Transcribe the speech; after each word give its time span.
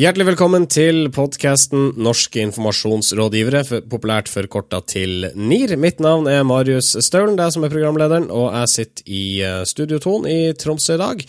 Hjertelig 0.00 0.30
velkommen 0.30 0.64
til 0.70 1.10
podkasten 1.12 1.90
Norske 2.00 2.40
informasjonsrådgivere, 2.46 3.60
populært 3.90 4.30
forkorta 4.32 4.78
til 4.88 5.26
NIR. 5.36 5.74
Mitt 5.76 5.98
navn 6.00 6.24
er 6.30 6.46
Marius 6.48 6.94
Staulen, 7.04 7.34
det 7.36 7.44
er 7.44 7.52
som 7.52 7.66
er 7.66 7.72
programlederen, 7.74 8.30
og 8.32 8.46
jeg 8.54 8.70
sitter 8.72 9.10
i 9.12 9.24
eh, 9.44 9.58
Studio 9.68 9.98
Ton 10.00 10.24
i 10.30 10.54
Tromsø 10.56 10.94
i 10.96 11.00
dag. 11.02 11.20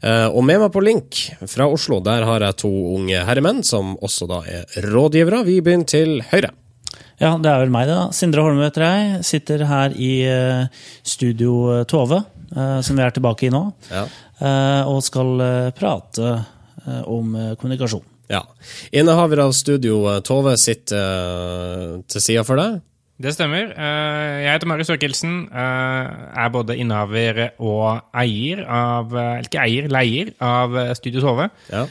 Eh, 0.00 0.24
og 0.26 0.42
med 0.48 0.58
meg 0.64 0.72
på 0.74 0.82
link 0.82 1.20
fra 1.52 1.68
Oslo, 1.70 2.00
der 2.02 2.26
har 2.26 2.42
jeg 2.48 2.58
to 2.64 2.72
unge 2.96 3.20
herremenn, 3.28 3.62
som 3.68 3.94
også 3.94 4.26
da 4.32 4.40
er 4.56 4.88
rådgivere. 4.88 5.44
Vi 5.46 5.60
begynner 5.62 5.86
til 5.94 6.16
høyre. 6.32 6.50
Ja, 7.22 7.30
det 7.38 7.52
er 7.52 7.62
vel 7.62 7.72
meg, 7.78 7.86
det. 7.86 8.00
da. 8.00 8.08
Sindre 8.16 8.42
Holme 8.48 8.66
heter 8.66 8.88
jeg. 8.88 9.22
Sitter 9.30 9.62
her 9.70 9.94
i 9.94 10.10
eh, 10.26 10.82
Studio 11.06 11.84
Tove, 11.86 12.24
som 12.56 12.98
vi 12.98 13.06
er 13.06 13.14
tilbake 13.14 13.46
i 13.46 13.54
nå, 13.54 13.62
Ja. 13.90 14.04
og 14.86 15.00
skal 15.02 15.42
prate 15.78 16.34
om 17.10 17.32
kommunikasjon. 17.58 18.15
Ja. 18.32 18.42
Innehaver 18.92 19.44
av 19.46 19.54
studio 19.56 20.02
eh, 20.10 20.20
Tove 20.26 20.56
sitter 20.60 20.98
eh, 20.98 21.96
til 22.10 22.22
sida 22.24 22.44
for 22.46 22.58
deg. 22.60 22.82
Det 23.16 23.30
stemmer. 23.32 23.70
Eh, 23.72 24.32
Jeg 24.44 24.50
heter 24.50 24.68
Marius 24.68 24.90
Ørkelsen. 24.92 25.36
Er 25.56 26.50
både 26.52 26.76
innehaver 26.76 27.38
og 27.64 28.02
eier 28.12 28.60
av 28.68 29.14
ikke 29.40 29.62
eier, 29.62 29.88
leier 29.88 30.34
av 30.44 30.76
Studio 30.98 31.22
Tove. 31.24 31.46
Ja. 31.72 31.86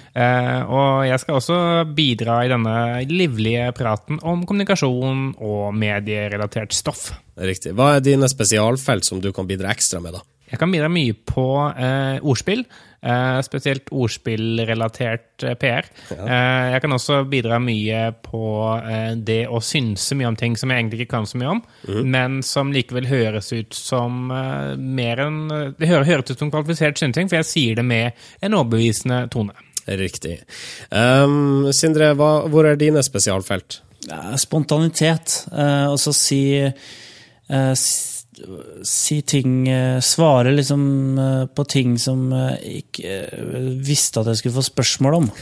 Og 0.69 1.07
jeg 1.09 1.23
skal 1.23 1.39
også 1.39 1.57
bidra 1.97 2.37
i 2.45 2.51
denne 2.53 2.75
livlige 3.09 3.71
praten 3.73 4.21
om 4.21 4.45
kommunikasjon 4.45 5.31
og 5.41 5.73
medierelatert 5.73 6.77
stoff. 6.77 7.07
Riktig. 7.41 7.73
Hva 7.73 7.95
er 7.97 8.05
dine 8.05 8.29
spesialfelt 8.29 9.09
som 9.09 9.17
du 9.23 9.31
kan 9.33 9.49
bidra 9.49 9.73
ekstra 9.73 10.03
med, 10.05 10.19
da? 10.19 10.21
Jeg 10.51 10.59
kan 10.61 10.71
bidra 10.73 10.89
mye 10.93 11.13
på 11.25 11.45
eh, 11.73 12.19
ordspill, 12.21 12.61
eh, 13.01 13.39
spesielt 13.45 13.89
ordspillrelatert 13.91 15.43
eh, 15.43 15.55
PR. 15.59 15.87
Eh, 16.13 16.65
jeg 16.75 16.81
kan 16.83 16.93
også 16.95 17.17
bidra 17.31 17.57
mye 17.63 18.03
på 18.25 18.41
eh, 18.77 19.11
det 19.25 19.39
å 19.49 19.61
synse 19.63 20.15
mye 20.19 20.29
om 20.29 20.37
ting 20.39 20.55
som 20.59 20.69
jeg 20.71 20.83
egentlig 20.83 21.01
ikke 21.05 21.15
kan 21.17 21.25
så 21.29 21.41
mye 21.41 21.53
om, 21.55 21.61
men 22.05 22.39
som 22.45 22.71
likevel 22.75 23.07
høres 23.09 23.49
ut 23.55 23.73
som 23.77 24.29
eh, 24.33 24.75
mer 24.77 25.23
enn 25.25 25.41
Det 25.79 25.89
høres, 25.89 26.07
høres 26.11 26.31
ut 26.35 26.43
som 26.45 26.53
kvalifisert 26.53 27.01
synsing, 27.01 27.29
for 27.31 27.41
jeg 27.41 27.49
sier 27.51 27.81
det 27.81 27.85
med 27.89 28.25
en 28.45 28.57
overbevisende 28.59 29.25
tone. 29.33 29.55
Riktig. 29.85 30.39
Um, 30.89 31.67
Sindre, 31.75 32.13
hva, 32.17 32.31
hvor 32.49 32.65
er 32.65 32.77
dine 32.81 33.03
spesialfelt? 33.05 33.81
Ja, 34.09 34.31
Spontanitet. 34.41 35.43
eh, 35.53 35.85
Og 35.91 35.99
så 36.01 36.13
si 36.13 36.39
eh, 36.61 36.71
s- 37.73 38.14
Si 38.83 39.21
ting 39.21 39.67
eh, 39.69 40.01
Svare 40.03 40.51
liksom 40.51 41.19
eh, 41.19 41.45
på 41.47 41.63
ting 41.71 41.95
som 42.01 42.31
jeg 42.33 42.83
ikke 42.83 43.13
eh, 43.23 43.69
visste 43.85 44.19
at 44.21 44.27
jeg 44.31 44.41
skulle 44.41 44.57
få 44.57 44.65
spørsmål 44.69 45.13
om. 45.21 45.31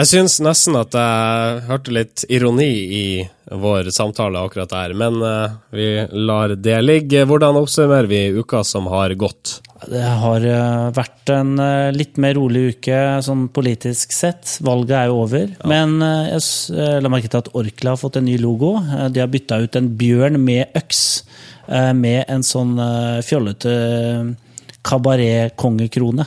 Jeg 0.00 0.08
syns 0.08 0.38
nesten 0.40 0.78
at 0.80 0.94
jeg 0.96 1.64
hørte 1.66 1.92
litt 1.92 2.22
ironi 2.32 2.68
i 2.96 3.06
vår 3.52 3.90
samtale 3.92 4.40
akkurat 4.40 4.70
der, 4.72 4.94
men 4.96 5.18
eh, 5.20 5.56
vi 5.76 5.88
lar 6.24 6.54
det 6.56 6.78
ligge. 6.80 7.26
Hvordan 7.28 7.58
oppsummerer 7.60 8.08
vi 8.08 8.20
uka 8.32 8.62
som 8.64 8.88
har 8.88 9.12
gått? 9.20 9.58
Det 9.92 10.00
har 10.22 10.46
eh, 10.46 10.86
vært 10.96 11.32
en 11.34 11.52
eh, 11.60 11.90
litt 11.92 12.16
mer 12.16 12.38
rolig 12.38 12.62
uke 12.78 12.96
sånn 13.26 13.50
politisk 13.52 14.16
sett. 14.16 14.56
Valget 14.64 14.96
er 15.02 15.12
jo 15.12 15.20
over. 15.26 15.52
Men 15.68 15.98
eh, 16.06 16.32
jeg 16.32 17.04
la 17.04 17.12
merke 17.12 17.28
til 17.28 17.42
at 17.44 17.52
Orkla 17.60 17.92
har 17.92 18.00
fått 18.00 18.16
en 18.22 18.28
ny 18.30 18.38
logo. 18.40 18.78
De 19.12 19.20
har 19.20 19.28
bytta 19.28 19.60
ut 19.60 19.80
en 19.82 19.92
bjørn 20.00 20.40
med 20.40 20.80
øks 20.80 21.04
med 21.94 22.24
en 22.24 22.42
sånn 22.42 22.72
fjollete 23.22 23.74
kabaret-kongekrone. 24.82 26.24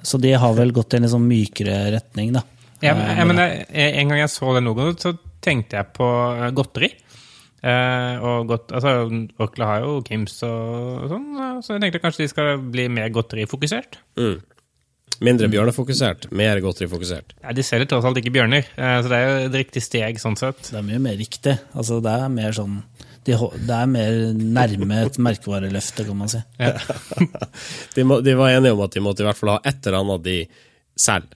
Så 0.00 0.18
de 0.18 0.32
har 0.32 0.56
vel 0.56 0.72
gått 0.74 0.96
i 0.96 1.02
en 1.02 1.10
sånn 1.12 1.28
mykere 1.28 1.84
retning, 1.94 2.32
da. 2.34 2.42
Ja, 2.86 2.94
men, 2.98 3.10
ja, 3.18 3.26
men 3.28 3.42
jeg, 3.42 3.66
en 4.02 4.12
gang 4.12 4.22
jeg 4.22 4.32
så 4.32 4.54
den 4.56 4.68
logoen, 4.68 4.96
så 5.00 5.16
tenkte 5.44 5.80
jeg 5.80 5.92
på 5.96 6.06
eh, 6.36 6.50
godteri. 6.56 6.92
Eh, 7.66 8.24
og 8.24 8.50
godt, 8.50 8.74
altså, 8.76 9.06
Orkla 9.42 9.70
har 9.70 9.86
jo 9.86 9.96
Kims 10.06 10.36
og 10.46 11.06
sånn, 11.10 11.30
eh, 11.34 11.54
så 11.64 11.74
jeg 11.74 11.82
tenkte 11.82 12.02
kanskje 12.02 12.26
de 12.26 12.30
skal 12.30 12.60
bli 12.60 12.84
mer 12.92 13.08
godterifokusert. 13.14 13.98
Mindre 15.24 15.48
bjørnefokusert, 15.48 16.28
mer 16.36 16.60
godterifokusert. 16.60 17.32
Ja, 17.40 17.54
De 17.56 17.64
selger 17.64 17.88
tross 17.88 18.04
alt 18.04 18.20
ikke 18.20 18.34
bjørner, 18.34 18.68
eh, 18.76 18.98
så 19.00 19.10
det 19.10 19.18
er 19.18 19.26
jo 19.26 19.48
et 19.48 19.58
riktig 19.62 19.82
steg 19.82 20.20
sånn 20.20 20.36
sett. 20.38 20.60
Det 20.68 20.76
er 20.76 20.84
mye 20.86 21.00
mer 21.08 21.16
riktig. 21.18 21.56
Altså, 21.72 22.02
det 22.04 22.12
er 22.12 22.28
mer 22.32 22.56
sånn 22.56 22.82
de, 23.26 23.34
Det 23.34 23.74
er 23.74 23.88
mer 23.90 24.18
nærme 24.36 25.00
et 25.02 25.16
merkevareløfte, 25.18 26.04
kan 26.06 26.20
man 26.20 26.30
si. 26.30 26.42
De, 27.96 28.04
må, 28.06 28.20
de 28.22 28.36
var 28.38 28.52
enige 28.52 28.76
om 28.76 28.84
at 28.84 28.94
de 28.94 29.02
måtte 29.02 29.24
i 29.24 29.26
hvert 29.26 29.40
fall 29.40 29.56
ha 29.56 29.60
et 29.66 29.88
eller 29.88 30.04
annet 30.04 30.22
de 30.28 30.36
selger 31.00 31.34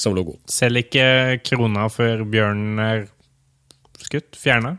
som 0.00 0.14
logo. 0.16 0.32
Selv 0.50 0.76
ikke 0.82 1.04
krona 1.46 1.88
før 1.92 2.24
bjørnen 2.28 2.78
er 2.82 3.06
skutt, 4.02 4.36
fjerna. 4.38 4.76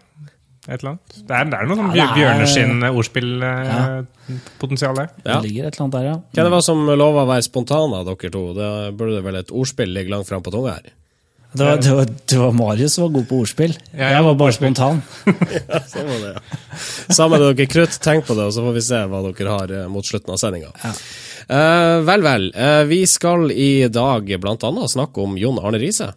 Et 0.68 0.82
eller 0.82 0.90
annet. 0.98 1.08
Det 1.16 1.32
er, 1.32 1.46
det 1.48 1.58
er 1.58 1.64
noe 1.70 1.78
sånn 1.80 1.96
Ja, 1.96 2.08
bjørneskinn-ordspillpotensial 2.18 4.94
der. 5.00 5.08
Ja. 5.24 5.30
Det 5.30 5.44
ligger 5.46 5.64
et 5.64 5.72
eller 5.78 5.86
annet 5.86 5.96
der, 5.96 6.06
ja. 6.10 6.16
Hva 6.36 6.44
det 6.44 6.54
var 6.58 6.64
som 6.66 6.80
lova 6.92 7.24
å 7.24 7.30
være 7.30 7.48
spontane, 7.48 8.04
dere 8.10 8.30
to? 8.34 8.44
Det 8.58 8.72
burde 9.00 9.24
vel 9.24 9.36
et 9.40 9.52
ordspill 9.56 9.92
ligge 9.96 10.12
langt 10.12 10.28
fram 10.28 10.44
på 10.44 10.52
tunga 10.54 10.72
her? 10.76 10.88
Det 11.58 11.64
var, 11.64 11.78
det, 11.80 11.92
var, 11.96 12.06
det 12.06 12.38
var 12.38 12.52
Marius 12.52 12.94
som 12.98 13.04
var 13.06 13.12
god 13.16 13.28
på 13.30 13.36
ordspill. 13.42 13.74
Ja, 13.94 14.08
jeg 14.18 14.24
var 14.28 14.34
bare 14.44 14.54
spontan. 14.58 14.98
ja, 15.72 15.80
Sånn 15.88 16.08
var 16.10 16.20
det, 16.20 16.32
ja. 16.36 16.40
Sammen 17.08 17.40
med 17.40 17.46
dere 17.48 17.68
krutt, 17.72 17.96
tenk 18.04 18.28
på 18.28 18.34
det, 18.38 18.46
og 18.50 18.54
så 18.54 18.62
får 18.68 18.74
vi 18.76 18.84
se 18.90 19.00
hva 19.08 19.20
dere 19.30 19.52
har 19.56 19.68
eh, 19.74 19.88
mot 19.90 20.06
slutten 20.06 20.32
av 20.36 20.40
sendinga. 20.42 20.72
Eh, 21.48 21.98
vel, 22.04 22.24
vel. 22.24 22.50
Uh, 22.56 22.84
vi 22.90 23.02
skal 23.08 23.52
i 23.52 23.88
dag 23.88 24.28
blant 24.42 24.66
annet 24.68 24.92
snakke 24.92 25.24
om 25.24 25.38
Jon 25.40 25.60
Arne 25.64 25.80
Riise. 25.80 26.12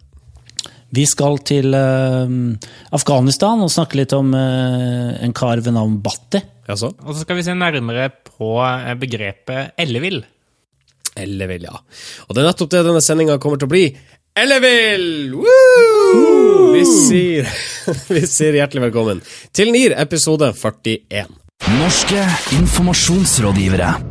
Vi 0.91 1.05
skal 1.07 1.39
til 1.47 1.71
uh, 1.71 2.27
Afghanistan 2.91 3.63
og 3.63 3.71
snakke 3.71 4.01
litt 4.01 4.15
om 4.17 4.33
en 4.35 5.35
kar 5.37 5.63
ved 5.63 5.77
navn 5.77 6.01
Bhatti. 6.03 6.43
Ja, 6.67 6.75
Og 6.75 7.15
så 7.15 7.23
skal 7.23 7.39
vi 7.39 7.47
se 7.47 7.55
nærmere 7.55 8.09
på 8.11 8.53
begrepet 8.99 9.79
ellevill. 9.79 10.21
Ellevill, 11.19 11.67
ja. 11.67 11.79
Og 12.27 12.35
det 12.35 12.43
er 12.43 12.51
nettopp 12.51 12.71
det 12.71 12.83
denne 12.87 13.03
sendinga 13.03 13.39
kommer 13.43 13.59
til 13.59 13.67
å 13.67 13.73
bli. 13.73 13.85
Ellevill! 14.39 15.35
Vi 16.71 16.85
sier, 16.87 17.49
vi 18.15 18.23
sier 18.27 18.55
hjertelig 18.61 18.87
velkommen 18.87 19.19
til 19.51 19.73
NIR 19.75 19.97
episode 19.99 20.53
41. 20.55 21.35
Norske 21.81 22.23
informasjonsrådgivere. 22.61 24.10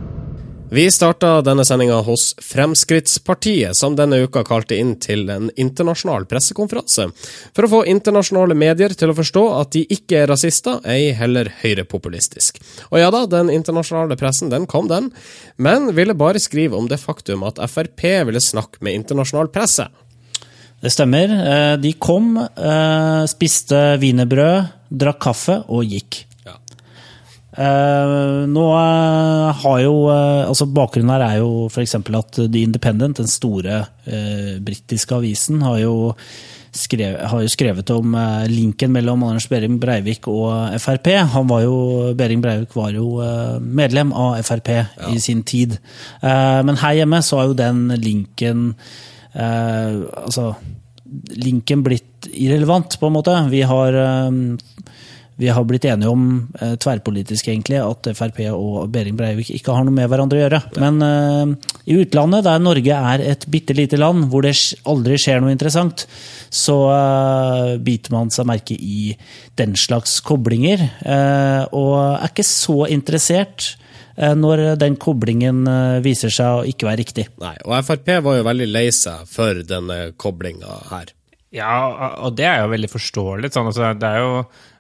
Vi 0.72 0.84
starta 0.90 1.40
denne 1.42 1.64
sendinga 1.66 1.96
hos 2.06 2.28
Fremskrittspartiet, 2.46 3.74
som 3.74 3.96
denne 3.98 4.20
uka 4.22 4.44
kalte 4.46 4.76
inn 4.78 4.92
til 5.02 5.24
en 5.26 5.48
internasjonal 5.58 6.28
pressekonferanse, 6.30 7.08
for 7.56 7.66
å 7.66 7.70
få 7.72 7.80
internasjonale 7.90 8.54
medier 8.54 8.94
til 8.94 9.10
å 9.10 9.16
forstå 9.18 9.42
at 9.56 9.72
de 9.74 9.82
ikke 9.90 10.20
er 10.20 10.30
rasister, 10.30 10.78
ei 10.86 11.10
heller 11.18 11.50
høyrepopulistisk. 11.64 12.62
Og 12.92 13.02
ja 13.02 13.10
da, 13.10 13.24
den 13.26 13.50
internasjonale 13.50 14.14
pressen, 14.20 14.54
den 14.54 14.70
kom, 14.70 14.86
den, 14.86 15.10
men 15.58 15.90
ville 15.98 16.14
bare 16.14 16.38
skrive 16.38 16.78
om 16.78 16.86
det 16.86 17.02
faktum 17.02 17.42
at 17.50 17.58
Frp 17.66 18.06
ville 18.30 18.46
snakke 18.46 18.78
med 18.86 19.00
internasjonal 19.00 19.50
presse. 19.50 19.88
Det 20.80 20.94
stemmer. 20.94 21.34
Eh, 21.34 21.76
De 21.82 21.96
kom, 21.98 22.36
eh, 22.38 23.26
spiste 23.26 23.98
wienerbrød, 23.98 24.70
drakk 25.02 25.18
kaffe 25.18 25.64
og 25.66 25.82
gikk. 25.82 26.29
Ja. 27.60 27.70
Eh, 27.70 28.46
nå 28.48 28.66
uh, 28.72 29.50
har 29.62 29.80
jo 29.82 29.96
uh, 30.08 30.48
altså 30.48 30.68
Bakgrunnen 30.70 31.12
her 31.12 31.26
er 31.26 31.40
jo 31.42 31.66
f.eks. 31.68 31.98
at 31.98 32.38
The 32.40 32.62
Independent, 32.62 33.20
den 33.20 33.28
store 33.28 33.82
uh, 34.06 34.54
britiske 34.64 35.18
avisen, 35.18 35.60
har 35.66 35.80
jo, 35.82 36.14
skrev, 36.72 37.18
har 37.32 37.44
jo 37.44 37.52
skrevet 37.52 37.92
om 37.92 38.16
linken 38.48 38.94
mellom 38.94 39.26
Anders 39.28 39.48
Behring 39.50 39.76
Breivik 39.82 40.28
og 40.30 40.72
Frp. 40.80 41.12
Han 41.34 41.50
var 41.50 41.66
jo, 41.66 41.76
Behring 42.16 42.42
Breivik 42.44 42.76
var 42.78 42.94
jo 42.96 43.20
medlem 43.60 44.14
av 44.16 44.40
Frp 44.46 44.72
i 45.10 45.20
sin 45.20 45.42
tid. 45.42 45.76
Men 46.22 46.78
her 46.80 47.00
hjemme 47.00 47.20
så 47.26 47.40
har 47.40 47.50
jo 47.50 47.58
den 47.58 47.88
linken 47.98 48.70
Altså 49.34 50.52
linken 51.42 51.82
blitt 51.86 52.26
irrelevant, 52.30 52.96
på 52.98 53.08
en 53.10 53.14
måte. 53.18 53.34
Vi 53.50 53.62
har 53.66 53.98
vi 55.40 55.48
har 55.48 55.64
blitt 55.64 55.86
enige 55.88 56.10
om 56.12 56.24
eh, 56.60 56.74
tverrpolitisk 56.80 57.48
egentlig 57.48 57.78
at 57.80 58.10
Frp 58.16 58.42
og 58.52 58.90
Behring 58.92 59.16
Breivik 59.16 59.48
ikke 59.56 59.72
har 59.72 59.86
noe 59.86 59.96
med 59.96 60.10
hverandre 60.12 60.36
å 60.36 60.42
gjøre. 60.42 60.60
Men 60.82 61.00
eh, 61.06 61.70
i 61.88 61.96
utlandet, 62.02 62.44
der 62.44 62.60
Norge 62.60 62.98
er 63.14 63.24
et 63.24 63.46
bitte 63.48 63.76
lite 63.76 63.96
land 64.00 64.28
hvor 64.28 64.44
det 64.44 64.52
aldri 64.90 65.16
skjer 65.20 65.40
noe 65.40 65.54
interessant, 65.54 66.04
så 66.52 66.76
eh, 66.92 67.76
biter 67.80 68.12
man 68.12 68.32
seg 68.34 68.50
merke 68.50 68.76
i 68.76 69.14
den 69.56 69.76
slags 69.80 70.18
koblinger. 70.26 70.82
eh, 71.00 71.62
og 71.72 71.94
er 72.18 72.28
ikke 72.28 72.44
så 72.44 72.82
interessert 72.92 73.70
eh, 74.16 74.34
når 74.36 74.74
den 74.80 74.98
koblingen 75.00 75.62
eh, 75.70 76.02
viser 76.04 76.34
seg 76.36 76.58
å 76.58 76.66
ikke 76.68 76.90
være 76.90 77.00
riktig. 77.00 77.30
Nei, 77.40 77.54
og 77.64 77.80
Frp 77.86 78.12
var 78.28 78.42
jo 78.42 78.50
veldig 78.50 78.68
lei 78.68 78.90
seg 78.92 79.24
for 79.30 79.64
denne 79.64 80.10
koblinga 80.20 80.82
her. 80.92 81.14
Ja, 81.50 81.70
og 82.22 82.36
det 82.38 82.46
er 82.46 82.60
jo 82.62 82.70
veldig 82.70 82.90
forståelig. 82.92 83.50
Sånn, 83.50 83.70
altså, 83.72 83.88
det 83.98 84.06
er 84.06 84.20
jo 84.22 84.34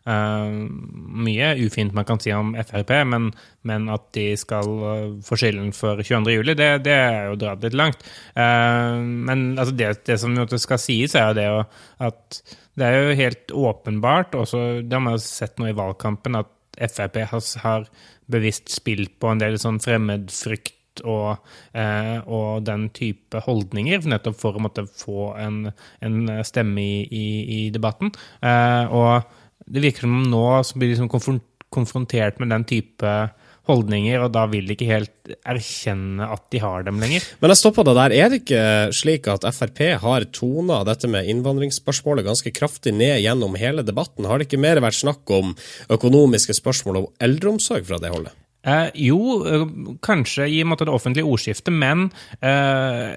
mye 0.08 1.50
ufint 1.60 1.92
man 1.92 2.06
kan 2.08 2.20
si 2.22 2.32
om 2.32 2.54
Frp, 2.56 2.92
men, 3.06 3.28
men 3.68 3.88
at 3.92 4.08
de 4.16 4.30
skal 4.40 4.70
eh, 4.92 5.04
få 5.26 5.36
skylden 5.38 5.74
for 5.76 6.00
22.07, 6.00 6.54
det, 6.54 6.70
det 6.86 6.96
er 6.96 7.28
jo 7.28 7.36
dratt 7.40 7.66
litt 7.66 7.76
langt. 7.76 8.06
Eh, 8.34 8.96
men 9.00 9.44
altså, 9.58 9.76
det, 9.76 9.92
det, 10.08 10.18
som 10.22 10.36
skal 10.56 10.80
sies, 10.80 11.14
er 11.18 11.36
jo 11.36 11.62
at 12.06 12.40
det 12.80 12.86
er 12.86 12.96
jo 12.96 13.18
helt 13.18 13.54
åpenbart, 13.68 14.34
også, 14.38 14.80
det 14.80 14.96
har 14.96 15.04
man 15.04 15.18
jo 15.18 15.22
sett 15.24 15.60
nå 15.60 15.68
i 15.70 15.76
valgkampen, 15.76 16.40
at 16.40 16.56
Frp 16.80 17.18
har 17.60 17.88
bevisst 18.30 18.70
spilt 18.72 19.18
på 19.20 19.28
en 19.28 19.40
del 19.42 19.58
sånn 19.60 19.80
fremmedfrykt 19.82 21.02
og, 21.04 21.50
eh, 21.76 22.18
og, 22.26 22.62
den 22.66 22.88
type 22.96 23.42
holdninger, 23.44 24.06
nettopp 24.08 24.38
for 24.40 24.56
å 24.56 24.62
måtte 24.64 24.86
få 24.88 25.32
en, 25.40 25.70
en 26.04 26.32
stemme 26.46 26.82
i, 26.82 27.04
i, 27.04 27.26
i 27.56 27.60
debatten. 27.74 28.12
Eh, 28.44 28.96
og 28.96 29.28
det 29.70 29.84
virker 29.84 30.06
som 30.06 30.22
nå 30.30 30.46
så 30.66 30.78
blir 30.78 30.90
de 30.90 30.96
liksom 30.98 31.38
konfrontert 31.70 32.40
med 32.42 32.50
den 32.52 32.66
type 32.68 33.14
holdninger, 33.70 34.24
og 34.24 34.32
da 34.34 34.46
vil 34.50 34.66
de 34.66 34.74
ikke 34.74 34.88
helt 34.88 35.32
erkjenne 35.46 36.26
at 36.32 36.42
de 36.50 36.62
har 36.62 36.84
dem 36.86 36.98
lenger. 37.02 37.24
Men 37.42 37.52
jeg 37.52 37.60
stopper 37.60 37.86
det 37.86 37.96
der. 37.98 38.14
Er 38.16 38.32
det 38.32 38.40
ikke 38.42 38.64
slik 38.96 39.28
at 39.30 39.46
Frp 39.54 39.82
har 40.02 40.26
tona 40.34 40.80
dette 40.88 41.10
med 41.10 41.28
innvandringsspørsmålet 41.30 42.26
ganske 42.26 42.54
kraftig 42.56 42.94
ned 42.96 43.20
gjennom 43.22 43.54
hele 43.60 43.84
debatten? 43.86 44.26
Har 44.26 44.40
det 44.40 44.48
ikke 44.48 44.62
mer 44.62 44.82
vært 44.82 44.98
snakk 44.98 45.34
om 45.36 45.54
økonomiske 45.92 46.56
spørsmål 46.58 47.02
og 47.04 47.10
eldreomsorg 47.22 47.86
fra 47.86 48.00
det 48.02 48.14
holdet? 48.14 48.34
Eh, 48.62 48.90
jo, 49.06 49.40
eh, 49.48 49.64
kanskje 50.04 50.48
i 50.48 50.60
måte, 50.68 50.84
det 50.84 50.92
offentlige 50.92 51.24
ordskiftet, 51.24 51.72
men 51.72 52.10
eh, 52.44 53.16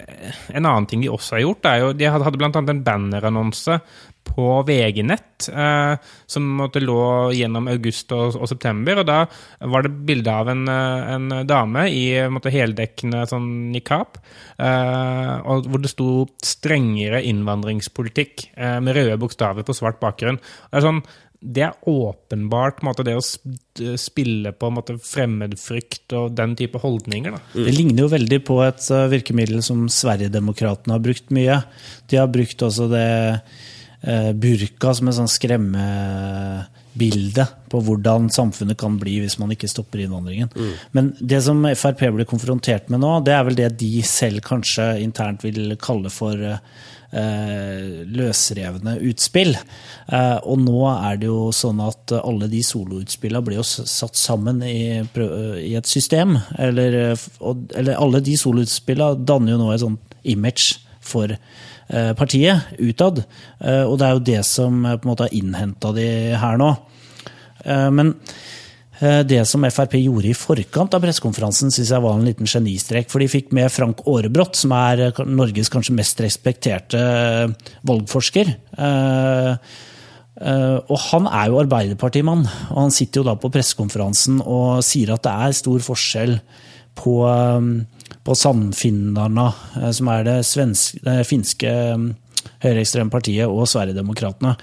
en 0.56 0.64
annen 0.64 0.88
ting 0.88 1.04
de 1.04 1.12
også 1.12 1.38
har 1.38 1.44
gjort, 1.44 1.68
er 1.68 1.82
jo 1.82 1.94
De 2.00 2.08
hadde, 2.08 2.38
bl.a. 2.40 2.50
en 2.64 2.84
bannerannonse 2.86 3.80
på 4.24 4.64
VG-nett 4.64 5.50
eh, 5.52 5.96
som 6.26 6.46
måtte 6.58 6.80
lå 6.80 7.32
gjennom 7.36 7.68
august 7.72 8.12
og, 8.16 8.38
og, 8.40 8.48
september. 8.50 9.02
og 9.02 9.08
Da 9.10 9.18
var 9.74 9.84
det 9.86 9.92
bilde 10.08 10.32
av 10.32 10.52
en, 10.54 10.64
eh, 10.72 11.12
en, 11.18 11.28
dame 11.48 11.86
i 11.92 12.06
måtte, 12.32 12.54
heldekkende 12.54 13.26
sånn 13.30 13.50
nikab, 13.74 14.22
eh, 14.58 15.34
hvor 15.44 15.84
det 15.84 15.92
sto 15.92 16.26
'strengere 16.40 17.24
innvandringspolitikk' 17.28 18.48
eh, 18.56 18.80
med 18.80 18.96
røde 18.96 19.20
bokstaver 19.20 19.68
på 19.68 19.76
svart 19.76 20.00
bakgrunn. 20.00 20.40
Det 20.40 20.80
er 20.80 20.88
sånn 20.88 21.04
det 21.44 21.64
er 21.66 21.90
åpenbart 21.90 22.80
måte, 22.88 23.04
det 23.04 23.18
å 23.20 23.24
spille 24.00 24.54
på 24.56 24.70
måte, 24.72 24.96
fremmedfrykt 25.04 26.14
og 26.16 26.38
den 26.38 26.56
type 26.60 26.80
holdninger. 26.80 27.36
Mm. 27.36 27.66
Det 27.68 27.74
ligner 27.76 28.04
jo 28.06 28.14
veldig 28.14 28.40
på 28.48 28.62
et 28.64 28.88
uh, 28.94 29.10
virkemiddel 29.12 29.60
som 29.66 29.90
Sverigedemokraterna 29.92 30.96
har 30.96 31.04
brukt 31.04 31.34
mye. 31.36 31.58
De 32.08 32.22
har 32.22 32.32
brukt 32.32 32.64
også 32.64 32.88
det 32.92 33.10
eh, 34.04 34.32
burka 34.36 34.94
som 34.96 35.08
et 35.10 35.16
sånn 35.18 35.30
skremmebilde 35.32 37.46
på 37.72 37.78
hvordan 37.84 38.30
samfunnet 38.32 38.78
kan 38.80 39.00
bli 39.02 39.20
hvis 39.24 39.40
man 39.42 39.52
ikke 39.56 39.72
stopper 39.72 40.00
innvandringen. 40.06 40.50
Mm. 40.56 40.74
Men 40.96 41.04
det 41.20 41.42
som 41.44 41.58
Frp 41.74 42.02
blir 42.16 42.28
konfrontert 42.30 42.90
med 42.94 43.00
nå, 43.04 43.12
det 43.28 43.34
er 43.36 43.44
vel 43.50 43.60
det 43.60 43.78
de 43.84 43.94
selv 44.08 44.40
kanskje 44.46 44.86
internt 45.04 45.40
vil 45.44 45.76
kalle 45.82 46.10
for 46.14 46.36
Eh, 46.40 46.58
løsrevne 47.14 48.96
utspill. 49.10 49.54
Eh, 49.54 50.38
og 50.42 50.62
nå 50.64 50.80
er 50.92 51.20
det 51.22 51.30
jo 51.30 51.52
sånn 51.56 51.82
at 51.84 52.16
alle 52.20 52.50
de 52.52 52.64
soloutspillene 52.66 53.46
blir 53.46 53.60
jo 53.62 53.66
satt 53.68 54.18
sammen 54.20 54.64
i, 54.66 55.02
et 55.04 55.90
system. 55.90 56.38
Eller, 56.58 57.18
eller 57.44 58.00
alle 58.00 58.24
de 58.26 58.38
soloutspillene 58.40 59.26
danner 59.28 59.56
jo 59.56 59.62
nå 59.62 59.70
et 59.74 59.84
sånt 59.84 60.18
image 60.24 60.80
for 61.04 61.36
eh, 61.36 62.14
partiet 62.18 62.74
utad. 62.80 63.26
Og 63.84 63.96
det 64.00 64.08
er 64.08 64.18
jo 64.18 64.26
det 64.32 64.42
som 64.48 64.82
på 64.82 65.04
en 65.04 65.12
måte 65.12 65.28
har 65.28 65.38
innhenta 65.38 65.94
de 65.96 66.10
her 66.40 66.60
nå. 66.60 66.74
Men 67.64 68.12
Eh, 68.14 68.22
det 69.28 69.42
som 69.50 69.66
Frp 69.68 69.98
gjorde 70.00 70.30
i 70.30 70.36
forkant 70.38 70.94
av 70.96 71.02
pressekonferansen, 71.04 71.72
syns 71.74 71.92
jeg 71.92 72.04
var 72.04 72.18
en 72.18 72.28
liten 72.28 72.48
genistrek. 72.50 73.10
For 73.12 73.24
de 73.24 73.30
fikk 73.32 73.52
med 73.56 73.72
Frank 73.74 74.04
Aarebrot, 74.08 74.56
som 74.60 74.76
er 74.78 75.10
Norges 75.28 75.72
kanskje 75.74 75.96
mest 75.98 76.22
respekterte 76.24 77.00
eh, 77.00 77.74
valgforsker. 77.90 78.54
Eh, 78.78 79.74
og 80.44 80.98
han 81.12 81.28
er 81.30 81.52
jo 81.52 81.60
Arbeiderpartimann, 81.62 82.42
og 82.72 82.80
han 82.80 82.94
sitter 82.96 83.22
jo 83.22 83.28
da 83.28 83.36
på 83.40 83.52
pressekonferansen 83.54 84.42
og 84.42 84.82
sier 84.86 85.14
at 85.14 85.24
det 85.28 85.34
er 85.46 85.56
stor 85.56 85.84
forskjell 85.86 86.34
på, 86.98 87.14
på 88.26 88.36
Sannfinnarna, 88.42 89.46
som 89.94 90.10
er 90.12 90.26
det, 90.28 90.40
svenske, 90.50 91.20
finske 91.30 91.70
høyreekstreme 92.64 93.14
partiet, 93.14 93.48
og 93.48 93.70
Sverigedemokraterna 93.70 94.56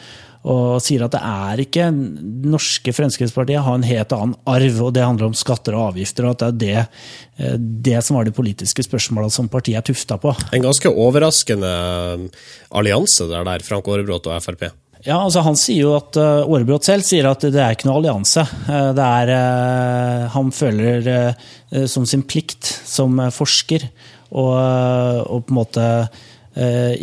og 0.49 0.81
sier 0.81 1.03
at 1.05 1.13
det 1.13 1.21
er 1.21 1.61
ikke 1.67 1.91
norske 1.93 2.95
Fremskrittspartiet 2.97 3.61
har 3.61 3.77
en 3.77 3.85
helt 3.85 4.13
annen 4.17 4.37
arv, 4.49 4.79
og 4.87 4.95
det 4.97 5.05
handler 5.05 5.29
om 5.29 5.37
skatter 5.37 5.77
og 5.77 5.91
avgifter, 5.91 6.25
og 6.25 6.39
at 6.39 6.57
det 6.57 6.71
er 6.73 6.87
det, 6.87 6.87
eh, 7.45 7.57
det 7.61 7.99
som 8.07 8.17
var 8.17 8.25
de 8.25 8.33
politiske 8.33 8.85
spørsmålene 8.87 9.35
som 9.35 9.51
partiet 9.53 9.83
er 9.83 9.85
tufta 9.85 10.17
på. 10.21 10.33
En 10.57 10.65
ganske 10.65 10.89
overraskende 10.89 11.73
allianse 12.73 13.29
der, 13.29 13.45
der 13.45 13.67
Frank 13.67 13.89
Aarebrot 13.89 14.31
og 14.31 14.41
Frp? 14.47 14.71
Ja, 15.05 15.17
altså 15.17 15.41
Han 15.41 15.57
sier 15.57 15.87
jo 15.87 15.93
at 15.97 16.17
uh, 16.21 16.45
Aarebrot 16.45 16.85
selv 16.85 17.05
sier 17.09 17.29
at 17.29 17.45
det 17.45 17.61
er 17.61 17.73
ikke 17.73 17.89
noe 17.89 18.03
allianse. 18.03 18.45
Det 18.69 19.07
er 19.07 20.29
Han 20.35 20.51
føler 20.53 21.09
som 21.89 22.05
sin 22.05 22.21
plikt 22.29 22.69
som 22.85 23.17
forsker 23.33 23.87
å 24.29 24.45
på 25.41 25.49
en 25.49 25.57
måte 25.57 25.87
Uh, 26.51 26.97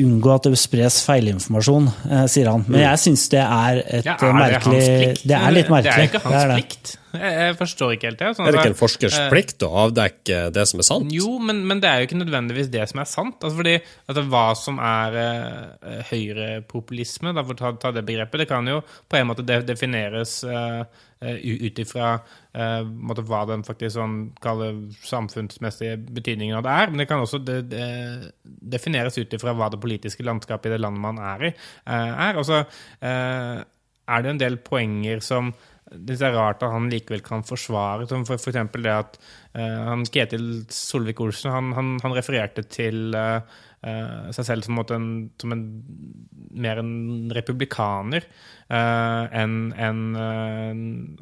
unngå 0.00 0.30
at 0.32 0.46
det 0.48 0.56
spres 0.56 1.02
feilinformasjon, 1.04 1.90
uh, 2.08 2.22
sier 2.30 2.48
han. 2.48 2.62
Men 2.64 2.78
mm. 2.78 2.84
jeg 2.86 3.00
syns 3.02 3.26
det 3.34 3.42
er 3.44 3.80
et 3.84 4.06
ja, 4.08 4.14
er 4.16 4.38
merkelig 4.38 4.78
det, 5.20 5.34
er 5.36 5.52
litt 5.52 5.68
merkelig. 5.68 5.92
Det 5.92 6.06
er 6.06 6.08
ikke 6.08 6.22
hans 6.24 6.38
er 6.38 6.52
plikt. 6.54 6.94
Jeg 7.18 7.56
forstår 7.58 7.92
ikke 7.94 8.08
helt 8.08 8.22
det. 8.22 8.30
Sånn, 8.36 8.48
er 8.48 8.56
det 8.56 8.62
ikke 8.62 8.72
en 8.72 8.78
forskers 8.78 9.18
uh, 9.18 9.26
plikt 9.32 9.64
å 9.64 9.70
avdekke 9.84 10.40
det 10.56 10.64
som 10.70 10.80
er 10.80 10.88
sant? 10.88 11.12
Jo, 11.12 11.34
men, 11.36 11.60
men, 11.68 11.82
det 11.84 11.90
er 11.90 12.00
jo 12.00 12.08
ikke 12.08 12.20
nødvendigvis 12.22 12.70
det 12.72 12.86
som 12.88 13.02
er 13.04 13.10
sant. 13.12 13.36
Altså 13.42 13.60
fordi 13.60 13.74
altså, 13.76 14.24
Hva 14.32 14.46
som 14.56 14.80
er 14.80 15.18
uh, 15.20 16.00
høyrepopulisme, 16.08 17.36
for 17.42 17.52
å 17.52 17.60
ta, 17.60 17.74
ta, 17.84 17.92
det 17.92 18.06
begrepet, 18.08 18.44
det 18.44 18.48
kan 18.48 18.72
jo 18.72 18.80
på 18.80 19.20
en 19.20 19.28
måte 19.28 19.44
defineres 19.68 20.38
uh, 20.48 20.80
ut 21.18 21.80
ifra 21.82 22.12
uh, 22.20 23.22
hva 23.26 23.40
den 23.50 23.64
faktisk 23.66 23.96
sånn, 23.96 24.18
samfunnsmessige 25.04 25.96
betydningen 26.14 26.58
av 26.58 26.66
det 26.66 26.76
er. 26.82 26.92
Men 26.92 27.02
det 27.02 27.08
kan 27.10 27.24
også 27.24 27.40
de, 27.42 27.58
de, 27.66 27.88
defineres 28.44 29.18
ut 29.18 29.34
ifra 29.34 29.56
hva 29.56 29.70
det 29.72 29.80
politiske 29.82 30.26
landskapet 30.26 30.70
i 30.70 30.76
det 30.76 30.82
landet 30.84 31.02
man 31.02 31.18
er 31.34 31.48
i, 31.50 31.52
uh, 31.90 32.12
er. 32.28 32.38
Og 32.38 32.46
så 32.48 32.62
uh, 32.62 33.58
er 34.08 34.24
det 34.24 34.32
en 34.32 34.42
del 34.44 34.60
poenger 34.64 35.24
som 35.24 35.52
det 35.92 36.18
er 36.20 36.34
rart 36.36 36.62
at 36.62 36.74
han 36.74 36.90
likevel 36.92 37.22
kan 37.24 37.44
forsvare, 37.46 38.08
som 38.10 38.26
for, 38.28 38.40
for 38.40 38.52
eksempel 38.52 38.84
det 38.84 38.94
at 38.94 39.18
han 39.58 40.04
Ketil 40.06 40.66
Solvik-Olsen 40.70 41.50
han, 41.50 41.72
han, 41.74 41.94
han, 42.04 42.14
refererte 42.14 42.62
til 42.68 43.16
seg 44.34 44.44
selv 44.44 44.66
som 44.66 44.78
en, 44.94 45.08
som 45.40 45.54
en 45.54 45.64
mer 46.50 46.80
en 46.82 47.30
republikaner 47.34 48.26
uh, 48.70 49.24
enn 49.34 49.72
en, 49.78 50.00
uh, 50.18 50.72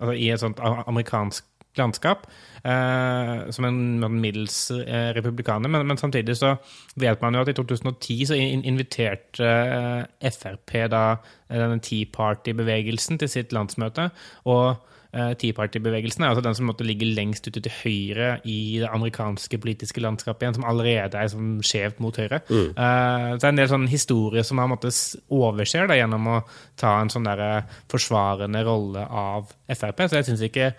altså 0.00 0.14
i 0.16 0.30
et 0.32 0.42
sånt 0.42 0.62
amerikansk 0.62 1.46
landskap, 1.78 2.26
uh, 2.64 3.47
som 3.54 3.68
en, 3.68 3.78
middels 4.21 4.59
uh, 4.75 5.12
republikaner. 5.16 5.71
Men, 5.73 5.87
men, 5.87 6.00
samtidig 6.00 6.37
så 6.40 6.56
vet 6.97 7.23
man 7.23 7.35
jo 7.35 7.45
at 7.45 7.52
i 7.52 7.56
2010 7.56 8.26
så 8.30 8.40
inviterte 8.40 9.47
uh, 9.47 10.30
Frp 10.33 10.76
da 10.92 11.06
denne 11.52 11.80
Tea 11.85 12.09
Party-bevegelsen 12.12 13.21
til 13.23 13.30
sitt 13.30 13.56
landsmøte. 13.56 14.11
og 14.45 14.76
Eh, 15.16 15.33
Tea 15.40 15.54
Party-bevegelsen 15.56 16.25
er 16.25 16.33
altså 16.33 16.42
den 16.45 16.56
som 16.59 16.66
måtte 16.68 16.85
ligge 16.85 17.06
lengst 17.09 17.47
ute 17.49 17.62
til 17.64 17.73
høyre 17.73 18.28
i 18.45 18.83
det 18.83 18.90
amerikanske 18.90 19.59
politiske 19.62 20.02
landskapet 20.04 20.45
igjen, 20.45 20.59
som 20.59 20.66
allerede 20.68 21.16
er 21.16 21.30
sånn 21.33 21.54
skjevt 21.64 22.02
mot 22.04 22.18
høyre. 22.21 22.42
Mm. 22.50 22.68
Så 22.75 23.40
det 23.40 23.49
er 23.49 23.54
en 23.54 23.62
del 23.62 23.71
sånn 23.71 23.88
historie 23.90 24.45
som 24.45 24.61
man 24.61 24.75
måtte 24.75 24.92
overser 25.33 25.88
da, 25.88 25.97
gjennom 25.97 26.28
å 26.35 26.42
ta 26.80 26.99
en 27.00 27.12
sånn 27.12 27.28
der 27.28 27.64
forsvarende 27.92 28.64
rolle 28.66 29.06
av 29.06 29.54
Frp. 29.73 30.04
Så 30.04 30.21
jeg 30.21 30.28
syns 30.28 30.45
ikke 30.45 30.73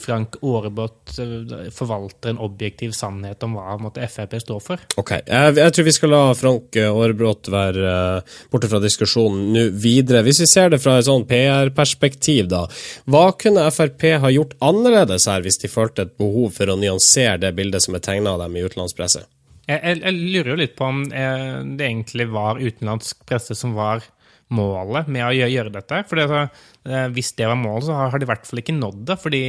Frank 0.00 0.38
Aarebrot 0.40 1.18
eh, 1.18 1.66
forvalter 1.74 2.32
en 2.32 2.40
objektiv 2.42 2.94
sannhet 2.96 3.42
om 3.44 3.58
hva 3.58 3.76
måtte, 3.80 4.04
Frp 4.08 4.38
står 4.40 4.62
for. 4.64 4.84
Ok, 5.00 5.12
jeg, 5.20 5.56
jeg, 5.58 5.74
tror 5.74 5.88
vi 5.88 5.94
skal 5.96 6.12
la 6.14 6.22
Frank 6.38 6.78
Aarebrot 6.80 7.50
være 7.52 7.92
uh, 8.22 8.38
borte 8.52 8.70
fra 8.72 8.80
diskusjonen 8.82 9.52
nå 9.52 9.66
videre. 9.84 10.24
Hvis 10.26 10.42
vi 10.44 10.48
ser 10.50 10.72
det 10.72 10.80
fra 10.82 10.96
et 11.00 11.08
sånn 11.08 11.26
PR-perspektiv, 11.28 12.48
da. 12.52 12.64
Hva 13.10 13.26
kunne 13.38 13.68
Frp 13.74 14.08
ha 14.24 14.32
gjort 14.32 14.56
annerledes 14.64 15.28
her, 15.28 15.44
hvis 15.44 15.60
de 15.60 15.70
følte 15.72 16.06
et 16.06 16.16
behov 16.20 16.56
for 16.56 16.72
å 16.72 16.78
nyansere 16.80 17.38
det 17.44 17.54
bildet 17.58 17.84
som 17.84 17.98
er 17.98 18.04
tegna 18.04 18.36
av 18.36 18.46
dem 18.46 18.56
i 18.56 18.64
utenlandspresse? 18.64 19.26
Jeg, 19.68 19.78
jeg, 19.78 20.00
jeg, 20.02 20.18
lurer 20.34 20.50
jo 20.52 20.58
litt 20.58 20.74
på 20.78 20.88
om 20.88 21.04
eh, 21.14 21.60
det 21.78 21.86
egentlig 21.86 22.26
var 22.32 22.58
utenlandsk 22.58 23.22
presse 23.28 23.54
som 23.58 23.76
var 23.76 24.02
målet 24.52 25.08
med 25.12 25.24
å 25.26 25.32
gjøre 25.34 25.72
dette. 25.74 26.02
For 26.08 26.20
altså, 26.22 26.42
eh, 26.86 27.06
hvis 27.14 27.32
det 27.38 27.48
var 27.48 27.58
målet, 27.60 27.86
så 27.88 27.96
har 27.98 28.20
de 28.20 28.26
i 28.26 28.30
hvert 28.30 28.46
fall 28.48 28.62
ikke 28.62 28.76
nådd 28.76 29.00
det. 29.08 29.16
fordi 29.22 29.42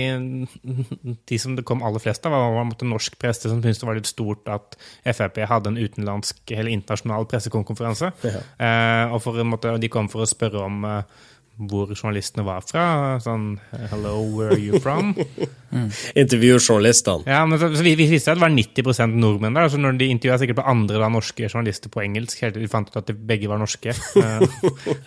de 1.32 1.40
som 1.42 1.58
det 1.58 1.66
kom 1.68 1.84
aller 1.86 2.04
flest 2.04 2.26
av, 2.30 2.36
var 2.36 2.64
en 2.64 2.94
norsk 2.94 3.18
presse 3.22 3.50
som 3.50 3.62
syntes 3.62 3.84
det 3.84 3.90
var 3.90 4.00
litt 4.00 4.10
stort 4.10 4.50
at 4.52 4.78
Frp 5.04 5.44
hadde 5.50 5.74
en 5.74 5.82
utenlandsk 5.82 6.56
eller 6.56 6.74
internasjonal 6.74 7.28
pressekonferanse. 7.32 8.14
Ja. 8.24 8.42
Eh, 8.58 9.14
og 9.14 9.22
for, 9.26 9.44
måte, 9.48 9.78
de 9.82 9.92
kom 9.92 10.10
for 10.12 10.26
å 10.26 10.30
spørre 10.30 10.66
om 10.68 10.84
eh, 10.90 11.22
hvor 11.58 11.92
journalistene 11.94 12.44
var 12.48 12.64
fra. 12.66 12.86
Sånn 13.22 13.60
Hello, 13.92 14.16
where 14.34 14.56
are 14.56 14.60
you 14.60 14.80
from? 14.82 15.14
Intervjuer 16.22 16.60
journalistene. 16.62 17.26
Ja, 17.30 17.44
men 17.50 17.60
så, 17.62 17.70
så 17.74 17.86
vi, 17.86 17.94
vi 17.98 18.08
visste 18.10 18.34
at 18.34 18.40
det 18.40 18.44
var 18.46 18.54
90% 18.54 19.16
nordmenn 19.22 19.56
der. 19.58 19.68
Altså 19.68 19.80
når 19.82 19.98
de 20.02 20.10
intervjua 20.14 20.40
sikkert 20.42 20.60
på 20.62 20.66
andre 20.74 21.00
da, 21.02 21.10
norske 21.14 21.46
journalister 21.48 21.94
på 21.94 22.02
engelsk, 22.04 22.42
helt 22.46 22.58
til 22.58 22.66
de 22.66 22.70
fant 22.72 22.90
ut 22.90 23.00
at 23.00 23.10
de 23.10 23.16
begge 23.18 23.50
var 23.52 23.62
norske. 23.62 23.94
Eh, 24.24 24.44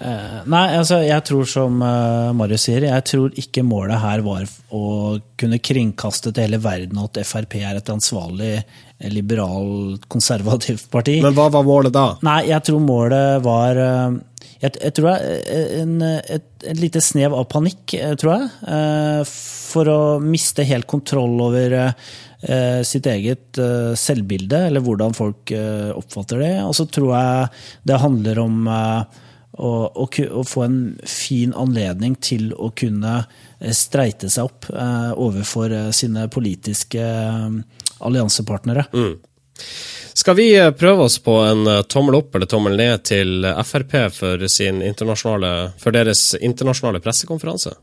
Eh, 0.07 0.41
Nei, 0.51 0.65
altså 0.77 0.99
jeg 1.03 1.23
tror 1.27 1.47
som 1.49 1.81
uh, 1.83 2.33
Marius 2.37 2.67
sier, 2.69 2.85
jeg 2.89 3.05
tror 3.09 3.35
ikke 3.41 3.65
målet 3.67 4.01
her 4.03 4.23
var 4.25 4.45
å 4.75 4.83
kunne 5.39 5.59
kringkaste 5.63 6.33
til 6.33 6.47
hele 6.47 6.61
verden 6.63 7.01
at 7.03 7.19
Frp 7.27 7.57
er 7.61 7.79
et 7.81 7.91
ansvarlig, 7.93 8.53
liberal, 9.13 9.97
konservativt 10.13 10.89
parti. 10.93 11.19
Men 11.25 11.37
hva 11.37 11.49
var 11.53 11.67
målet 11.67 11.95
da? 11.97 12.07
Nei, 12.27 12.47
jeg 12.51 12.65
tror 12.69 12.83
målet 12.85 13.43
var 13.45 13.81
eh, 13.83 14.19
Jeg, 14.63 14.73
jeg 14.81 14.95
tror 14.97 15.11
jeg, 15.13 15.41
en, 15.83 15.97
et, 16.03 16.47
et 16.65 16.81
lite 16.81 17.03
snev 17.05 17.35
av 17.37 17.45
panikk, 17.53 17.93
eh, 17.99 18.15
tror 18.19 18.33
jeg. 18.33 18.49
eh, 18.73 19.35
For 19.67 19.91
å 19.93 19.99
miste 20.23 20.65
helt 20.65 20.89
kontroll 20.89 21.37
over 21.45 21.77
eh, 21.77 22.81
sitt 22.87 23.09
eget 23.11 23.61
selvbilde, 24.01 24.63
eller 24.71 24.85
hvordan 24.85 25.17
folk 25.17 25.53
oppfatter 25.97 26.41
det. 26.45 26.55
Og 26.65 26.75
så 26.79 26.87
tror 26.89 27.13
jeg 27.17 27.47
det 27.91 28.01
handler 28.01 28.41
om 28.45 28.69
å, 28.71 28.81
å, 29.57 30.07
å 30.07 30.45
få 30.47 30.65
en 30.67 30.81
fin 31.09 31.55
anledning 31.57 32.17
til 32.23 32.53
å 32.55 32.71
kunne 32.77 33.19
streite 33.73 34.29
seg 34.31 34.51
opp 34.51 34.69
overfor 34.71 35.73
sine 35.97 36.29
politiske 36.33 37.01
alliansepartnere. 38.05 38.87
alliansepartnere. 38.93 39.17
Skal 40.17 40.37
vi 40.39 40.49
prøve 40.79 41.05
oss 41.07 41.19
på 41.21 41.35
en 41.45 41.67
eh, 41.69 41.83
tommel 41.93 42.17
opp 42.19 42.37
eller 42.37 42.49
tommel 42.49 42.79
ned 42.79 43.05
til 43.05 43.45
Frp 43.69 43.99
for, 44.15 44.47
sin 44.49 44.81
internasjonale, 44.83 45.53
for 45.81 45.95
deres 45.95 46.31
internasjonale 46.41 47.03
pressekonferanse? 47.05 47.75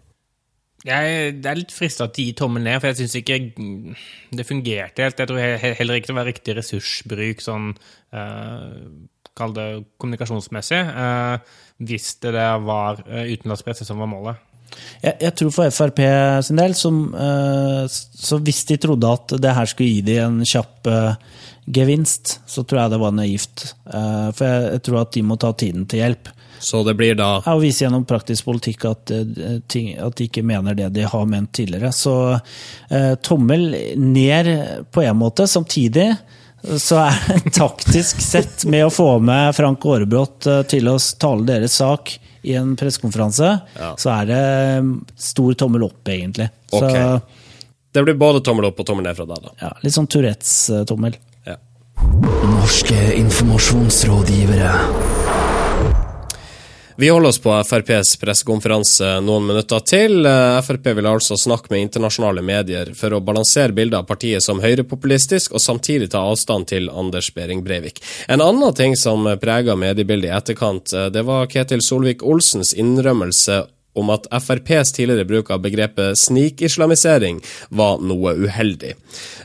Jeg 0.83 1.35
det 1.39 1.47
er 1.47 1.59
litt 1.59 1.71
frista 1.71 2.09
til 2.09 2.25
å 2.25 2.27
gi 2.27 2.35
tommel 2.35 2.65
ned, 2.65 2.81
for 2.81 2.91
jeg 2.91 3.03
syns 3.03 3.15
ikke 3.21 3.37
det 4.35 4.45
fungerte 4.47 5.05
helt. 5.05 5.21
Jeg 5.21 5.29
tror 5.29 5.75
heller 5.79 5.99
ikke 5.99 6.09
det 6.11 6.17
var 6.17 6.27
riktig 6.27 6.55
ressursbruk 6.57 7.43
sånn 7.43 7.69
uh, 8.11 8.73
Kall 9.33 9.55
det 9.55 9.67
kommunikasjonsmessig. 9.97 10.81
uh, 10.93 11.61
hvis 11.79 12.17
det 12.21 12.33
der 12.35 12.59
var 12.61 12.99
uh, 13.07 13.23
utenlandspresse 13.23 13.87
som 13.87 14.03
var 14.03 14.11
målet. 14.11 14.43
Jeg, 14.99 15.15
jeg 15.21 15.33
tror 15.39 15.55
for 15.55 15.71
Frp 15.73 16.03
sin 16.43 16.59
del, 16.59 16.75
som, 16.75 16.99
så 17.87 18.39
hvis 18.41 18.63
de 18.65 18.77
trodde 18.81 19.11
at 19.15 19.35
det 19.37 19.51
her 19.53 19.69
skulle 19.69 19.89
gi 19.91 20.05
dem 20.07 20.39
en 20.41 20.47
kjapp 20.49 20.89
gevinst, 21.65 22.39
så 22.49 22.63
tror 22.63 22.81
jeg 22.83 22.91
det 22.93 22.99
var 23.01 23.11
naivt. 23.15 23.65
Eh, 23.87 24.29
for 24.35 24.45
jeg, 24.47 24.81
tror 24.83 25.01
at 25.03 25.11
de 25.15 25.23
må 25.23 25.37
ta 25.39 25.53
tiden 25.53 25.85
til 25.89 26.03
hjelp. 26.03 26.31
Så 26.63 26.79
det 26.87 26.93
blir 26.95 27.15
da 27.19 27.41
Ja, 27.45 27.53
og 27.57 27.61
vise 27.63 27.83
gjennom 27.83 28.05
praktisk 28.07 28.45
politikk 28.47 28.85
at, 28.87 29.11
eh, 29.11 29.57
ting, 29.67 29.93
at 29.99 30.15
de 30.15 30.27
ikke 30.29 30.43
mener 30.47 30.75
det 30.77 30.91
de 30.95 31.03
har 31.07 31.25
ment 31.27 31.51
tidligere. 31.55 31.91
Så 31.95 32.13
eh, 32.89 33.15
tommel 33.23 33.69
ned 33.99 34.51
på 34.91 35.03
en 35.03 35.17
måte. 35.19 35.47
Samtidig 35.47 36.09
så 36.79 37.01
er 37.09 37.17
det 37.43 37.51
taktisk 37.59 38.21
sett 38.23 38.63
med 38.71 38.85
å 38.87 38.93
få 38.93 39.17
med 39.19 39.51
Frank 39.57 39.83
Aarebrot 39.83 40.47
eh, 40.47 40.61
til 40.71 40.87
å 40.87 40.97
tale 41.19 41.43
deres 41.49 41.75
sak 41.81 42.15
i 42.43 42.55
en 42.59 42.73
pressekonferanse, 42.79 43.49
Ja. 43.79 43.93
så 43.99 44.09
er 44.17 44.25
det 44.27 44.39
eh, 44.39 44.87
stor 45.19 45.53
tommel 45.59 45.83
opp, 45.87 46.01
egentlig. 46.11 46.49
Så 46.71 46.87
Det 47.93 48.01
blir 48.03 48.15
både 48.19 48.41
tommel 48.43 48.65
opp 48.71 48.79
og 48.81 48.87
tommel 48.87 49.05
ned 49.05 49.15
fra 49.19 49.27
deg, 49.29 49.43
da. 49.45 49.51
ja, 49.61 49.69
litt 49.83 49.93
sånn 49.95 50.07
Tourettes-tommel. 50.11 51.15
Norske 52.43 53.13
informasjonsrådgivere. 53.15 54.71
Vi 56.95 57.09
holder 57.09 57.29
oss 57.29 57.39
på 57.41 57.63
FrPs 57.63 58.17
pressekonferanse 58.21 59.15
noen 59.25 59.47
minutter 59.47 59.81
til. 59.81 60.27
Frp 60.63 60.91
vil 60.93 61.09
altså 61.09 61.37
snakke 61.39 61.73
med 61.73 61.87
internasjonale 61.87 62.43
medier 62.45 62.91
for 62.97 63.15
å 63.17 63.21
balansere 63.25 63.73
bildet 63.73 63.97
av 63.97 64.05
partiet 64.09 64.45
som 64.45 64.61
høyrepopulistisk, 64.61 65.55
og 65.57 65.63
samtidig 65.63 66.11
ta 66.13 66.21
avstand 66.29 66.69
til 66.69 66.91
Anders 66.93 67.31
Behring 67.33 67.63
Breivik. 67.65 68.03
En 68.29 68.45
annen 68.45 68.77
ting 68.77 68.93
som 68.99 69.25
prega 69.41 69.75
mediebildet 69.75 70.29
i 70.29 70.35
etterkant, 70.37 70.93
eh, 70.93 71.09
det 71.09 71.25
var 71.25 71.49
Ketil 71.49 71.81
Solvik-Olsens 71.81 72.75
innrømmelse 72.77 73.63
om 73.99 74.09
at 74.13 74.27
FrPs 74.31 74.93
tidligere 74.95 75.27
bruk 75.29 75.51
av 75.53 75.61
begrepet 75.63 76.17
snikislamisering 76.19 77.41
var 77.69 78.01
noe 78.01 78.35
uheldig. 78.45 78.93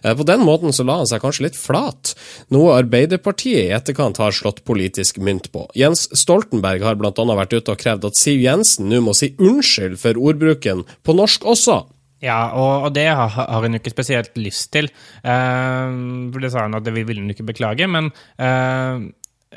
Eh, 0.03 0.15
På 0.17 0.27
den 0.29 0.45
måten 0.47 0.73
så 0.73 0.87
la 0.87 1.01
han 1.03 1.11
seg 1.11 1.23
kanskje 1.25 1.49
litt 1.49 1.59
flat, 1.59 2.15
noe 2.55 2.79
Arbeiderpartiet 2.79 3.69
i 3.69 3.75
etterkant 3.77 4.21
har 4.23 4.35
slått 4.35 4.65
politisk 4.69 5.21
mynt 5.21 5.51
på. 5.53 5.67
Jens 5.79 6.09
Stoltenberg 6.17 6.85
har 6.87 6.99
bl.a. 7.01 7.13
vært 7.13 7.55
ute 7.59 7.75
og 7.75 7.83
krevd 7.83 8.09
at 8.09 8.19
Siv 8.19 8.41
Jensen 8.45 8.89
nå 8.89 9.03
må 9.05 9.15
si 9.17 9.35
unnskyld 9.39 9.99
for 10.01 10.19
ordbruken 10.19 10.85
på 11.05 11.17
norsk 11.17 11.45
også. 11.49 11.83
Ja, 12.19 12.51
og, 12.59 12.89
og 12.89 12.95
det 12.97 13.07
har, 13.07 13.31
har 13.31 13.63
hun 13.63 13.77
jo 13.77 13.79
ikke 13.79 13.93
spesielt 13.93 14.35
lyst 14.41 14.73
til. 14.75 14.89
Eh, 15.23 15.99
for 16.35 16.43
det 16.43 16.51
sa 16.51 16.65
hun 16.67 16.75
at 16.79 16.87
det 16.87 16.97
ville 16.97 17.23
hun 17.23 17.31
ikke 17.31 17.47
beklage, 17.47 17.87
men 17.91 18.11
eh, 18.43 19.05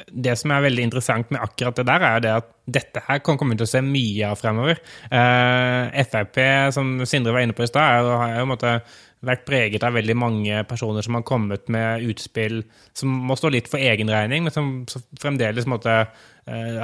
det 0.08 0.34
som 0.40 0.54
er 0.54 0.66
veldig 0.66 0.88
interessant 0.88 1.32
med 1.34 1.42
akkurat 1.44 1.78
det 1.78 1.88
der, 1.90 2.08
er 2.08 2.24
det 2.24 2.34
at 2.40 2.50
dette 2.72 3.04
her 3.08 3.22
kan 3.26 3.40
komme 3.40 3.58
til 3.58 3.68
å 3.68 3.72
se 3.72 3.82
mye 3.84 4.32
av 4.32 4.40
fremover. 4.40 4.82
Eh, 5.12 6.04
Frp, 6.08 6.42
som 6.76 7.00
Sindre 7.10 7.36
var 7.36 7.46
inne 7.46 7.58
på 7.58 7.66
i 7.66 7.72
stad, 7.72 8.10
har 8.10 8.38
jo 8.40 8.50
måtte, 8.52 8.76
vært 9.26 9.46
preget 9.46 9.84
av 9.86 9.94
veldig 9.94 10.16
mange 10.18 10.64
personer 10.70 11.06
som 11.06 11.14
har 11.18 11.26
kommet 11.28 11.68
med 11.70 12.06
utspill 12.10 12.64
som 12.98 13.12
må 13.30 13.38
stå 13.38 13.52
litt 13.54 13.70
for 13.70 13.82
egen 13.82 14.10
regning, 14.10 14.48
men 14.48 14.56
som, 14.56 14.72
fremdeles 15.22 15.68
eh, 15.70 16.08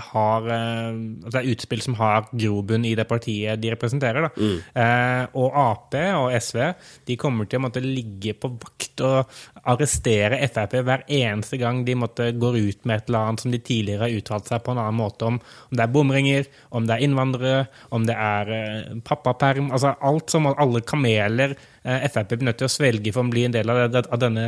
har 0.10 0.48
eh, 0.54 0.98
altså 1.24 1.34
Det 1.36 1.42
er 1.42 1.52
utspill 1.54 1.84
som 1.84 1.98
har 2.00 2.30
grobunn 2.32 2.86
i 2.88 2.96
det 2.98 3.08
partiet 3.10 3.62
de 3.62 3.72
representerer. 3.74 4.28
Da. 4.28 4.48
Eh, 4.82 5.24
og 5.40 5.58
Ap 5.58 5.96
og 5.98 6.34
SV 6.36 6.60
de 7.08 7.18
kommer 7.20 7.48
til 7.48 7.62
å 7.62 7.66
måtte 7.68 7.84
ligge 7.84 8.34
på 8.38 8.50
vakt 8.58 9.04
og 9.06 9.38
arrestere 9.68 10.40
Frp 10.48 10.78
hver 10.88 11.06
eneste 11.08 11.60
gang 11.62 11.84
de 11.88 11.96
måtte 12.00 12.30
går 12.38 12.58
ut 12.58 12.88
med 12.88 12.98
et 13.02 13.10
eller 13.10 13.30
annet 13.30 13.44
som 13.44 13.54
de 13.54 13.62
tidligere 13.62 14.08
har 14.08 14.18
uttalt 14.18 14.50
seg 14.50 14.64
på 14.66 14.74
en 14.74 14.82
annen 14.82 15.00
måte 15.00 15.30
om. 15.30 15.40
Om 15.40 15.78
det 15.78 15.86
er 15.86 15.94
bomringer, 15.94 16.52
om 16.76 16.88
det 16.88 16.98
er 16.98 17.06
innvandrere, 17.08 17.64
om 17.96 18.08
det 18.08 18.18
er 18.18 18.54
eh, 18.58 18.92
pappaperm. 19.08 19.72
altså 19.72 19.96
Alt 20.02 20.34
som 20.34 20.50
alle 20.52 20.84
kameler 20.88 21.56
eh, 21.84 22.08
Frp 22.12 22.36
blir 22.36 22.52
nødt 22.52 22.62
til 22.62 22.70
å 22.70 22.76
svelge 22.78 23.16
for 23.16 23.26
å 23.26 23.34
bli 23.34 23.48
en 23.48 23.56
del 23.56 23.74
av, 23.74 23.88
det, 23.92 24.06
av 24.12 24.22
denne 24.22 24.48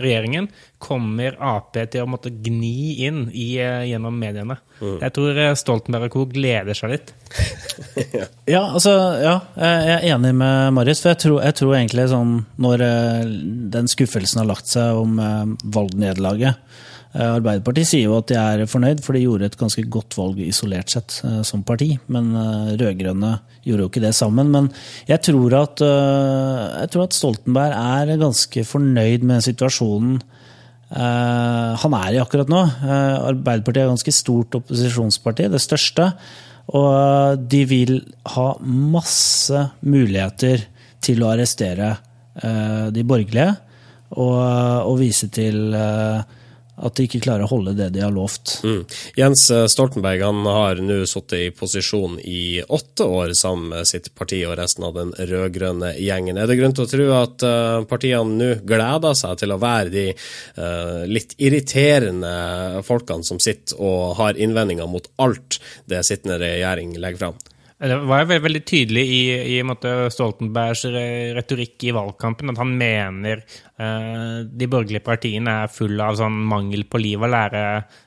regjeringen, 0.00 0.48
kommer 0.82 1.36
Ap 1.40 1.76
til 1.76 2.02
å 2.02 2.08
måtte 2.08 2.30
gni 2.30 2.96
inn 3.06 3.26
i, 3.32 3.56
eh, 3.62 3.86
gjennom 3.90 4.16
mediene. 4.20 4.58
Jeg 4.80 5.12
tror 5.16 5.38
eh, 5.40 5.54
Stoltenberg 5.56 6.10
og 6.10 6.12
co. 6.12 6.24
gleder 6.32 6.76
seg 6.76 6.96
litt. 6.96 7.14
Ja, 8.46 8.60
altså, 8.76 8.92
ja, 9.18 9.34
jeg 9.58 9.94
er 9.96 10.04
enig 10.14 10.30
med 10.38 10.74
Marius. 10.76 11.00
For 11.02 11.10
jeg 11.10 11.20
tror, 11.24 11.38
jeg 11.42 11.56
tror 11.58 11.72
egentlig 11.74 12.04
sånn 12.12 12.34
Når 12.62 12.84
eh, 12.84 13.22
den 13.74 13.88
skuffelsen 13.90 14.42
har 14.42 14.48
lagt 14.52 14.70
seg 14.70 15.00
om 15.00 15.16
valgnederlaget 15.64 16.60
Arbeiderpartiet 17.16 17.88
sier 17.88 18.10
jo 18.10 18.16
at 18.18 18.28
de 18.28 18.36
er 18.36 18.64
fornøyd, 18.68 19.00
for 19.04 19.16
de 19.16 19.22
gjorde 19.24 19.48
et 19.48 19.58
ganske 19.58 19.82
godt 19.92 20.16
valg 20.18 20.40
isolert 20.44 20.92
sett 20.92 21.20
eh, 21.24 21.40
som 21.46 21.62
parti. 21.66 21.94
Men 22.12 22.32
eh, 22.36 22.72
rød-grønne 22.80 23.32
gjorde 23.64 23.86
jo 23.86 23.90
ikke 23.90 24.02
det 24.04 24.12
sammen. 24.18 24.50
Men 24.52 24.68
jeg 25.08 25.22
tror, 25.30 25.56
at, 25.62 25.84
eh, 25.84 26.62
jeg 26.82 26.92
tror 26.92 27.06
at 27.06 27.16
Stoltenberg 27.16 27.76
er 27.76 28.20
ganske 28.20 28.66
fornøyd 28.68 29.24
med 29.28 29.44
situasjonen 29.46 30.18
eh, 30.20 31.72
han 31.82 31.98
er 32.02 32.16
i 32.16 32.22
akkurat 32.22 32.52
nå. 32.52 32.62
Eh, 32.84 33.16
Arbeiderpartiet 33.32 33.82
er 33.84 33.88
et 33.88 33.94
ganske 33.96 34.16
stort 34.16 34.60
opposisjonsparti, 34.60 35.50
det 35.52 35.64
største. 35.64 36.10
Og 36.76 37.44
de 37.46 37.62
vil 37.70 38.00
ha 38.34 38.48
masse 38.66 39.68
muligheter 39.86 40.66
til 41.06 41.22
å 41.22 41.30
arrestere 41.32 41.94
eh, 42.42 42.88
de 42.92 43.06
borgerlige. 43.06 43.54
Og, 44.16 44.40
og 44.86 44.98
vise 45.00 45.28
til 45.34 45.74
eh, 45.74 46.42
at 46.76 46.98
de 46.98 47.06
ikke 47.08 47.22
klarer 47.24 47.46
å 47.46 47.50
holde 47.50 47.76
det 47.78 47.88
de 47.94 48.02
har 48.04 48.12
lovt. 48.14 48.58
Mm. 48.66 48.82
Jens 49.16 49.46
Stoltenberg 49.72 50.24
han 50.26 50.42
har 50.48 50.80
nå 50.84 50.98
sittet 51.08 51.38
i 51.38 51.50
posisjon 51.54 52.18
i 52.20 52.60
åtte 52.62 53.06
år 53.06 53.32
sammen 53.38 53.72
med 53.72 53.88
sitt 53.88 54.12
parti 54.14 54.42
og 54.46 54.56
resten 54.60 54.84
av 54.86 54.96
den 54.98 55.14
rød-grønne 55.16 55.94
gjengen. 56.00 56.38
Er 56.38 56.50
det 56.50 56.58
grunn 56.60 56.76
til 56.76 56.86
å 56.86 56.90
tro 56.90 57.08
at 57.16 57.46
eh, 57.46 57.80
partiene 57.88 58.36
nå 58.36 58.50
gleder 58.68 59.16
seg 59.16 59.40
til 59.40 59.54
å 59.54 59.60
være 59.60 59.92
de 59.92 60.06
uh, 60.12 61.02
litt 61.08 61.34
irriterende 61.42 62.82
folkene 62.86 63.26
som 63.26 63.40
sitter 63.42 63.80
og 63.80 64.16
har 64.20 64.38
innvendinger 64.40 64.88
mot 64.90 65.08
alt 65.22 65.60
det 65.90 66.04
sittende 66.06 66.40
regjering 66.42 66.96
legger 67.00 67.26
fram? 67.26 67.44
Det 67.76 67.96
var 68.08 68.22
jo 68.22 68.38
veldig, 68.40 68.62
tydelig 68.64 69.02
i, 69.04 69.22
i 69.52 69.88
Stoltenbergs 70.08 70.86
retorikk 71.36 71.84
i 71.84 71.92
valgkampen 71.92 72.54
at 72.54 72.60
han 72.62 72.72
mener 72.72 73.42
eh, 73.44 74.38
de 74.48 74.68
borgerlige 74.72 75.04
partiene 75.04 75.58
er 75.66 75.74
fulle 75.74 76.06
av 76.06 76.16
sånn 76.16 76.38
mangel 76.48 76.86
på 76.88 77.02
liv 77.04 77.20
og 77.20 77.34
lære, 77.34 77.60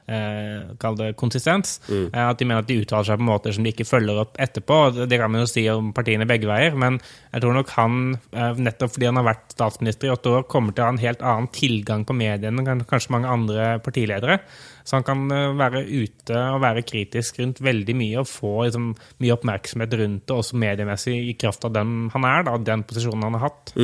eh, 0.10 0.72
kall 0.82 0.98
det 1.00 1.12
konsistens. 1.20 1.78
Eh, 1.90 2.24
at 2.26 2.40
de 2.40 2.48
mener 2.48 2.64
at 2.64 2.70
de 2.70 2.80
uttaler 2.82 3.08
seg 3.08 3.22
på 3.22 3.28
måter 3.28 3.56
som 3.56 3.66
de 3.66 3.74
ikke 3.74 3.88
følger 3.88 4.24
opp 4.24 4.40
etterpå. 4.42 4.80
Det 5.06 5.20
kan 5.22 5.32
man 5.32 5.46
jo 5.46 5.52
si 5.52 5.66
om 5.72 5.92
partiene 5.96 6.28
begge 6.30 6.50
veier, 6.50 6.76
men 6.80 7.00
jeg 7.30 7.44
tror 7.44 7.56
nok 7.58 7.76
han, 7.78 8.00
eh, 8.34 8.60
nettopp 8.70 8.96
fordi 8.96 9.10
han 9.10 9.22
har 9.22 9.30
vært 9.30 9.56
statsminister 9.56 10.10
i 10.10 10.14
åtte 10.16 10.34
år, 10.34 10.48
kommer 10.52 10.74
til 10.74 10.84
å 10.84 10.90
ha 10.90 10.96
en 10.96 11.04
helt 11.06 11.24
annen 11.24 11.52
tilgang 11.56 12.06
på 12.06 12.18
mediene 12.18 12.66
enn 12.66 12.86
kanskje 12.90 13.16
mange 13.16 13.32
andre 13.32 13.72
partiledere. 13.86 14.42
Så 14.84 14.98
han 14.98 15.06
kan 15.06 15.26
eh, 15.32 15.54
være 15.60 15.84
ute 15.86 16.44
og 16.56 16.64
være 16.64 16.86
kritisk 16.88 17.40
rundt 17.42 17.62
veldig 17.62 17.96
mye 18.00 18.22
og 18.24 18.30
få 18.30 18.54
liksom, 18.66 18.94
mye 19.22 19.36
oppmerksomhet 19.36 19.98
rundt 20.02 20.24
det, 20.26 20.36
også 20.36 20.58
mediemessig, 20.58 21.18
i 21.30 21.36
kraft 21.38 21.68
av 21.68 21.76
den 21.76 22.08
han 22.14 22.26
er, 22.26 22.48
da, 22.48 22.56
den 22.72 22.86
posisjonen 22.90 23.28
han 23.28 23.38
har 23.38 23.52
hatt. 23.52 23.76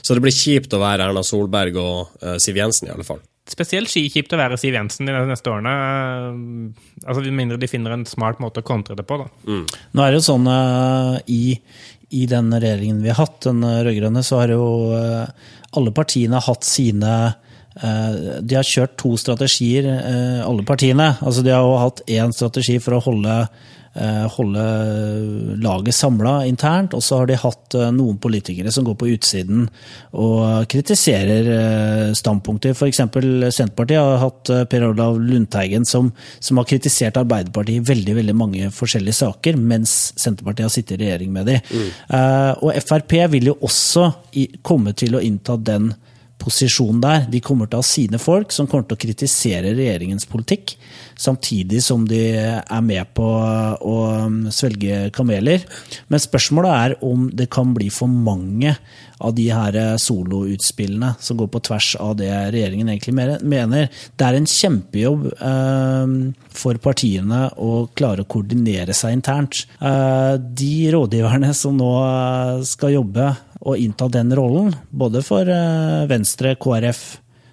Så 0.00 0.16
det 0.16 0.22
blir 0.24 0.34
kjipt 0.34 0.74
å 0.76 0.80
være 0.82 1.08
Erna 1.08 1.22
Solberg 1.24 1.76
og 1.80 2.16
uh, 2.24 2.36
Siv 2.42 2.58
Jensen, 2.60 2.88
i 2.88 2.94
alle 2.94 3.06
fall. 3.06 3.20
Spesielt 3.50 3.90
skikjipt 3.90 4.32
å 4.32 4.38
være 4.38 4.58
Siv 4.60 4.76
Jensen 4.76 5.08
de 5.08 5.14
neste 5.26 5.50
årene. 5.50 5.72
eh, 5.74 7.06
Altså, 7.08 7.22
Med 7.24 7.32
mindre 7.34 7.58
de 7.58 7.66
finner 7.70 7.92
en 7.96 8.04
smart 8.06 8.38
måte 8.42 8.62
å 8.62 8.66
kontre 8.66 8.94
det 8.96 9.06
på. 9.08 9.18
da. 9.18 9.26
Nå 9.92 10.02
er 10.04 10.10
det 10.12 10.20
jo 10.20 10.26
sånn 10.32 10.46
eh, 10.46 11.20
i, 11.26 11.58
i 12.10 12.26
den 12.30 12.50
regjeringen 12.52 13.02
vi 13.02 13.08
har 13.10 13.20
hatt, 13.24 13.40
den 13.48 13.62
rød-grønne, 13.64 14.22
så 14.26 14.40
har 14.42 14.48
jo 14.54 14.66
eh, 14.94 15.26
alle 15.78 15.92
partiene 15.94 16.40
hatt 16.42 16.64
sine 16.66 17.10
eh, 17.80 18.40
De 18.42 18.54
har 18.58 18.66
kjørt 18.66 18.96
to 19.00 19.16
strategier, 19.16 19.86
eh, 19.98 20.40
alle 20.46 20.62
partiene. 20.66 21.16
Altså 21.22 21.42
De 21.46 21.50
har 21.54 21.62
jo 21.66 21.76
hatt 21.78 22.02
én 22.06 22.32
strategi 22.34 22.78
for 22.82 22.98
å 22.98 23.02
holde, 23.08 23.36
eh, 23.48 23.68
holde 24.36 24.64
laget 25.58 25.94
samla 25.94 26.46
internt, 26.46 26.94
og 26.94 27.02
så 27.02 27.20
har 27.20 27.26
de 27.26 27.38
hatt 27.40 27.74
eh, 27.74 27.90
noen 27.94 28.18
politikere 28.22 28.70
som 28.72 28.84
går 28.86 28.96
på 29.00 29.08
utsiden 29.14 29.64
og 30.14 30.66
kritiserer 30.70 31.48
eh, 31.54 32.12
standpunkter. 32.14 32.74
F.eks. 32.76 33.00
Senterpartiet 33.00 33.98
har 33.98 34.20
hatt 34.22 34.52
eh, 34.52 34.62
Per 34.70 34.86
Olav 34.90 35.18
Lundteigen 35.18 35.86
som, 35.88 36.12
som 36.38 36.60
har 36.60 36.68
kritisert 36.70 37.18
Arbeiderpartiet 37.20 37.80
i 37.80 37.88
veldig 37.90 38.16
veldig 38.20 38.36
mange 38.36 38.70
forskjellige 38.74 39.20
saker, 39.24 39.58
mens 39.58 39.96
Senterpartiet 40.20 40.68
har 40.68 40.74
sittet 40.74 40.98
i 40.98 41.02
regjering 41.04 41.34
med 41.34 41.50
dem. 41.50 41.58
Mm. 41.70 41.90
og 42.62 42.76
Frp 42.84 43.12
vil 43.32 43.50
jo 43.50 43.56
også 43.66 44.06
komme 44.66 44.94
til 44.96 45.16
å 45.16 45.22
innta 45.24 45.56
den 45.58 45.90
posisjonen 45.90 46.09
der. 46.40 47.26
De 47.30 47.40
kommer 47.40 47.66
til 47.66 47.78
å 47.78 47.82
ha 47.82 47.86
sine 47.86 48.18
folk 48.18 48.52
som 48.52 48.66
kommer 48.66 48.84
til 48.88 48.96
å 48.96 49.04
kritisere 49.04 49.74
regjeringens 49.74 50.26
politikk, 50.26 50.76
samtidig 51.16 51.82
som 51.82 52.06
de 52.08 52.20
er 52.36 52.82
med 52.82 53.12
på 53.14 53.24
å 53.24 53.96
um, 54.26 54.50
svelge 54.50 55.10
kameler. 55.12 55.60
Men 56.08 56.20
spørsmålet 56.20 56.70
er 56.70 56.96
om 57.04 57.30
det 57.32 57.50
kan 57.50 57.74
bli 57.74 57.90
for 57.90 58.08
mange 58.08 58.76
av 59.20 59.34
de 59.36 59.50
her 59.52 59.76
soloutspillene 60.00 61.12
som 61.20 61.36
går 61.36 61.50
på 61.52 61.60
tvers 61.68 61.92
av 62.00 62.14
det 62.20 62.30
regjeringen 62.54 62.88
egentlig 62.88 63.14
mener. 63.44 63.90
Det 64.16 64.26
er 64.26 64.38
en 64.38 64.48
kjempejobb 64.48 65.26
eh, 65.34 66.14
for 66.62 66.80
partiene 66.82 67.42
å 67.60 67.84
klare 67.96 68.24
å 68.24 68.30
koordinere 68.30 68.96
seg 68.96 69.18
internt. 69.18 69.64
Eh, 69.76 70.34
de 70.40 70.74
rådgiverne 70.94 71.52
som 71.56 71.76
nå 71.76 71.92
eh, 72.00 72.64
skal 72.68 72.96
jobbe 72.96 73.28
og 73.60 73.80
innta 73.80 74.08
den 74.12 74.32
rollen, 74.36 74.72
både 74.90 75.24
for 75.24 75.48
eh, 75.48 76.06
Venstre, 76.10 76.54
KrF, 76.60 77.02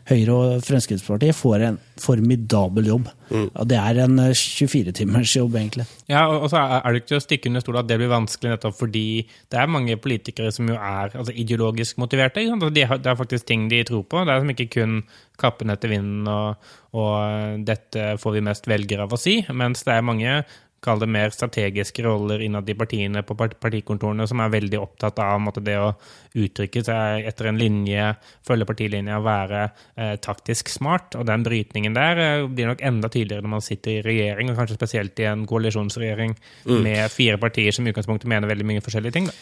Høyre 0.08 0.36
og 0.36 0.62
Fremskrittspartiet, 0.64 1.36
får 1.36 1.64
en 1.68 1.78
formidabel 2.00 2.86
jobb. 2.88 3.10
Mm. 3.28 3.50
det 3.68 3.76
er 3.76 3.98
en 4.06 4.22
24-timers 4.32 5.34
jobb, 5.36 5.58
egentlig. 5.60 5.84
Ja, 6.08 6.22
og 6.32 6.46
så 6.54 6.62
er 6.62 6.86
det 6.88 7.02
ikke 7.02 7.10
til 7.10 7.18
å 7.18 7.26
stikke 7.26 7.52
under 7.52 7.64
stol 7.66 7.80
at 7.82 7.90
det 7.90 7.98
blir 8.00 8.12
vanskelig 8.14 8.54
nettopp 8.54 8.78
fordi 8.78 9.04
det 9.52 9.60
er 9.60 9.74
mange 9.74 9.98
politikere 10.00 10.54
som 10.56 10.70
jo 10.72 10.78
er 10.78 11.12
altså, 11.12 11.36
ideologisk 11.36 12.00
motiverte. 12.00 12.40
Ikke 12.40 12.54
sant? 12.54 12.64
Altså, 12.64 12.78
de 12.78 12.86
har, 12.88 13.02
det 13.04 13.12
er 13.12 13.20
faktisk 13.20 13.50
ting 13.50 13.68
de 13.74 13.82
tror 13.90 14.06
på. 14.08 14.24
Det 14.24 14.32
er 14.32 14.46
som 14.46 14.54
ikke 14.56 14.70
kun 14.78 15.02
kappen 15.42 15.76
etter 15.76 15.92
vinden 15.92 16.32
og, 16.32 16.72
og 16.96 17.60
'dette 17.68 18.14
får 18.22 18.38
vi 18.38 18.46
mest 18.48 18.72
velgere 18.72 19.04
av 19.06 19.12
å 19.14 19.20
si', 19.20 19.44
mens 19.52 19.84
det 19.84 19.94
er 19.94 20.08
mange 20.08 20.40
kall 20.84 21.00
det 21.02 21.10
mer 21.10 21.34
strategiske 21.34 22.04
roller 22.06 22.42
innad 22.46 22.70
i 22.70 22.76
partiene 22.78 23.24
på 23.26 23.36
partikontorene 23.38 24.28
som 24.30 24.42
er 24.44 24.54
veldig 24.54 24.80
opptatt 24.80 25.20
av 25.24 25.36
en 25.36 25.46
måte, 25.48 25.64
det 25.66 25.78
å 25.82 25.94
uttrykke 26.38 26.84
seg 26.86 27.30
etter 27.30 27.50
en 27.50 27.60
linje, 27.60 28.12
følge 28.46 28.68
partilinja, 28.70 29.18
være 29.26 29.64
eh, 29.66 30.14
taktisk 30.22 30.70
smart. 30.70 31.18
Og 31.18 31.26
den 31.30 31.46
brytningen 31.48 31.98
der 31.98 32.22
eh, 32.24 32.46
blir 32.46 32.72
nok 32.72 32.84
enda 32.86 33.10
tydeligere 33.10 33.46
når 33.46 33.56
man 33.58 33.66
sitter 33.66 33.98
i 33.98 34.06
regjering, 34.06 34.52
og 34.52 34.62
kanskje 34.62 34.78
spesielt 34.78 35.24
i 35.24 35.30
en 35.32 35.48
koalisjonsregjering 35.50 36.38
med 36.86 37.10
fire 37.12 37.42
partier 37.42 37.74
som 37.74 37.88
i 37.88 37.94
utgangspunktet 37.94 38.30
mener 38.30 38.50
veldig 38.50 38.70
mye 38.70 38.86
forskjellige 38.86 39.18
ting. 39.18 39.32
Da. 39.32 39.36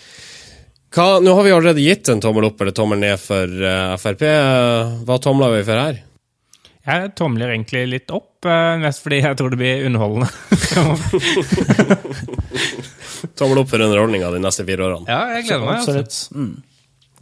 Hva, 0.95 1.19
nå 1.19 1.33
har 1.36 1.43
vi 1.43 1.51
allerede 1.51 1.83
gitt 1.83 2.07
en 2.12 2.21
tommel 2.23 2.47
opp 2.47 2.62
eller 2.63 2.75
tommel 2.75 3.01
ned 3.01 3.19
for 3.19 3.51
uh, 3.51 3.95
Frp. 3.99 4.21
Eh, 4.29 4.93
Hva 5.03 5.17
tomler 5.19 5.57
vi 5.57 5.65
for 5.67 5.81
her? 5.81 5.97
Jeg 6.85 7.15
tomler 7.17 7.49
egentlig 7.49 7.87
litt 7.89 8.11
opp, 8.13 8.45
eh, 8.45 8.77
mest 8.83 9.01
fordi 9.01 9.17
jeg 9.23 9.33
tror 9.39 9.49
det 9.49 9.57
blir 9.57 9.85
underholdende. 9.87 10.29
Tommel 13.39 13.57
opp 13.63 13.69
for 13.71 13.81
underholdninga 13.81 14.29
de 14.35 14.39
neste 14.43 14.61
fire 14.67 14.83
årene. 14.85 15.07
ja, 15.09 15.21
jeg 15.33 15.41
gleder 15.47 15.65
meg. 15.65 15.75
Altså. 15.79 15.91
Absolutt. 15.97 16.37
Mm. 16.37 16.61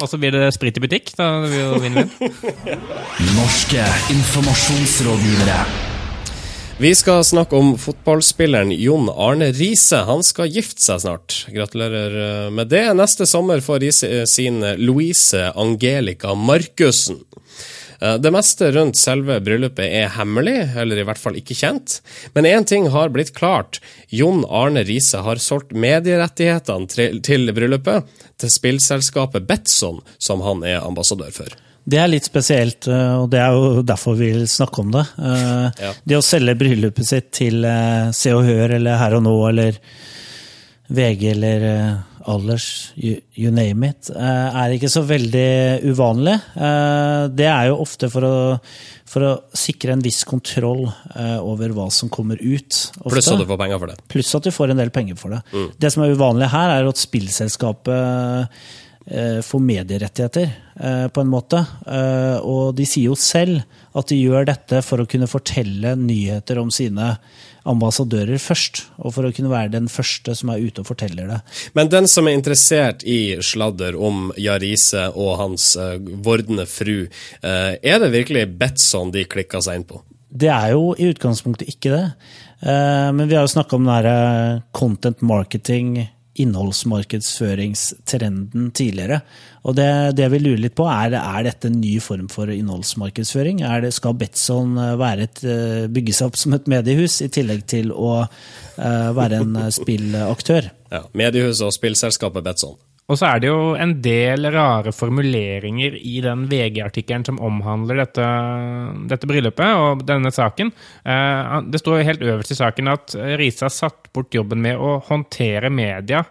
Og 0.04 0.08
så 0.10 0.16
blir 0.20 0.32
det 0.36 0.52
sprit 0.56 0.76
i 0.76 0.84
butikk. 0.84 1.14
Da 1.16 1.40
blir 1.46 1.56
det 1.56 1.82
vinn-vinn. 1.86 2.12
Norske 3.40 3.84
informasjonsrådgivere. 4.12 5.60
Vi 6.84 6.92
skal 6.98 7.24
snakke 7.24 7.56
om 7.56 7.78
fotballspilleren 7.80 8.72
Jon 8.76 9.08
Arne 9.14 9.52
Riise. 9.56 10.04
Han 10.10 10.24
skal 10.26 10.50
gifte 10.52 10.82
seg 10.84 11.00
snart. 11.06 11.46
Gratulerer 11.54 12.12
eh, 12.26 12.50
med 12.52 12.68
det. 12.74 12.94
Neste 13.00 13.26
sommer 13.30 13.62
får 13.64 13.80
Riise 13.86 14.08
eh, 14.10 14.26
sin 14.28 14.60
Louise 14.82 15.52
Angelica 15.56 16.34
Markussen. 16.36 17.24
Eh, 18.04 18.18
Det 18.20 18.32
meste 18.36 18.72
rundt 18.76 18.98
selve 19.00 19.40
bryllupet 19.44 19.86
er 19.88 20.10
hemmelig, 20.18 20.58
eller 20.76 21.00
i 21.00 21.06
hvert 21.08 21.22
fall 21.22 21.38
ikke 21.40 21.56
kjent. 21.56 22.02
Men 22.36 22.44
én 22.50 22.66
ting 22.68 22.90
har 22.92 23.10
blitt 23.16 23.34
klart. 23.34 23.80
Jon 24.12 24.44
Arne 24.50 24.84
Riise 24.84 25.22
har 25.24 25.40
solgt 25.40 25.72
medierettighetene 25.72 26.88
til- 27.24 27.54
bryllupet 27.54 28.04
til 28.38 28.50
spillselskapet 28.50 29.48
Betson, 29.48 30.02
som 30.20 30.42
han 30.42 30.64
er 30.64 30.82
ambassadør 30.82 31.32
for. 31.32 31.48
Det 31.88 32.00
er 32.00 32.08
litt 32.08 32.24
spesielt, 32.24 32.88
eh, 32.88 33.16
og 33.22 33.30
det 33.30 33.40
er 33.40 33.52
jo 33.52 33.82
derfor 33.84 34.16
vi 34.16 34.32
vil 34.32 34.48
snakke 34.48 34.80
om 34.80 34.92
det. 34.92 35.06
Eh, 35.20 35.72
Ja. 35.84 35.94
Det 36.08 36.16
å 36.16 36.22
selge 36.24 36.56
bryllupet 36.58 37.06
sitt 37.06 37.32
til 37.32 37.62
Se 38.14 38.32
og 38.32 38.44
Hør 38.46 38.76
eller 38.76 38.98
Her 38.98 39.16
og 39.16 39.24
Nå 39.24 39.50
eller 39.50 39.74
VG 40.90 41.32
eller 41.32 42.04
Allers, 42.26 42.94
you, 42.96 43.18
you 43.36 43.52
name 43.52 43.84
it, 43.90 44.10
eh, 44.16 44.58
er 44.64 44.74
ikke 44.78 44.90
så 44.92 45.02
veldig 45.04 45.84
uvanlig. 45.92 46.36
Eh, 46.56 47.28
Det 47.36 47.48
er 47.50 47.68
jo 47.68 47.82
ofte 47.84 48.08
for 48.14 48.24
å, 48.28 48.36
for 49.06 49.26
å 49.28 49.34
sikre 49.58 49.92
en 49.98 50.04
viss 50.06 50.22
kontroll 50.30 50.86
eh, 51.16 51.36
over 51.44 51.74
hva 51.76 51.90
som 51.92 52.10
kommer 52.10 52.40
ut. 52.40 52.80
ofte. 53.02 53.10
Pluss 53.18 53.28
at 53.34 53.44
du 53.44 53.46
får 53.50 53.60
penger 53.66 53.80
for 53.84 53.92
det. 53.92 53.98
Pluss 54.14 54.32
at 54.40 54.48
du 54.48 54.52
får 54.56 54.72
en 54.72 54.82
del 54.84 54.94
penger 54.96 55.20
for 55.20 55.36
det. 55.36 55.42
Det 55.80 55.92
som 55.92 56.04
er 56.06 56.16
uvanlig 56.16 56.48
her, 56.54 56.78
er 56.80 56.88
at 56.90 57.02
spillselskapet 57.04 58.50
får 59.44 59.60
medierettigheter, 59.60 60.52
på 61.12 61.20
en 61.22 61.28
måte. 61.28 61.60
Og 62.48 62.70
de 62.78 62.86
sier 62.88 63.10
jo 63.10 63.18
selv 63.20 63.60
at 64.00 64.08
de 64.08 64.16
gjør 64.22 64.46
dette 64.48 64.80
for 64.88 65.04
å 65.04 65.08
kunne 65.12 65.28
fortelle 65.28 65.92
nyheter 66.00 66.62
om 66.62 66.72
sine 66.72 67.10
ambassadører 67.70 68.42
først. 68.42 68.84
Og 69.02 69.16
for 69.16 69.28
å 69.28 69.34
kunne 69.36 69.52
være 69.52 69.74
den 69.76 69.90
første 69.92 70.36
som 70.38 70.52
er 70.54 70.64
ute 70.64 70.84
og 70.84 70.90
forteller 70.90 71.30
det. 71.30 71.40
Men 71.78 71.92
den 71.92 72.10
som 72.12 72.28
er 72.28 72.38
interessert 72.38 73.06
i 73.08 73.36
sladder 73.44 73.98
om 74.00 74.32
Jarise 74.40 75.10
og 75.12 75.38
hans 75.42 75.74
uh, 75.80 75.98
vordende 76.26 76.68
fru, 76.70 77.06
uh, 77.44 77.74
er 77.76 78.02
det 78.04 78.14
virkelig 78.16 78.48
Betson 78.60 79.14
de 79.14 79.26
klikka 79.30 79.64
seg 79.64 79.82
inn 79.82 79.88
på? 79.90 80.02
Det 80.34 80.50
er 80.50 80.74
jo 80.74 80.94
i 80.98 81.12
utgangspunktet 81.12 81.70
ikke 81.70 81.94
det. 81.94 82.06
Uh, 82.64 83.12
Men 83.16 83.28
vi 83.28 83.38
har 83.38 83.46
jo 83.46 83.54
snakka 83.56 83.78
om 83.78 83.86
den 83.86 83.94
derre 83.94 84.64
content 84.76 85.24
marketing, 85.24 86.10
innholdsmarkedsføringstrenden 86.40 88.72
tidligere. 88.74 89.20
Og 89.64 89.76
det, 89.78 90.18
det 90.18 90.32
vi 90.34 90.40
lurer 90.42 90.62
litt 90.66 90.76
på, 90.78 90.86
er, 90.90 91.14
er 91.20 91.44
dette 91.46 91.68
en 91.70 91.82
ny 91.82 92.00
form 92.04 92.28
for 92.32 92.50
innholdsmarkedsføring? 92.52 93.58
Det, 93.84 93.94
skal 93.96 94.14
Betson 94.20 94.78
eh, 94.82 95.22
eh, 95.24 95.88
bygge 95.94 96.14
seg 96.16 96.28
opp 96.32 96.38
som 96.40 96.52
et 96.58 96.70
mediehus, 96.72 97.16
i 97.22 97.34
tillegg 97.34 97.62
til 97.70 97.88
å 97.94 98.26
eh, 98.26 99.10
være 99.16 99.36
en 99.44 99.54
spillaktør? 99.74 100.64
Ja, 100.94 101.02
Mediehuset 101.18 101.66
og 101.70 101.74
spillselskapet 101.78 102.44
Betson. 102.46 102.78
Og 103.12 103.20
så 103.20 103.28
er 103.28 103.42
det 103.44 103.50
jo 103.50 103.74
en 103.76 103.98
del 104.04 104.48
rare 104.54 104.94
formuleringer 104.96 105.98
i 106.00 106.22
den 106.24 106.46
VG-artikkelen 106.48 107.26
som 107.28 107.42
omhandler 107.44 108.00
dette, 108.00 108.28
dette 109.12 109.28
bryllupet 109.28 109.76
og 109.76 110.06
denne 110.08 110.32
saken. 110.32 110.72
Eh, 111.04 111.58
Det 111.68 111.82
står 111.82 112.06
helt 112.08 112.24
øverst 112.24 112.56
i 112.56 112.60
saken 112.62 112.88
at 112.94 113.16
Risa 113.40 113.68
satt 113.70 114.08
bort 114.16 114.32
jobben 114.34 114.62
med 114.64 114.80
å 114.80 115.02
håndtere 115.04 115.70
media 115.70 116.24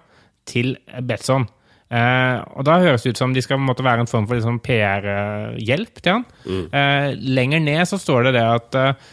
til 0.48 0.76
Betson. 1.02 1.46
Eh, 1.92 2.36
og 2.56 2.64
da 2.64 2.78
høres 2.80 3.02
det 3.04 3.12
ut 3.12 3.20
som 3.20 3.34
de 3.34 3.42
skal 3.44 3.58
måtte 3.60 3.84
være 3.84 4.06
en 4.06 4.08
form 4.08 4.24
for 4.28 4.38
liksom, 4.38 4.62
PR-hjelp 4.64 5.98
til 6.00 6.14
han. 6.14 6.22
Eh, 6.72 7.08
lenger 7.36 7.60
ned 7.60 7.82
så 7.90 7.98
står 8.00 8.28
det 8.28 8.32
det 8.38 8.44
at 8.48 8.78
eh, 8.78 9.10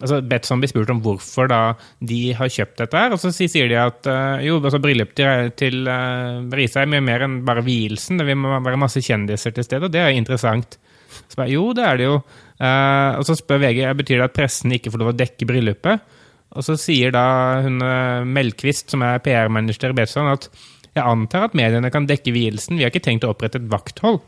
altså 0.00 0.18
Betson 0.26 0.62
blir 0.62 0.72
spurt 0.72 0.90
om 0.90 1.02
hvorfor 1.04 1.50
da 1.50 1.60
de 2.02 2.20
har 2.38 2.50
kjøpt 2.50 2.82
dette, 2.82 2.98
her, 2.98 3.14
og 3.14 3.22
så 3.22 3.30
sier 3.34 3.70
de 3.70 3.78
at 3.78 4.10
eh, 4.10 4.48
jo, 4.48 4.58
altså 4.58 4.80
bryllup 4.82 5.14
til, 5.18 5.52
til 5.58 5.86
uh, 5.86 6.42
Riise 6.50 6.82
er 6.82 6.90
mye 6.90 7.04
mer 7.04 7.26
enn 7.28 7.40
bare 7.46 7.62
vielsen. 7.66 8.18
Det 8.18 8.26
vil 8.26 8.42
være 8.48 8.80
masse 8.80 9.02
kjendiser 9.04 9.54
til 9.54 9.66
stede, 9.66 9.86
og 9.86 9.94
det 9.94 10.02
er 10.02 10.16
interessant. 10.18 10.80
Så 11.28 11.38
bare, 11.38 11.52
jo, 11.52 11.68
det 11.76 11.84
er 11.86 12.00
det 12.00 12.08
jo. 12.08 12.16
Eh, 12.58 13.18
og 13.20 13.26
så 13.28 13.38
spør 13.38 13.62
VG 13.62 13.84
betyr 14.00 14.18
det 14.18 14.26
at 14.32 14.34
pressen 14.34 14.74
ikke 14.74 14.90
får 14.90 15.04
lov 15.04 15.12
å 15.12 15.20
dekke 15.20 15.46
bryllupet. 15.46 16.16
Og 16.58 16.64
så 16.64 16.74
sier 16.80 17.12
da 17.12 17.22
hun 17.62 17.76
Melkvist, 18.32 18.88
som 18.90 19.02
er 19.04 19.20
PR-manager 19.22 19.92
i 19.92 19.98
Betson, 19.98 20.30
at 20.32 20.48
jeg 20.98 21.14
antar 21.14 21.48
at 21.48 21.56
mediene 21.58 21.92
kan 21.94 22.06
dekke 22.08 22.34
vielsen, 22.34 22.78
vi 22.78 22.86
har 22.86 22.92
ikke 22.92 23.06
tenkt 23.06 23.26
å 23.26 23.32
opprette 23.34 23.60
et 23.62 23.70
vakthold. 23.70 24.20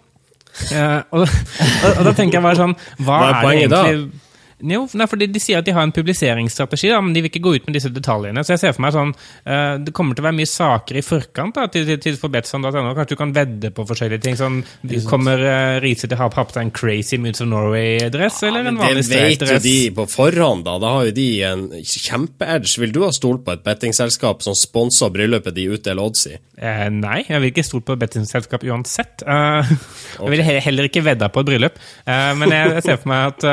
Uh, 0.75 0.99
og, 1.15 1.23
og, 1.23 1.91
og 1.93 2.03
da 2.09 2.13
tenker 2.19 2.41
jeg 2.41 2.43
bare 2.43 2.59
sånn 2.59 2.73
Hva, 2.99 3.21
Hva 3.21 3.27
er 3.31 3.31
er, 3.31 3.45
det 3.45 3.51
egentlig 3.61 3.69
da? 3.71 4.30
Jo, 4.61 4.85
nei, 4.99 5.07
fordi 5.11 5.29
De 5.31 5.41
sier 5.43 5.61
at 5.61 5.67
de 5.67 5.75
har 5.75 5.87
en 5.87 5.95
publiseringsstrategi, 5.95 6.91
da, 6.93 7.01
men 7.05 7.15
de 7.15 7.23
vil 7.25 7.31
ikke 7.31 7.43
gå 7.45 7.55
ut 7.57 7.69
med 7.69 7.77
disse 7.77 7.91
detaljene. 7.93 8.45
Så 8.45 8.55
jeg 8.55 8.63
ser 8.63 8.75
for 8.77 8.85
meg 8.85 8.95
sånn 8.97 9.13
uh, 9.15 9.77
Det 9.81 9.95
kommer 9.97 10.17
til 10.17 10.25
å 10.25 10.29
være 10.29 10.39
mye 10.41 10.51
saker 10.51 11.01
i 11.01 11.05
forkant 11.05 11.57
da, 11.57 11.67
til, 11.73 11.87
til, 11.89 12.01
til 12.03 12.19
for 12.21 12.33
Betson.no. 12.33 12.71
Kanskje 12.71 13.15
du 13.15 13.21
kan 13.21 13.35
vedde 13.37 13.73
på 13.75 13.87
forskjellige 13.89 14.25
ting. 14.27 14.39
Sånn, 14.41 14.61
kommer 15.09 15.43
uh, 15.45 15.79
Riise 15.83 16.09
til 16.09 16.19
å 16.19 16.23
ha 16.25 16.31
på 16.33 16.47
seg 16.51 16.67
en 16.67 16.75
Crazy 16.75 17.21
Moods 17.21 17.43
of 17.45 17.51
Norway-dress, 17.51 18.43
eller 18.49 18.71
en 18.71 18.81
Det 18.81 19.07
vet 19.11 19.47
jo 19.47 19.61
de 19.65 19.77
på 19.97 20.07
forhånd, 20.11 20.67
da. 20.69 20.77
Da 20.83 20.95
har 20.99 21.09
jo 21.09 21.17
de 21.17 21.29
en 21.49 21.67
kjempe-edge. 21.81 22.77
Vil 22.83 22.95
du 22.95 23.03
ha 23.05 23.13
stolt 23.15 23.45
på 23.47 23.55
et 23.57 23.65
bettingselskap 23.67 24.45
som 24.45 24.57
sponser 24.59 25.13
bryllupet 25.15 25.57
de 25.57 25.69
utdeler 25.77 26.03
odds 26.05 26.27
i? 26.31 26.37
Uh, 26.61 26.87
nei, 26.93 27.23
jeg 27.29 27.41
vil 27.41 27.53
ikke 27.53 27.67
stole 27.67 27.87
på 27.87 27.99
bettingselskap 28.01 28.65
uansett. 28.69 29.25
Eh, 29.25 29.75
Jeg 30.21 30.33
vil 30.35 30.43
heller 30.45 30.87
ikke 30.89 31.03
vedde 31.05 31.29
på 31.33 31.43
et 31.43 31.49
bryllup. 31.49 31.77
Men 32.07 32.53
jeg, 32.53 32.73
jeg 32.77 32.83
ser 32.85 32.99
for 33.01 33.11
meg 33.11 33.31
at 33.31 33.45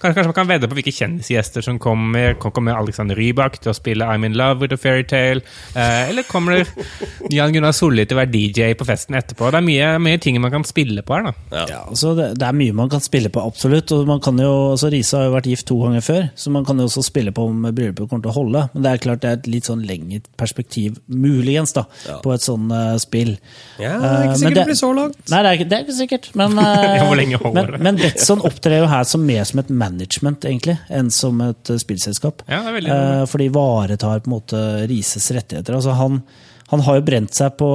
kanskje, 0.00 0.12
kanskje 0.22 0.30
man 0.30 0.36
kan 0.36 0.50
vedde 0.52 0.68
på 0.70 0.78
hvilke 0.78 0.94
kjendisgjester 0.94 1.64
som 1.64 1.78
kommer. 1.82 2.34
Kommer 2.42 2.76
Alexander 2.76 3.18
Rybak 3.18 3.58
til 3.62 3.72
å 3.72 3.76
spille 3.76 4.06
I'm 4.08 4.26
in 4.26 4.36
love 4.38 4.62
with 4.62 4.74
a 4.74 4.80
fairytale? 4.80 5.44
Eh, 5.74 6.10
eller 6.10 6.26
kommer 6.28 6.66
Jan 7.32 7.54
Gunnar 7.54 7.74
Solli 7.76 8.06
til 8.06 8.18
å 8.18 8.22
være 8.22 8.32
DJ 8.34 8.76
på 8.78 8.86
festen 8.88 9.16
etterpå? 9.18 9.50
Det 9.52 9.62
er 9.62 9.66
mye, 9.66 9.90
mye 10.02 10.20
ting 10.22 10.40
man 10.42 10.54
kan 10.54 10.66
spille 10.68 11.04
på 11.06 11.16
her. 11.16 11.30
da. 11.30 11.64
Ja, 11.70 11.80
altså 11.86 12.14
det, 12.18 12.32
det 12.40 12.48
er 12.48 12.58
mye 12.58 12.76
man 12.82 12.92
kan 12.92 13.04
spille 13.04 13.32
på, 13.32 13.44
absolutt. 13.46 13.92
og 13.94 14.06
man 14.08 14.22
kan 14.24 14.38
jo, 14.40 14.52
altså 14.74 14.92
Risa 14.92 15.22
har 15.22 15.30
jo 15.30 15.36
vært 15.36 15.50
gift 15.52 15.68
to 15.70 15.78
ganger 15.82 16.04
før, 16.04 16.22
så 16.36 16.52
man 16.54 16.66
kan 16.68 16.80
jo 16.80 16.88
også 16.90 17.04
spille 17.06 17.32
på 17.34 17.46
om 17.48 17.64
bryllupet 17.70 18.10
kommer 18.10 18.26
til 18.26 18.34
å 18.34 18.38
holde. 18.40 18.66
Men 18.74 18.86
det 18.86 18.92
er 18.92 19.04
klart 19.06 19.24
det 19.24 19.30
er 19.30 19.40
et 19.40 19.50
litt 19.50 19.70
sånn 19.70 19.86
lengre 19.88 20.22
perspektiv, 20.40 20.98
muligens, 21.06 21.74
da, 21.76 21.86
på 22.24 22.34
et 22.34 22.44
sånn 22.44 22.68
uh, 22.72 22.96
spill. 23.00 23.36
Ja, 23.80 23.92
Eh, 23.92 24.00
det 24.02 24.10
er 24.10 24.22
ikke 24.22 24.32
men 24.32 24.40
sikkert 24.40 24.58
det 24.58 24.66
blir 24.68 24.78
så 24.78 24.90
langt. 24.96 25.18
Nei, 25.30 25.40
det 25.42 25.52
er 25.52 25.64
det 25.68 25.76
er 25.76 25.84
ikke 25.86 25.96
sikkert. 25.96 26.28
Men, 26.38 26.56
uh, 26.60 26.96
Ja, 26.98 27.06
lenge 27.18 27.40
holder 27.42 27.72
men, 27.74 27.84
men 27.86 28.00
Betson 28.00 28.42
opptrer 28.46 28.82
jo 28.82 28.88
her 28.90 29.06
som 29.08 29.24
mer 29.26 29.44
som 29.48 29.62
et 29.62 29.72
management, 29.82 30.41
egentlig, 30.48 30.76
enn 30.92 31.10
som 31.14 31.40
et 31.44 31.70
eh, 31.72 31.80
spillselskap. 31.82 32.42
Ja, 32.48 32.62
det 32.62 32.72
er 32.72 32.78
veldig 32.78 32.94
Eh, 32.96 33.24
for 33.30 33.42
de 33.42 33.50
ivaretar 33.50 34.22
på 34.24 34.30
en 34.30 34.34
måte 34.36 34.62
Rises 34.90 35.30
rettigheter. 35.34 35.76
Altså 35.78 35.94
han, 35.98 36.20
han 36.72 36.84
har 36.86 36.98
jo 36.98 37.04
brent 37.06 37.34
seg 37.36 37.56
på, 37.60 37.70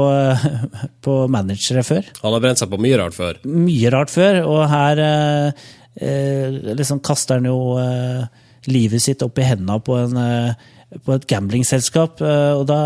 på 1.06 1.18
managere 1.32 1.84
før 1.86 2.08
Han 2.24 2.34
har 2.38 2.44
brent 2.44 2.62
seg 2.64 2.72
på 2.72 2.80
mye 2.82 2.98
rart 3.02 3.18
før. 3.18 3.40
mye 3.46 3.92
rart 3.94 4.14
før, 4.14 4.42
og 4.48 4.64
her 4.72 5.04
eh, 5.04 5.68
eh, 6.02 6.58
liksom 6.78 7.00
kaster 7.06 7.40
han 7.40 7.50
jo 7.50 7.60
eh, 7.82 8.26
livet 8.68 9.04
sitt 9.04 9.22
opp 9.24 9.38
i 9.40 9.46
hendene 9.48 9.80
på, 9.80 9.96
en, 9.96 10.18
eh, 10.20 11.00
på 11.06 11.14
et 11.16 11.28
gamblingselskap, 11.30 12.22
og 12.24 12.66
da 12.70 12.82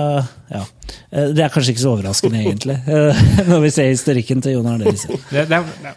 Ja. 0.51 0.65
Det 1.11 1.39
er 1.39 1.51
kanskje 1.53 1.71
ikke 1.71 1.81
så 1.85 1.91
overraskende, 1.93 2.39
egentlig, 2.41 2.75
når 3.49 3.61
vi 3.63 3.69
ser 3.71 3.87
historikken 3.93 4.41
til 4.43 4.57
Jon 4.57 4.67
Arne 4.67 4.89
Riise. 4.89 5.07
Det, 5.31 5.45
det, 5.47 5.59
det 5.83 5.93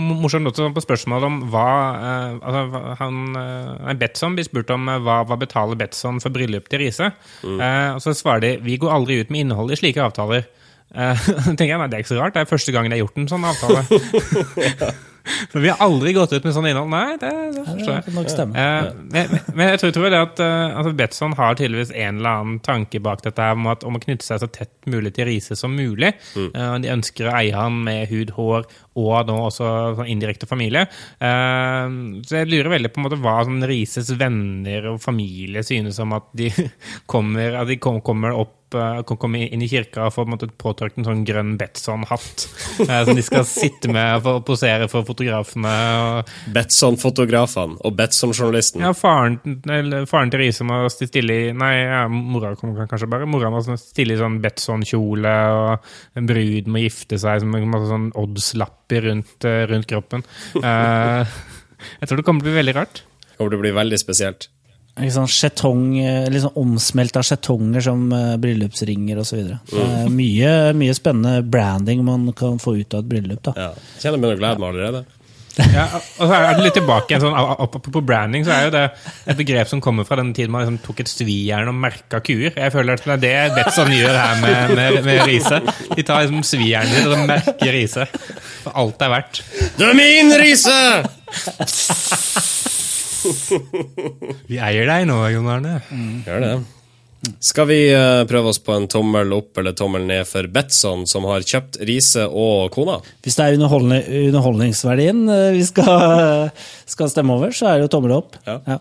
morsomt 0.00 0.50
også 0.50 0.70
på 0.74 0.84
spørsmålet 0.84 1.28
om 1.28 1.40
hva 1.52 1.66
eh, 1.96 2.38
altså, 2.38 2.84
han, 3.00 3.20
eh, 3.40 3.74
nei, 3.86 3.96
Betson 4.00 4.38
blir 4.38 4.48
spurt 4.48 4.72
om 4.74 4.88
eh, 4.90 5.02
hva, 5.04 5.20
hva 5.28 5.38
betaler 5.40 5.78
Betson 5.80 6.22
for 6.22 6.34
bryllup 6.34 6.70
til 6.70 6.84
Riise. 6.84 7.12
Eh, 7.44 7.90
og 7.94 8.00
så 8.04 8.16
svarer 8.16 8.46
de 8.46 8.54
vi 8.64 8.78
går 8.80 8.94
aldri 8.94 9.20
ut 9.20 9.30
med 9.32 9.46
innholdet 9.46 9.78
i 9.78 9.82
slike 9.84 10.02
avtaler. 10.04 10.48
Eh, 10.90 11.28
tenker 11.56 11.70
jeg, 11.70 11.78
nei, 11.78 11.90
Det 11.90 12.00
er 12.00 12.04
ikke 12.04 12.14
så 12.14 12.18
rart, 12.22 12.34
det 12.34 12.42
er 12.44 12.50
første 12.50 12.74
gangen 12.74 12.92
jeg 12.92 13.00
har 13.00 13.06
gjort 13.06 13.22
en 13.22 13.30
sånn 13.30 13.48
avtale. 13.52 14.90
For 15.52 15.60
vi 15.60 15.68
har 15.68 15.80
aldri 15.84 16.12
gått 16.16 16.32
ut 16.32 16.46
med 16.46 16.54
sånn 16.56 16.66
innhold. 16.70 16.90
Nei, 16.92 17.16
det, 17.20 17.30
det 17.54 17.64
forstår 17.66 17.92
jeg. 17.92 18.14
Ja, 18.14 18.24
stemme. 18.32 18.64
Eh, 18.64 18.88
men, 19.12 19.34
men 19.52 19.72
jeg 19.72 19.82
tror, 19.82 19.94
tror 19.96 20.12
det 20.12 20.20
at 20.20 20.42
uh, 20.42 20.78
altså 20.80 20.94
Betson 20.96 21.36
har 21.38 21.58
tydeligvis 21.58 21.92
en 21.92 22.20
eller 22.20 22.40
annen 22.40 22.60
tanke 22.64 23.02
bak 23.04 23.24
dette 23.26 23.44
her 23.44 23.58
om, 23.58 23.68
at, 23.70 23.84
om 23.86 23.98
å 23.98 24.02
knytte 24.02 24.26
seg 24.26 24.42
så 24.42 24.50
tett 24.50 24.72
mulig 24.90 25.14
til 25.16 25.28
Riise 25.28 25.58
som 25.58 25.74
mulig. 25.76 26.14
Eh, 26.40 26.74
de 26.82 26.92
ønsker 26.92 27.28
å 27.28 27.36
eie 27.36 27.54
han 27.54 27.82
med 27.86 28.08
hud, 28.10 28.34
hår 28.38 28.66
og 29.08 29.30
nå 29.30 29.38
også 29.46 29.70
sånn 29.98 30.12
indirekte 30.12 30.48
familie. 30.50 30.86
Eh, 31.18 31.98
så 32.26 32.40
jeg 32.40 32.50
lurer 32.50 32.74
veldig 32.76 32.92
på 32.92 33.00
en 33.02 33.08
måte 33.08 33.20
hva 33.20 33.40
sånn 33.46 33.66
Rises 33.70 34.12
venner 34.18 34.92
og 34.94 35.02
familie 35.02 35.64
synes 35.66 36.00
om 36.02 36.16
at 36.18 36.30
de 36.36 36.50
kommer, 37.10 37.60
at 37.62 37.70
de 37.70 37.78
kommer 37.80 38.34
opp 38.34 38.76
eh, 38.76 39.00
kan 39.06 39.18
komme 39.20 39.44
inn 39.46 39.62
i 39.64 39.68
kirka 39.70 40.06
og 40.06 40.14
få 40.14 40.24
en 40.26 40.52
påtrykt 40.60 41.00
en 41.00 41.08
sånn 41.08 41.24
grønn 41.28 41.56
Betson-hatt 41.60 42.46
eh, 42.86 43.02
som 43.06 43.16
de 43.16 43.24
skal 43.24 43.46
sitte 43.48 43.90
med 43.92 44.26
og 44.26 44.42
posere 44.48 44.88
for 44.92 45.06
fotografene. 45.08 45.74
Og, 46.00 46.32
Betson-fotografene 46.54 47.80
og 47.84 47.96
Betson-journalisten. 47.98 48.84
ja, 48.84 48.92
faren, 48.96 49.38
eller, 49.68 50.06
faren 50.10 50.32
til 50.32 50.44
Riise 50.44 50.66
må 50.66 50.82
stille 50.92 51.38
i 51.46 51.50
Nei, 51.56 51.72
ja, 51.82 52.04
mora 52.10 52.54
kommer 52.58 52.88
kanskje 52.90 53.10
bare. 53.10 53.28
Mora 53.30 53.50
må 53.52 53.62
stille 53.80 54.16
i 54.16 54.20
sånn 54.20 54.40
Betson-kjole, 54.44 55.36
og 55.60 56.18
en 56.18 56.30
brud 56.30 56.70
må 56.70 56.84
gifte 56.84 57.18
seg 57.20 57.46
med 57.48 57.68
masse 57.70 57.90
sånn 57.90 58.10
oddslapper 58.90 59.00
rundt, 59.08 59.44
eh, 59.44 59.66
rundt 59.66 59.86
kroppen. 59.86 60.22
Eh, 60.54 61.26
jeg 62.00 62.08
tror 62.08 62.16
det 62.16 62.24
kommer 62.24 62.42
til 62.42 62.50
å 62.50 62.52
bli 62.52 62.60
veldig 62.60 62.74
rart. 62.74 63.02
Det 63.22 63.36
kommer 63.38 63.50
til 63.50 63.58
å 63.58 63.62
bli 63.62 63.70
veldig 63.72 63.98
spesielt. 63.98 64.48
Sånn 65.00 65.28
Skjetong, 65.30 65.94
liksom 65.96 66.32
litt 66.32 66.42
sånn 66.42 66.58
omsmelta 66.60 67.22
skjetonger 67.22 67.80
som 67.80 68.12
eh, 68.12 68.36
bryllupsringer 68.36 69.20
osv. 69.22 69.54
Mm. 69.72 70.10
Mye, 70.12 70.74
mye 70.76 70.94
spennende 70.94 71.40
branding 71.48 72.04
man 72.04 72.32
kan 72.36 72.58
få 72.58 72.76
ut 72.80 72.94
av 72.94 73.04
et 73.04 73.08
bryllup. 73.08 73.42
da. 73.42 73.54
Ja. 73.56 73.70
Kjenner 74.02 74.18
begynner 74.18 74.36
å 74.36 74.42
glede 74.42 74.60
meg 74.60 74.74
allerede. 74.74 75.04
Ja, 75.74 75.84
og 75.92 76.24
så 76.24 76.34
er 76.36 76.56
det 76.56 76.64
litt 76.64 76.76
tilbake 76.78 77.12
igjen, 77.14 77.24
sånn, 77.24 77.80
På 77.92 78.02
branding, 78.04 78.44
så 78.46 78.54
er 78.54 78.66
jo 78.66 78.72
det 78.74 78.84
et 79.30 79.38
begrep 79.38 79.70
som 79.70 79.82
kommer 79.84 80.06
fra 80.08 80.18
den 80.20 80.32
tiden 80.36 80.52
man 80.54 80.64
liksom 80.64 80.80
tok 80.84 81.02
et 81.04 81.10
svijern 81.12 81.70
og 81.70 81.76
merka 81.80 82.20
kuer. 82.24 82.50
Jeg 82.54 82.74
føler 82.74 82.96
at 82.96 83.04
det 83.22 83.32
er 83.36 83.52
det 83.52 83.56
Betson 83.60 83.92
gjør 83.94 84.16
her 84.16 84.40
med, 84.42 84.74
med, 84.78 85.00
med 85.06 85.22
Riise. 85.28 85.60
De 85.94 86.02
tar 86.06 86.24
liksom 86.24 86.42
svijernet 86.46 86.96
sitt 86.96 87.12
og 87.12 87.24
merker 87.28 87.72
Riise. 87.76 88.08
For 88.64 88.76
alt 88.82 89.04
er 89.06 89.14
verdt. 89.14 89.42
Du 89.78 89.86
er 89.88 89.96
min, 89.98 90.32
Riise! 90.40 90.78
Vi 94.50 94.56
eier 94.58 94.88
deg 94.88 95.08
nå, 95.10 95.22
Jon 95.34 95.50
Arne. 95.52 95.80
Gjør 96.26 96.44
det. 96.46 96.52
Skal 97.40 97.66
vi 97.68 97.80
eh, 97.92 98.22
prøve 98.28 98.48
oss 98.48 98.58
på 98.64 98.72
en 98.72 98.86
tommel 98.88 99.32
opp 99.36 99.58
eller 99.60 99.74
tommel 99.76 100.06
ned 100.08 100.24
for 100.28 100.46
Betson, 100.48 101.04
som 101.08 101.26
har 101.28 101.44
kjøpt 101.44 101.76
Riise 101.84 102.24
og 102.24 102.70
kona? 102.72 102.96
Hvis 103.24 103.36
det 103.36 103.44
er 103.44 103.58
underholdningsverdien 103.58 105.26
eh, 105.28 105.50
vi 105.58 105.66
skal, 105.68 106.48
skal 106.94 107.12
stemme 107.12 107.36
over, 107.36 107.52
så 107.52 107.68
er 107.68 107.78
det 107.78 107.88
jo 107.88 107.92
tommel 107.98 108.16
opp. 108.16 108.40
Ja. 108.48 108.80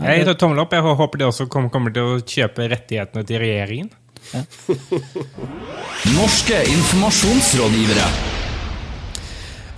Jeg 0.00 0.26
tar 0.26 0.38
tommel 0.40 0.62
opp. 0.64 0.74
Jeg 0.74 0.82
håper 0.82 1.22
de 1.22 1.28
også 1.28 1.46
kommer 1.50 1.94
til 1.94 2.02
å 2.02 2.20
kjøpe 2.24 2.66
rettighetene 2.72 3.26
til 3.28 3.42
regjeringen. 3.42 3.90
Norske 6.18 6.60
informasjonsrådgivere. 6.74 8.10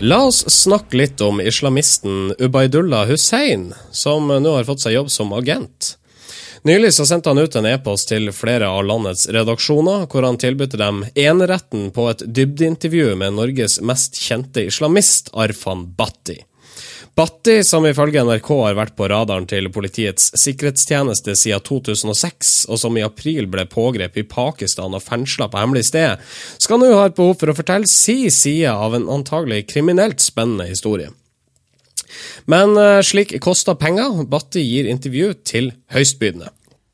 La 0.02 0.18
oss 0.26 0.42
snakke 0.50 0.96
litt 0.98 1.20
om 1.22 1.40
islamisten 1.44 2.32
Ubaydullah 2.40 3.04
Hussein, 3.12 3.68
som 3.94 4.32
nå 4.32 4.56
har 4.56 4.66
fått 4.66 4.82
seg 4.82 4.96
jobb 4.96 5.12
som 5.12 5.32
agent. 5.36 5.96
Nylig 6.62 6.92
så 6.94 7.06
sendte 7.06 7.30
han 7.30 7.38
ut 7.42 7.56
en 7.58 7.66
e-post 7.66 8.06
til 8.12 8.30
flere 8.30 8.68
av 8.70 8.84
landets 8.86 9.24
redaksjoner, 9.34 10.04
hvor 10.06 10.22
han 10.22 10.38
tilbød 10.38 10.76
dem 10.78 11.00
eneretten 11.18 11.88
på 11.90 12.04
et 12.12 12.22
dybdeintervju 12.22 13.16
med 13.18 13.34
Norges 13.34 13.80
mest 13.82 14.20
kjente 14.22 14.62
islamist, 14.70 15.32
Arfan 15.34 15.88
Bhatti. 15.98 16.36
Bhatti, 17.18 17.58
som 17.66 17.84
ifølge 17.84 18.22
NRK 18.24 18.46
har 18.60 18.76
vært 18.78 18.94
på 18.96 19.08
radaren 19.10 19.48
til 19.50 19.66
Politiets 19.74 20.30
sikkerhetstjeneste 20.38 21.34
siden 21.36 21.64
2006, 21.66 22.52
og 22.70 22.78
som 22.80 22.94
i 22.96 23.02
april 23.04 23.50
ble 23.50 23.66
pågrepet 23.66 24.22
i 24.22 24.28
Pakistan 24.30 24.94
og 24.94 25.02
fengsla 25.02 25.50
på 25.50 25.60
hemmelig 25.60 25.88
sted, 25.90 26.22
skal 26.62 26.78
nå 26.78 26.92
ha 26.94 27.08
et 27.10 27.18
behov 27.18 27.34
for 27.42 27.50
å 27.50 27.56
fortelle 27.58 27.90
si 27.90 28.30
side 28.30 28.70
av 28.70 28.94
en 28.96 29.10
antagelig 29.18 29.66
kriminelt 29.74 30.22
spennende 30.22 30.70
historie. 30.70 31.10
Men 32.50 32.76
eh, 32.80 33.00
slik 33.06 33.36
koster 33.44 33.78
penger. 33.78 34.22
Batti 34.30 34.64
gir 34.64 34.90
intervju 34.90 35.32
til 35.48 35.72
høystbydende. 35.94 36.52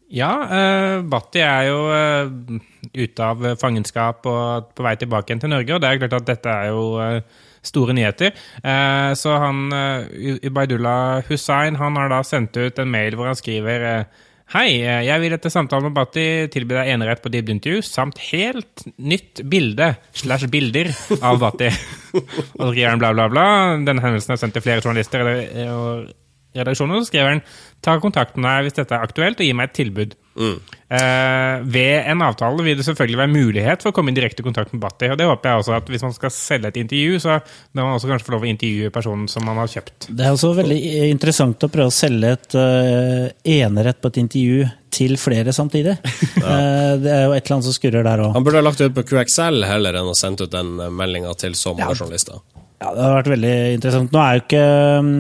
Ja, 0.09 0.31
uh, 0.49 1.03
Batti 1.05 1.43
er 1.45 1.67
jo 1.69 1.81
uh, 1.93 2.61
ute 2.97 3.25
av 3.27 3.43
fangenskap 3.61 4.25
og 4.31 4.71
på 4.73 4.87
vei 4.87 4.95
tilbake 4.97 5.29
igjen 5.29 5.43
til 5.43 5.53
Norge, 5.53 5.75
og 5.75 5.83
det 5.85 5.91
er 5.91 6.01
klart 6.01 6.17
at 6.17 6.31
dette 6.31 6.55
er 6.55 6.71
jo 6.71 6.87
uh, 6.97 7.43
store 7.63 7.95
nyheter. 7.97 8.33
Eh, 8.63 9.13
så 9.19 9.37
han 9.43 9.69
uh, 9.73 10.47
Ubaydullah 10.47 11.27
Hussain 11.29 11.79
han 11.81 11.99
har 12.01 12.13
da 12.13 12.23
sendt 12.27 12.57
ut 12.57 12.79
en 12.79 12.91
mail 12.91 13.19
hvor 13.19 13.31
han 13.31 13.39
skriver 13.39 13.87
eh, 13.89 14.25
Hei, 14.49 14.79
eh, 14.81 15.03
jeg 15.05 15.21
vil 15.21 15.35
etter 15.37 15.53
samtalen 15.53 15.91
med 15.91 15.97
Batti 15.99 16.23
tilby 16.49 16.73
deg 16.79 16.89
enerett 16.95 17.21
på 17.21 17.29
dybdeintervju 17.35 17.83
samt 17.85 18.17
helt 18.31 18.87
nytt 18.97 19.43
bilde 19.45 19.91
slash 20.17 20.49
bilder 20.49 20.89
av 21.21 21.37
Batti. 21.43 21.69
og 22.17 22.63
så 22.63 22.71
skriver 22.71 22.95
han 22.95 23.03
bla, 23.03 23.11
bla, 23.13 23.27
bla. 23.29 23.45
Denne 23.85 24.01
hendelsen 24.01 24.33
er 24.33 24.41
sendt 24.41 24.57
til 24.57 24.65
flere 24.65 24.81
journalister 24.81 25.21
eller- 25.21 25.75
og 25.75 26.09
redaksjoner. 26.57 27.03
Så 27.03 27.11
skriver 27.11 27.35
han 27.35 27.43
ta 27.85 27.99
kontakt 28.01 28.39
med 28.39 28.47
meg 28.49 28.65
hvis 28.65 28.79
dette 28.81 28.97
er 28.97 29.05
aktuelt, 29.05 29.37
og 29.37 29.45
gi 29.51 29.53
meg 29.53 29.69
et 29.69 29.77
tilbud. 29.83 30.17
Eh, 30.39 31.57
ved 31.69 32.07
en 32.09 32.23
avtale 32.25 32.65
vil 32.65 32.79
det 32.79 32.87
selvfølgelig 32.87 33.19
være 33.21 33.33
mulighet 33.33 33.83
for 33.85 33.93
å 33.93 33.97
komme 33.97 34.13
i 34.13 34.17
direkte 34.17 34.45
kontakt 34.47 34.73
med 34.73 34.81
Batti. 34.81 35.11
Og 35.13 35.19
det 35.21 35.27
håper 35.29 35.51
jeg 35.51 35.63
også 35.63 35.77
at 35.77 35.91
hvis 35.93 36.05
man 36.07 36.15
skal 36.17 36.33
selge 36.33 36.71
et 36.73 36.81
intervju, 36.81 37.19
så 37.25 37.39
må 37.77 37.85
man 37.85 37.97
også 37.99 38.11
kanskje 38.11 38.29
få 38.29 38.35
lov 38.37 38.47
å 38.47 38.51
intervjue 38.53 38.93
personen 38.95 39.29
som 39.31 39.45
man 39.49 39.61
har 39.61 39.71
kjøpt. 39.73 40.09
Det 40.09 40.25
er 40.25 40.37
også 40.37 40.55
veldig 40.57 40.79
interessant 41.11 41.67
å 41.67 41.71
prøve 41.73 41.93
å 41.93 41.95
selge 41.95 42.35
et 42.39 42.57
uh, 42.57 43.27
enerett 43.59 44.01
på 44.01 44.13
et 44.13 44.21
intervju 44.23 44.69
til 44.99 45.19
flere 45.21 45.55
samtidig. 45.57 45.99
Eh, 46.39 46.93
det 47.03 47.11
er 47.13 47.25
jo 47.27 47.33
et 47.35 47.43
eller 47.43 47.55
annet 47.57 47.67
som 47.67 47.75
skurrer 47.75 48.05
der 48.07 48.21
òg. 48.23 48.31
Han 48.33 48.45
burde 48.47 48.61
ha 48.61 48.65
lagt 48.65 48.79
det 48.81 48.87
ut 48.89 48.95
på 48.97 49.03
QXL 49.11 49.67
heller 49.67 49.99
enn 49.99 50.09
å 50.09 50.15
sendt 50.17 50.41
ut 50.41 50.53
den 50.53 50.79
meldinga 50.97 51.35
til 51.37 51.57
så 51.59 51.75
mange 51.77 51.97
journalister. 51.99 52.39
Ja, 52.79 52.93
det 52.95 53.03
har 53.03 53.17
vært 53.19 53.31
veldig 53.35 53.55
interessant. 53.75 54.15
Nå 54.15 54.23
er 54.23 54.39
jo 54.39 54.45
ikke 54.45 54.63
um, 55.03 55.11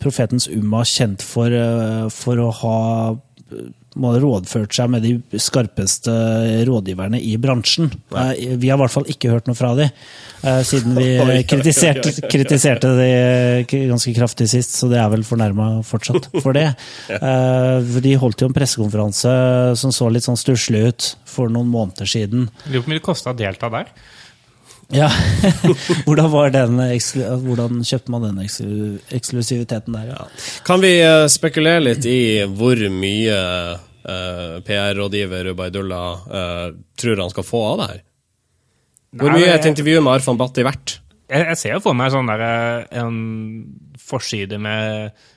profetens 0.00 0.46
Umma 0.48 0.84
kjent 0.88 1.24
for, 1.26 1.52
uh, 1.52 2.06
for 2.14 2.40
å 2.40 2.48
ha 2.62 2.78
må 4.00 4.12
ha 4.14 4.20
rådført 4.22 4.72
seg 4.76 4.90
med 4.92 5.04
de 5.04 5.40
skarpeste 5.40 6.12
rådgiverne 6.68 7.20
i 7.20 7.34
bransjen. 7.40 7.90
Eh, 8.16 8.56
Vi 8.56 8.70
har 8.70 8.78
i 8.78 8.82
hvert 8.82 8.94
fall 8.94 9.08
ikke 9.12 9.30
hørt 9.32 9.48
noe 9.50 9.58
fra 9.58 9.74
de, 9.78 9.88
eh, 10.42 10.62
siden 10.66 10.96
vi 10.96 11.42
kritiserte, 11.50 12.14
kritiserte 12.30 12.92
de 12.98 13.10
ganske 13.90 14.14
kraftig 14.16 14.48
sist, 14.52 14.78
så 14.80 14.88
det 14.92 15.00
er 15.02 15.10
vel 15.12 15.24
fornærma 15.26 15.82
fortsatt 15.86 16.30
for 16.40 16.56
det. 16.56 16.70
Eh, 17.22 18.00
De 18.02 18.14
holdt 18.18 18.40
jo 18.42 18.48
en 18.48 18.54
pressekonferanse 18.56 19.30
som 19.78 19.92
så 19.94 20.08
litt 20.10 20.24
sånn 20.26 20.38
stusslig 20.40 20.82
ut 20.88 21.10
for 21.28 21.52
noen 21.52 21.68
måneder 21.70 22.08
siden. 22.08 22.48
Lurer 22.66 22.80
på 22.80 22.86
hvor 22.86 22.92
mye 22.92 23.00
det 23.00 23.06
kosta 23.06 23.32
å 23.32 23.38
delta 23.38 23.68
der. 23.72 23.92
Ja, 24.92 25.08
hvordan, 26.06 26.28
var 26.32 26.52
den, 26.52 26.80
hvordan 27.46 27.80
kjøpte 27.86 28.12
man 28.12 28.26
den 28.26 28.42
eksklu- 28.44 29.00
eksklusiviteten 29.16 29.96
der? 29.96 30.10
Ja. 30.12 30.26
Kan 30.66 30.82
vi 30.84 30.94
eh, 31.00 31.24
spekulere 31.32 31.80
litt 31.86 32.04
i 32.08 32.44
hvor 32.44 32.76
mye 32.92 33.38
uh, 33.72 34.58
PR-rådgiver 34.66 35.52
Ubaydullah 35.54 36.26
uh, 36.28 36.66
tror 37.00 37.24
han 37.24 37.32
skal 37.32 37.46
få 37.48 37.62
av 37.70 37.80
det 37.80 37.88
her? 37.94 38.02
Hvor 39.12 39.32
Nei, 39.32 39.40
mye 39.42 39.48
er 39.50 39.58
et 39.60 39.68
intervju 39.68 40.00
med 40.00 40.14
Arfan 40.18 40.38
Bhatti 40.40 40.64
verdt? 40.64 40.98
Jeg, 41.32 41.46
jeg 41.48 41.58
ser 41.60 41.76
jo 41.76 41.82
for 41.84 41.96
meg 41.96 42.12
sånn 42.12 42.28
der, 42.28 42.42
eh, 42.44 43.00
en 43.00 43.16
forside 44.00 44.58
med 44.60 45.06
eh, 45.08 45.28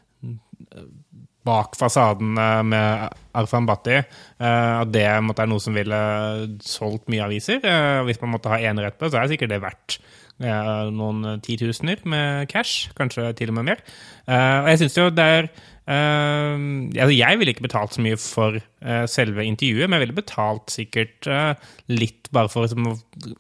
bak 1.45 1.77
fasaden 1.79 2.35
eh, 2.41 2.63
med 2.65 3.15
Arfan 3.37 3.67
Bhatti. 3.69 4.01
eh, 4.01 4.73
At 4.81 4.91
det 4.93 5.05
måtte, 5.25 5.45
er 5.45 5.51
noe 5.51 5.63
som 5.63 5.77
ville 5.77 6.01
solgt 6.65 7.09
mye 7.11 7.25
aviser. 7.27 7.61
Eh, 7.63 8.01
Hvis 8.07 8.21
man 8.23 8.35
måtte 8.35 8.51
ha 8.53 8.59
enerett 8.59 8.97
på, 8.97 9.05
det, 9.05 9.13
så 9.13 9.21
er 9.23 9.33
sikkert 9.33 9.55
det 9.55 9.63
verdt 9.65 9.99
noen 10.35 11.39
titusener 11.39 12.01
med 12.03 12.49
cash. 12.51 12.89
Kanskje 12.97 13.29
til 13.39 13.53
og 13.53 13.55
med 13.55 13.69
mer. 13.69 13.83
Og 14.27 14.67
jeg 14.67 14.81
syns 14.81 14.97
jo 14.99 15.05
det 15.15 15.27
er 15.37 15.47
Uh, 15.85 16.89
altså 16.97 17.13
Jeg 17.13 17.37
ville 17.37 17.53
ikke 17.53 17.67
betalt 17.67 17.93
så 17.93 18.01
mye 18.01 18.17
for 18.17 18.55
uh, 18.57 19.03
selve 19.05 19.43
intervjuet, 19.45 19.85
men 19.85 19.99
jeg 19.99 20.07
ville 20.07 20.17
betalt 20.17 20.73
sikkert 20.73 21.27
uh, 21.29 21.53
litt 21.93 22.31
bare 22.33 22.49
for 22.49 22.65
liksom, 22.65 22.87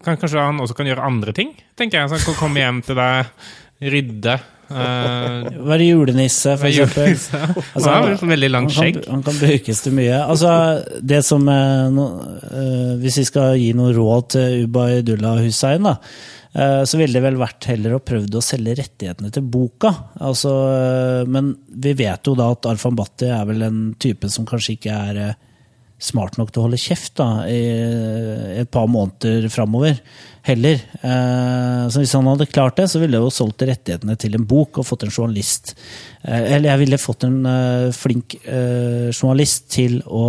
kan, 0.05 0.19
Kanskje 0.21 0.43
han 0.43 0.61
også 0.61 0.77
kan 0.77 0.85
gjøre 0.85 1.07
andre 1.09 1.33
ting, 1.33 1.55
tenker 1.73 2.03
jeg. 2.03 2.11
Så 2.11 2.19
han 2.19 2.27
kan 2.27 2.37
komme 2.43 2.61
hjem 2.61 2.83
til 2.85 2.99
deg, 2.99 3.31
rydde. 3.95 4.37
Eh, 4.69 5.49
Være 5.69 5.87
julenisse, 5.89 6.55
for 6.57 6.69
eksempel. 6.69 7.11
julenisse. 7.11 7.41
Altså, 7.75 7.89
Han 7.89 8.07
har 8.07 8.29
veldig 8.35 8.51
langt 8.51 8.75
skjegg. 8.75 9.01
kan, 9.01 9.11
han 9.17 9.25
kan 9.25 9.39
brukes 9.41 9.83
til 9.85 9.97
mye. 9.97 10.21
Altså, 10.23 10.53
det 11.01 11.21
som 11.27 11.47
er, 11.51 11.89
no, 11.93 12.07
uh, 12.45 12.95
Hvis 13.01 13.19
vi 13.21 13.27
skal 13.29 13.59
gi 13.61 13.73
noe 13.77 13.93
råd 13.95 14.31
til 14.35 14.65
Ubaydullah 14.65 15.43
Hussein, 15.45 15.85
da, 15.85 15.95
uh, 16.55 16.83
så 16.87 16.99
ville 16.99 17.17
det 17.17 17.23
vel 17.25 17.39
vært 17.41 17.69
heller 17.71 17.97
å 17.97 18.03
prøve 18.03 18.39
å 18.39 18.43
selge 18.43 18.77
rettighetene 18.81 19.31
til 19.33 19.43
boka. 19.51 19.91
Altså, 20.23 20.53
eh, 20.71 21.23
men 21.27 21.53
vi 21.67 21.93
vet 21.97 22.27
jo 22.27 22.35
da 22.37 22.51
at 22.55 22.67
Arfan 22.69 22.95
Bhatti 22.95 23.27
er 23.31 23.43
vel 23.49 23.65
en 23.65 23.81
type 23.99 24.29
som 24.31 24.47
kanskje 24.47 24.77
ikke 24.77 25.01
er 25.09 25.19
eh, 25.25 25.35
smart 26.05 26.37
nok 26.39 26.53
til 26.53 26.61
å 26.61 26.67
holde 26.69 26.81
kjeft 26.81 27.17
da, 27.19 27.29
i 27.49 27.59
et 28.61 28.71
par 28.73 28.87
måneder 28.91 29.49
framover. 29.53 29.99
Heller. 30.45 30.77
Eh, 31.01 31.87
Så 31.89 32.01
hvis 32.01 32.13
han 32.13 32.27
hadde 32.29 32.45
klart 32.45 32.77
det, 32.77 32.85
så 32.91 32.99
ville 33.01 33.17
jeg 33.17 33.25
jo 33.25 33.31
solgt 33.33 33.63
rettighetene 33.65 34.13
til 34.21 34.35
en 34.37 34.43
bok 34.45 34.77
og 34.77 34.85
fått 34.85 35.05
en 35.07 35.13
journalist. 35.13 35.71
Eh, 36.21 36.53
Eller 36.53 36.69
jeg 36.69 36.81
ville 36.83 36.99
fått 37.01 37.25
en 37.25 37.39
eh, 37.49 37.87
flink 37.95 38.35
journalist 38.45 39.65
til 39.73 39.97
å 40.05 40.25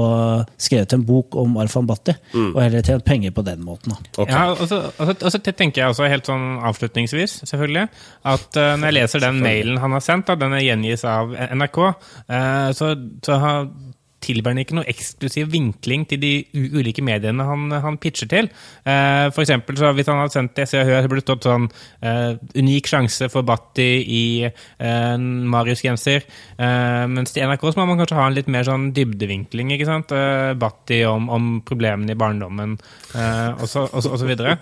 skrevet 0.56 0.94
en 0.96 1.04
bok 1.04 1.36
om 1.36 1.58
Arfan 1.60 1.88
Bhatti, 1.88 2.14
og 2.36 2.56
heller 2.62 2.84
tjent 2.86 3.04
penger 3.04 3.34
på 3.36 3.44
den 3.44 3.60
måten. 3.64 3.92
Okay. 4.16 4.32
Ja, 4.32 4.54
og 4.54 4.64
så, 4.70 4.78
og, 4.96 5.10
så, 5.10 5.16
og 5.20 5.34
så 5.34 5.40
tenker 5.44 5.82
jeg 5.82 5.92
også 5.92 6.08
helt 6.08 6.28
sånn 6.28 6.46
avslutningsvis, 6.64 7.38
selvfølgelig, 7.50 7.84
at 8.32 8.56
når 8.56 8.88
jeg 8.88 8.96
leser 8.98 9.24
den 9.26 9.42
mailen 9.44 9.80
han 9.82 9.96
har 9.96 10.04
sendt, 10.04 10.30
da, 10.30 10.38
den 10.40 10.56
gjengis 10.64 11.04
av 11.08 11.36
NRK, 11.52 11.82
eh, 12.28 12.70
så, 12.76 12.94
så 13.26 13.40
har 13.42 13.68
tilbyr 14.26 14.54
han 14.54 14.62
ikke 14.62 14.78
noe 14.78 14.88
eksklusiv 14.90 15.50
vinkling 15.52 16.06
til 16.10 16.20
de 16.22 16.32
ulike 16.52 17.04
mediene 17.04 17.46
han, 17.46 17.70
han 17.82 17.98
pitcher 18.02 18.30
til. 18.30 18.50
Eh, 18.84 19.26
for 19.32 19.44
eksempel, 19.44 19.78
så 19.78 19.92
hvis 19.96 20.10
han 20.10 20.20
hadde 20.22 20.34
sendt 20.34 20.56
det, 20.58 20.68
så 20.68 20.80
jeg 20.80 20.90
hører 20.90 21.06
det 21.06 21.12
burde 21.12 21.24
stått 21.24 21.46
sånn 21.46 21.68
eh, 22.04 22.36
unik 22.58 22.90
sjanse 22.90 23.28
for 23.32 23.46
Batti 23.46 23.88
i 24.02 24.24
eh, 24.46 25.16
Marius-genser. 25.56 26.26
Mens 26.56 27.34
til 27.34 27.46
NRK 27.46 27.64
så 27.68 27.78
må 27.78 27.86
man 27.90 28.00
kanskje 28.00 28.16
ha 28.18 28.26
en 28.28 28.36
litt 28.36 28.48
mer 28.50 28.66
sånn 28.66 28.88
dybdevinkling, 28.96 29.72
ikke 29.74 29.88
sant? 29.88 30.12
Batti 30.60 31.02
om, 31.08 31.28
om 31.32 31.48
problemene 31.66 32.14
i 32.14 32.18
barndommen, 32.18 32.76
eh, 33.14 33.50
og, 33.54 33.66
så, 33.70 33.86
så, 33.92 34.16
så 34.16 34.28
videre. 34.28 34.56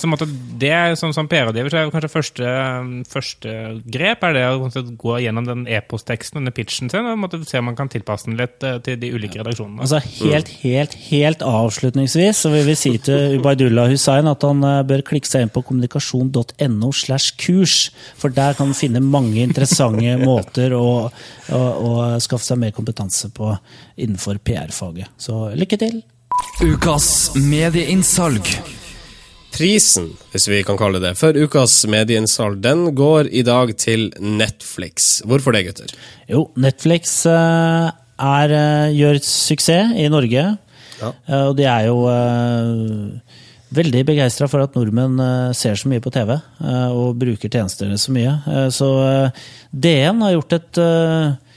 Så 0.00 0.08
måtte 0.10 0.28
det, 0.60 0.74
som, 1.00 1.12
som 1.16 1.28
PR-rådgiver, 1.30 1.72
så 1.72 1.80
er 1.80 1.92
kanskje 1.94 2.12
første, 2.12 2.54
første 3.10 3.56
grep 3.92 4.24
er 4.26 4.36
det 4.36 4.46
å 4.50 4.86
gå 4.96 5.18
gjennom 5.24 5.48
den 5.48 5.66
e-postteksten, 5.70 6.40
denne 6.40 6.54
pitchen 6.56 6.92
sin, 6.92 7.08
og 7.10 7.36
se 7.46 7.60
om 7.60 7.70
man 7.70 7.78
kan 7.78 7.90
tilpasse 7.92 8.30
den 8.30 8.38
litt 8.40 8.64
til 8.86 8.98
de 9.00 9.10
ulike 9.14 9.40
redaksjonene. 9.40 9.82
Altså 9.84 10.00
Helt, 10.16 10.50
helt, 10.62 10.96
helt 11.10 11.44
avslutningsvis 11.46 12.44
så 12.44 12.52
vil 12.54 12.66
vi 12.68 12.76
si 12.78 12.94
til 13.02 13.38
Ubaydullah 13.40 13.90
Hussein 13.92 14.30
at 14.30 14.46
han 14.46 14.62
eh, 14.66 14.82
bør 14.88 15.04
klikke 15.10 15.30
seg 15.30 15.46
inn 15.46 15.52
på 15.54 15.64
kommunikasjon.no 15.66 16.92
slash 16.94 17.36
kurs, 17.42 17.76
for 18.18 18.34
der 18.34 18.56
kan 18.56 18.70
han 18.70 18.78
finne 18.78 19.02
mange 19.04 19.42
interessante 19.44 20.16
måter 20.28 20.76
å, 20.76 20.86
å, 21.06 21.60
å 21.60 21.92
skaffe 22.22 22.46
seg 22.46 22.62
mer 22.62 22.74
kompetanse 22.76 23.32
på 23.34 23.52
innenfor 23.96 24.40
PR-faget. 24.46 25.16
Så 25.20 25.48
lykke 25.56 25.80
til! 25.80 26.02
Ukas 26.60 27.36
medieinnsalg. 27.36 28.44
Prisen, 29.56 30.10
hvis 30.34 30.50
vi 30.50 30.58
kan 30.68 30.76
kalle 30.76 30.98
det 31.00 31.14
det, 31.14 31.16
for 31.16 31.36
ukas 31.36 31.78
medieinnsalg, 31.88 32.58
den 32.60 32.90
går 32.96 33.30
i 33.32 33.44
dag 33.46 33.70
til 33.80 34.10
Netflix. 34.20 35.22
Hvorfor 35.24 35.56
det, 35.56 35.62
gutter? 35.70 35.94
Jo, 36.28 36.50
Netflix 36.60 37.22
eh, 37.30 37.88
er, 38.18 38.52
eh, 38.52 38.94
gjør 38.96 39.20
suksess 39.22 39.92
i 39.96 40.08
Norge. 40.12 40.58
Ja. 41.00 41.12
Eh, 41.28 41.44
Og 41.48 41.56
de 41.56 41.64
er 41.68 41.86
jo 41.86 42.06
uh, 42.08 43.18
veldig 43.76 44.04
begeistra 44.08 44.48
for 44.48 44.64
at 44.64 44.74
nordmenn 44.78 45.18
ser 45.54 45.76
så 45.76 45.90
mye 45.90 46.00
på 46.00 46.12
TV 46.14 46.32
uh, 46.38 46.90
og 46.94 47.18
bruker 47.20 47.50
tjenestene 47.50 47.98
så 48.00 48.14
mye. 48.14 48.32
Så 48.72 48.88
DN 49.74 50.22
har 50.24 50.36
gjort 50.36 50.56
et 50.56 50.80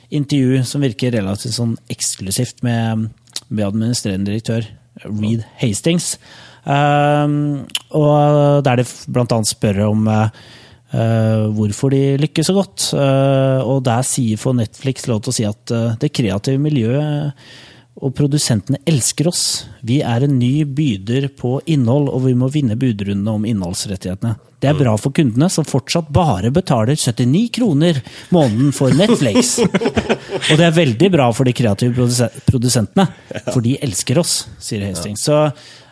intervju 0.10 0.64
som 0.66 0.84
virker 0.84 1.14
relativt 1.16 1.56
sånn 1.56 1.78
eksklusivt 1.94 2.64
med, 2.66 3.08
med 3.48 3.68
administrerende 3.68 4.32
direktør 4.32 4.68
Reed 5.06 5.46
Hastings. 5.62 6.18
Og 7.96 8.64
der 8.66 8.82
de 8.82 8.86
annet 9.22 9.48
spør 9.54 9.86
om 9.86 10.10
eh, 10.94 11.48
hvorfor 11.56 11.94
de 11.94 12.04
lykkes 12.22 12.50
så 12.50 12.56
godt. 12.58 12.90
Uh, 12.94 13.62
og 13.66 13.84
der 13.88 14.06
sier 14.08 14.40
for 14.42 14.58
Netflix 14.58 15.08
lov 15.10 15.24
til 15.24 15.34
å 15.34 15.38
si 15.40 15.48
at 15.50 15.76
uh, 15.76 15.98
det 16.02 16.14
kreative 16.16 16.62
miljøet 16.62 17.34
og 18.00 18.14
produsentene 18.16 18.80
elsker 18.88 19.28
oss. 19.28 19.44
Vi 19.84 20.00
er 20.06 20.24
en 20.24 20.38
ny 20.40 20.64
byder 20.64 21.28
på 21.40 21.58
innhold, 21.68 22.08
og 22.14 22.24
vi 22.30 22.36
må 22.38 22.48
vinne 22.54 22.78
budrundene 22.80 23.34
om 23.36 23.48
innholdsrettighetene. 23.48 24.38
Det 24.60 24.70
er 24.72 24.80
bra 24.80 24.94
for 25.00 25.16
kundene, 25.16 25.48
som 25.52 25.68
fortsatt 25.68 26.10
bare 26.16 26.52
betaler 26.52 27.00
79 27.00 27.46
kroner 27.56 28.00
måneden 28.36 28.74
for 28.76 28.96
Netflix. 28.96 29.58
og 29.64 30.56
det 30.60 30.66
er 30.66 30.76
veldig 30.76 31.12
bra 31.12 31.30
for 31.36 31.48
de 31.48 31.56
kreative 31.56 32.08
produsentene, 32.48 33.08
for 33.52 33.64
de 33.64 33.78
elsker 33.84 34.20
oss, 34.20 34.42
sier 34.64 34.84
Hastings. 34.88 35.24
Så 35.28 35.48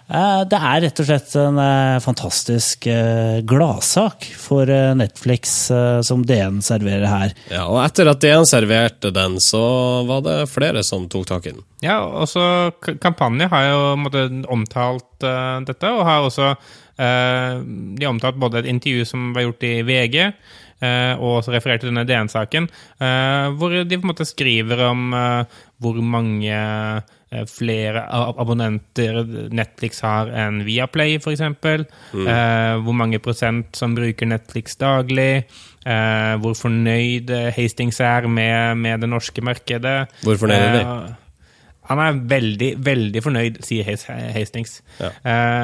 det 0.08 0.56
er 0.56 0.82
rett 0.86 1.00
og 1.04 1.08
slett 1.10 1.34
en 1.36 1.58
eh, 1.60 1.98
fantastisk 2.00 2.88
eh, 2.88 3.42
gladsak 3.44 4.30
for 4.40 4.70
eh, 4.72 4.94
Netflix 4.96 5.56
eh, 5.72 6.00
som 6.08 6.24
DN 6.24 6.62
serverer 6.64 7.08
her. 7.12 7.34
Ja, 7.52 7.66
og 7.68 7.82
etter 7.84 8.08
at 8.14 8.22
DN 8.24 8.48
serverte 8.48 9.12
den, 9.12 9.36
så 9.44 9.62
var 10.08 10.24
det 10.24 10.38
flere 10.48 10.84
som 10.88 11.10
tok 11.12 11.28
tak 11.28 11.50
i 11.50 11.54
den. 11.58 11.66
Ja, 11.84 12.00
også 12.24 12.72
Kampanje 13.04 13.50
har 13.52 13.68
jo 13.68 13.82
måtte, 14.00 14.24
omtalt 14.48 15.28
uh, 15.28 15.60
dette, 15.68 15.92
og 15.92 16.08
har 16.08 16.24
også 16.26 16.54
uh, 16.56 17.60
de 18.00 18.08
omtalt 18.10 18.40
både 18.40 18.64
et 18.64 18.72
intervju 18.72 19.06
som 19.12 19.30
var 19.36 19.46
gjort 19.46 19.68
i 19.68 19.76
VG, 19.86 20.18
uh, 20.82 21.14
og 21.20 21.42
også 21.42 21.54
referert 21.54 21.84
til 21.84 21.92
denne 21.92 22.08
DN-saken, 22.08 22.70
eh, 23.02 23.46
hvor 23.58 23.76
de 23.78 23.98
på 23.98 24.06
en 24.06 24.12
måte 24.12 24.28
skriver 24.28 24.88
om 24.90 25.14
eh, 25.14 25.62
hvor 25.82 26.02
mange 26.02 26.54
eh, 26.54 27.16
flere 27.52 28.06
abonnenter 28.40 29.18
Netflix 29.52 30.00
har 30.06 30.30
enn 30.32 30.62
Viaplay, 30.64 31.18
f.eks. 31.20 31.42
Mm. 31.44 32.30
hvor 32.86 32.96
mange 32.96 33.20
prosent 33.20 33.76
som 33.76 33.98
bruker 33.98 34.30
Netflix 34.30 34.78
daglig. 34.80 35.44
eh, 35.88 36.34
hvor 36.42 36.58
fornøyd 36.58 37.32
eh, 37.34 37.54
Hastings 37.56 38.02
er 38.04 38.28
med, 38.28 38.78
med 38.82 39.04
det 39.04 39.10
norske 39.12 39.44
markedet. 39.46 39.98
Hvor 40.24 40.40
fornøyd 40.44 40.68
er? 40.80 40.84
Eh, 40.84 41.16
han 41.88 42.02
er 42.04 42.18
veldig, 42.30 42.72
veldig 42.84 43.24
fornøyd, 43.24 43.62
sier 43.64 43.88
Hastings. 44.36 44.82
Ja. 45.00 45.14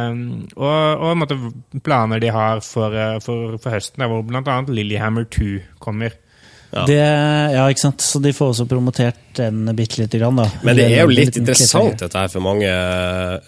Um, 0.07 0.45
og, 0.55 1.01
og 1.03 1.17
måtte, 1.19 1.35
planer 1.83 2.21
de 2.23 2.29
har 2.31 2.63
for, 2.63 2.95
eh, 2.95 3.17
for, 3.23 3.57
for 3.59 3.75
høsten, 3.75 4.05
hvor 4.07 4.23
bl.a. 4.29 4.61
Lillyhammer 4.71 5.27
2 5.27 5.49
kommer. 5.83 6.15
Ja. 6.71 6.85
Det, 6.87 7.01
ja, 7.53 7.67
ikke 7.69 7.83
sant? 7.83 8.01
Så 8.01 8.23
de 8.23 8.31
får 8.33 8.53
også 8.53 8.69
promotert 8.71 9.19
den 9.39 9.65
bitte 9.77 10.01
lite 10.01 10.21
grann, 10.21 10.39
da. 10.39 10.47
Men 10.63 10.79
det 10.79 10.89
er 10.91 11.03
jo 11.03 11.13
litt 11.13 11.37
interessant 11.39 12.01
dette 12.03 12.25
her 12.25 12.31
for 12.31 12.45
mange, 12.45 12.73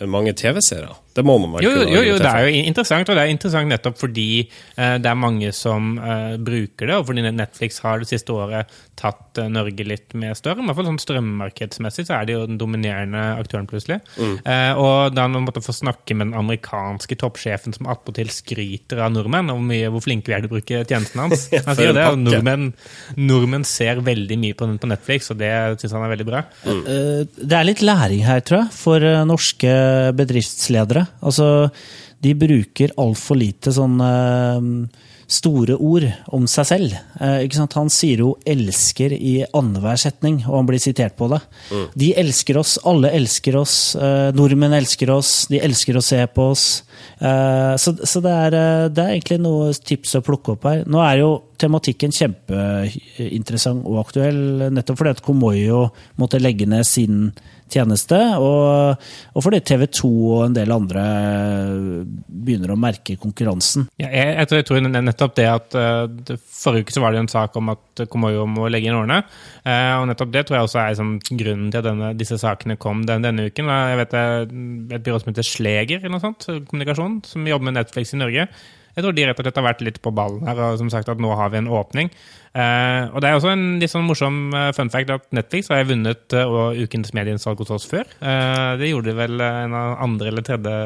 mange 0.10 0.36
TV-seere. 0.38 0.94
Det 1.16 1.24
må 1.24 1.38
man 1.40 1.54
vel 1.56 1.64
Jo, 1.64 1.72
jo, 1.72 1.84
jo, 1.88 2.02
jo, 2.10 2.16
det 2.20 2.28
er 2.28 2.44
jo 2.44 2.64
interessant, 2.68 3.08
og 3.08 3.16
det 3.16 3.24
er 3.24 3.32
interessant 3.32 3.72
nettopp 3.72 4.00
fordi 4.02 4.28
eh, 4.44 4.96
det 5.00 5.08
er 5.08 5.16
mange 5.20 5.54
som 5.56 5.94
eh, 5.96 6.36
bruker 6.36 6.90
det, 6.90 6.98
og 6.98 7.08
fordi 7.08 7.24
Netflix 7.30 7.80
har 7.86 8.02
det 8.02 8.10
siste 8.10 8.36
året 8.36 8.74
tatt 9.00 9.40
eh, 9.40 9.48
Norge 9.52 9.86
litt 9.88 10.12
med 10.20 10.36
større. 10.36 10.60
I 10.60 10.68
hvert 10.68 10.80
fall 10.80 10.90
sånn 10.90 11.00
strømmarkedsmessig 11.00 12.08
så 12.10 12.18
er 12.18 12.28
det 12.28 12.36
jo 12.36 12.44
den 12.50 12.60
dominerende 12.60 13.24
aktøren 13.40 13.68
plutselig. 13.70 14.02
Mm. 14.20 14.36
Eh, 14.44 14.82
og 14.82 15.16
da 15.16 15.28
man 15.32 15.48
måtte 15.48 15.64
få 15.64 15.76
snakke 15.76 16.18
med 16.18 16.32
den 16.32 16.40
amerikanske 16.40 17.18
toppsjefen 17.22 17.78
som 17.78 17.88
attpåtil 17.92 18.32
skryter 18.34 19.06
av 19.06 19.16
nordmenn, 19.16 19.54
og 19.54 19.62
hvor, 19.62 19.68
mye, 19.72 19.94
hvor 19.96 20.04
flinke 20.04 20.32
vi 20.32 20.36
er 20.36 20.44
til 20.44 20.52
å 20.52 20.56
bruke 20.58 20.84
tjenestene 20.84 21.30
hans. 21.30 21.48
Han 21.70 21.80
sier 21.80 21.96
det, 21.96 22.10
og 22.12 22.20
nordmenn, 22.26 22.74
nordmenn 23.16 23.68
ser 23.68 24.04
veldig 24.04 24.40
mye 24.42 24.60
på, 24.60 24.68
på 24.84 24.92
Netflix, 24.92 25.32
og 25.32 25.40
det 25.40 25.54
syns 25.82 25.96
han 25.96 26.06
er 26.06 26.14
veldig 26.14 26.28
bra. 26.28 26.44
Mm. 26.66 26.82
Det 27.36 27.58
er 27.58 27.68
litt 27.68 27.84
læring 27.86 28.24
her, 28.28 28.44
tror 28.46 28.64
jeg, 28.64 28.76
for 28.78 29.06
eh, 29.06 29.24
norske 29.28 29.76
bedriftsledere. 30.18 31.06
Altså, 31.26 31.50
de 32.24 32.34
bruker 32.38 32.96
altfor 33.02 33.40
lite 33.40 33.74
sånn 33.76 34.00
eh, 34.02 34.70
store 35.28 35.78
ord 35.80 36.06
om 36.36 36.46
seg 36.50 36.68
selv. 36.70 36.96
Eh? 37.20 37.46
Han 37.76 37.90
sier 37.90 38.22
jo 38.24 38.36
'elsker' 38.46 39.14
i 39.16 39.46
annenhver 39.54 39.98
setning, 39.98 40.44
og 40.48 40.58
han 40.58 40.70
blir 40.70 40.80
sitert 40.80 41.16
på 41.18 41.30
det. 41.32 41.42
De 41.96 42.14
elsker 42.16 42.58
oss, 42.58 42.78
alle 42.86 43.12
elsker 43.12 43.56
oss. 43.56 43.96
eh, 43.96 44.32
nordmenn 44.32 44.74
elsker 44.74 45.10
oss, 45.10 45.48
de 45.48 45.60
elsker 45.60 45.98
å 45.98 46.04
se 46.04 46.26
på 46.28 46.52
oss. 46.52 46.84
Eh, 47.20 47.76
så 47.78 47.96
så 48.06 48.22
det, 48.22 48.32
er, 48.32 48.90
det 48.90 49.04
er 49.04 49.16
egentlig 49.16 49.40
noe 49.42 49.74
tips 49.74 50.16
å 50.16 50.24
plukke 50.26 50.56
opp 50.56 50.64
her. 50.64 50.84
Nå 50.86 51.02
er 51.02 51.20
jo 51.24 51.44
tematikken 51.58 52.12
kjempeinteressant 52.12 53.86
og 53.88 54.02
aktuell, 54.06 54.70
nettopp 54.76 55.00
fordi 55.00 55.16
at 55.16 55.24
Komoyo 55.26 55.90
måtte 56.20 56.42
legge 56.42 56.68
ned 56.68 56.86
sin 56.88 57.32
tjeneste, 57.72 58.18
og, 58.42 59.02
og 59.34 59.44
fordi 59.44 59.62
TV 59.66 59.86
2 59.98 60.10
og 60.10 60.44
en 60.46 60.56
del 60.56 60.74
andre 60.74 61.06
begynner 62.06 62.74
å 62.74 62.80
merke 62.80 63.18
konkurransen. 63.22 63.88
Ja, 64.02 64.10
jeg, 64.12 64.36
jeg, 64.54 64.68
tror, 64.70 64.86
nettopp 64.86 65.36
det 65.40 65.48
at 65.50 65.78
eh, 65.80 66.04
det, 66.30 66.38
Forrige 66.56 66.88
uke 66.88 66.96
så 66.96 67.04
var 67.04 67.14
det 67.14 67.24
en 67.24 67.32
sak 67.32 67.58
om 67.60 67.74
at 67.74 68.06
Komoyo 68.12 68.46
må 68.50 68.70
legge 68.72 68.90
inn 68.90 68.98
årene. 68.98 69.22
eh, 69.66 69.94
og 70.00 70.08
nettopp 70.12 70.32
det 70.34 70.46
tror 70.46 70.60
jeg 70.60 70.70
også 70.70 70.82
er 70.82 70.94
liksom, 70.94 71.12
grunnen 71.42 71.68
til 71.74 71.82
at 71.82 71.90
denne, 71.90 72.14
disse 72.20 72.40
sakene 72.42 72.80
kom 72.82 73.04
den, 73.10 73.26
denne 73.26 73.50
uken. 73.50 73.70
Jeg 73.70 74.00
vet 74.02 74.18
er 74.22 74.34
Et 74.46 75.04
byrå 75.04 75.20
som 75.22 75.32
heter 75.32 75.46
Sleger 75.46 76.00
eller 76.00 76.16
noe 76.16 76.24
sånt, 76.24 76.48
kommunikasjon, 76.70 77.22
som 77.28 77.48
jobber 77.50 77.70
med 77.70 77.80
Netflix 77.80 78.14
i 78.16 78.22
Norge. 78.22 78.48
Jeg 78.96 79.04
tror 79.04 79.16
de 79.16 79.28
rett 79.28 79.40
og 79.40 79.48
slett 79.48 79.60
har 79.60 79.68
vært 79.68 79.86
litt 79.86 80.02
på 80.04 80.14
ballen 80.16 80.48
her, 80.48 80.62
og 80.70 80.80
som 80.80 80.90
sagt 80.94 81.12
at 81.12 81.22
nå 81.22 81.36
har 81.36 81.52
vi 81.54 81.60
en 81.62 81.72
åpning. 81.72 82.12
Uh, 82.56 83.12
og 83.12 83.20
det 83.20 83.30
er 83.30 83.38
også 83.38 83.52
en 83.52 83.66
litt 83.82 83.92
sånn 83.92 84.06
morsom 84.08 84.54
eh, 84.56 84.70
fun 84.78 84.88
fact 84.94 85.10
at 85.12 85.26
Netflix 85.36 85.68
har 85.74 85.84
vunnet 85.90 86.36
uh, 86.40 86.72
ukens 86.72 87.12
medieinnsalg 87.18 87.60
hos 87.60 87.74
oss 87.76 87.88
før. 87.92 88.08
Uh, 88.22 88.80
det 88.80 88.94
gjorde 88.94 89.12
de 89.12 89.18
vel 89.18 89.44
en 89.44 89.76
av 89.76 89.98
andre 90.06 90.32
eller 90.32 90.46
tredje 90.48 90.78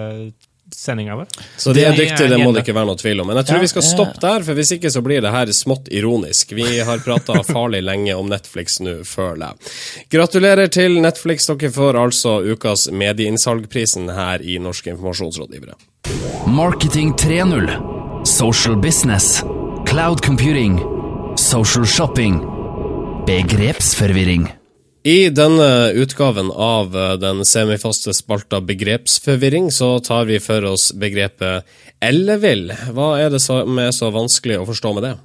sendinga 0.76 1.16
vår. 1.16 1.28
Så 1.58 1.74
de 1.74 1.84
er 1.84 1.92
Det 1.92 1.94
er 1.94 2.10
dyktige, 2.10 2.30
det 2.30 2.40
må 2.44 2.52
det 2.54 2.64
ikke 2.64 2.76
være 2.78 2.90
noe 2.90 3.00
tvil 3.00 3.22
om. 3.22 3.30
Men 3.30 3.40
jeg 3.42 3.50
tror 3.50 3.58
Ja, 3.58 3.62
vi 3.62 3.72
skal 3.72 3.84
ja. 3.84 3.90
stoppe 3.90 4.22
der, 4.22 4.46
for 4.48 4.60
hvis 4.60 4.72
ikke 4.78 4.92
så 4.94 5.02
blir 5.06 5.22
det 5.22 5.32
her 5.34 5.54
smått 5.54 5.90
ironisk. 5.92 6.54
Vi 6.58 6.80
har 6.80 7.04
prata 7.06 7.44
farlig 7.54 7.84
lenge 7.84 8.16
om 8.16 8.30
Netflix 8.30 8.80
nå, 8.80 9.00
føler 9.04 9.54
jeg. 9.54 9.74
Gratulerer 10.18 10.68
til 10.68 11.00
Netflix, 11.02 11.50
dere 11.50 11.72
får 11.74 12.00
altså 12.00 12.40
ukas 12.46 12.90
medieinnsalgprisen 12.92 14.12
her 14.14 14.42
i 14.42 14.60
Norske 14.60 14.94
informasjonsrådgivere. 14.94 15.78
Marketing 16.48 17.14
3.0. 17.14 17.99
Social 18.30 18.76
business. 18.76 19.44
Cloud 19.86 20.22
computing. 20.22 20.78
Social 21.36 21.86
shopping. 21.86 22.36
Begrepsforvirring. 23.28 24.48
I 25.04 25.30
denne 25.30 25.90
utgaven 25.98 26.52
av 26.52 26.98
eh, 26.98 27.14
den 27.18 27.42
semifaste 27.46 28.14
spalta 28.14 28.62
Begrepsforvirring, 28.62 29.72
så 29.72 29.96
tar 30.00 30.30
vi 30.30 30.38
for 30.40 30.68
oss 30.70 30.92
begrepet 30.94 31.66
ellevill. 32.06 32.70
Hva 32.94 33.16
er 33.18 33.34
det 33.34 33.42
som 33.42 33.82
er 33.82 33.90
så 33.98 34.12
vanskelig 34.14 34.60
å 34.62 34.68
forstå 34.70 34.92
med 35.00 35.08
det? 35.08 35.16